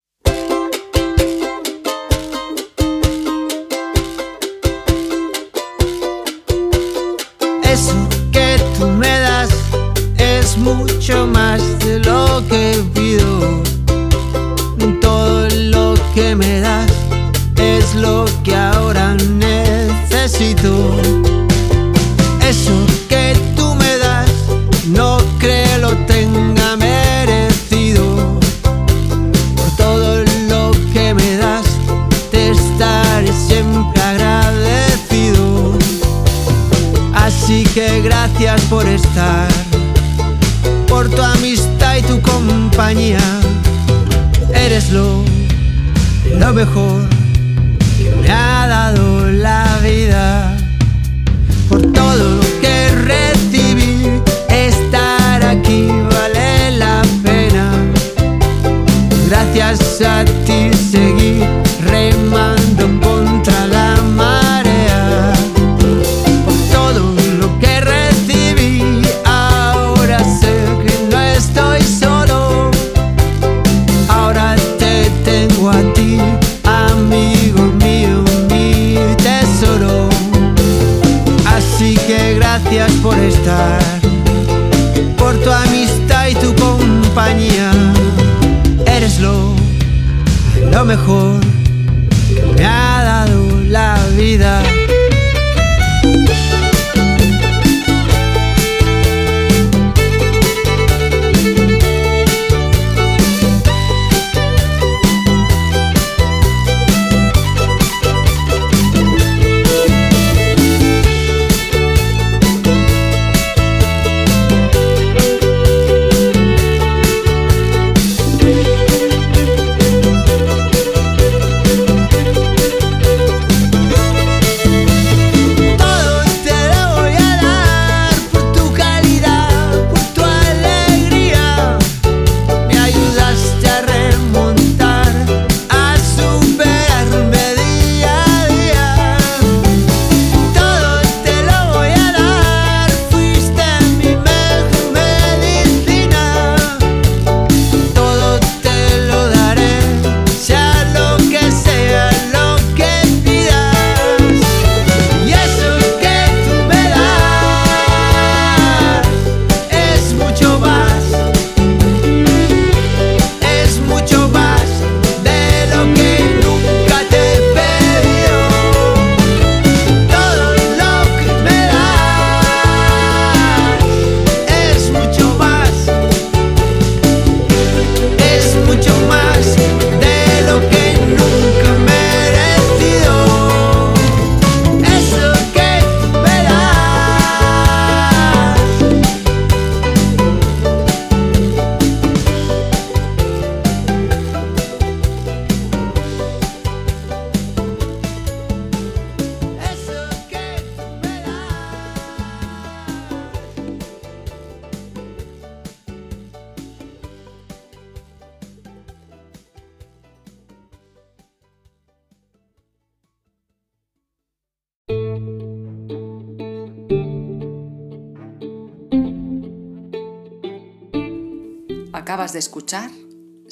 Lo 46.38 46.52
mejor 46.54 47.17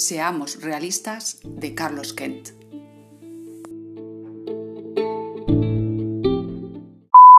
Seamos 0.07 0.63
realistas 0.63 1.41
de 1.43 1.75
Carlos 1.75 2.13
Kent. 2.13 2.56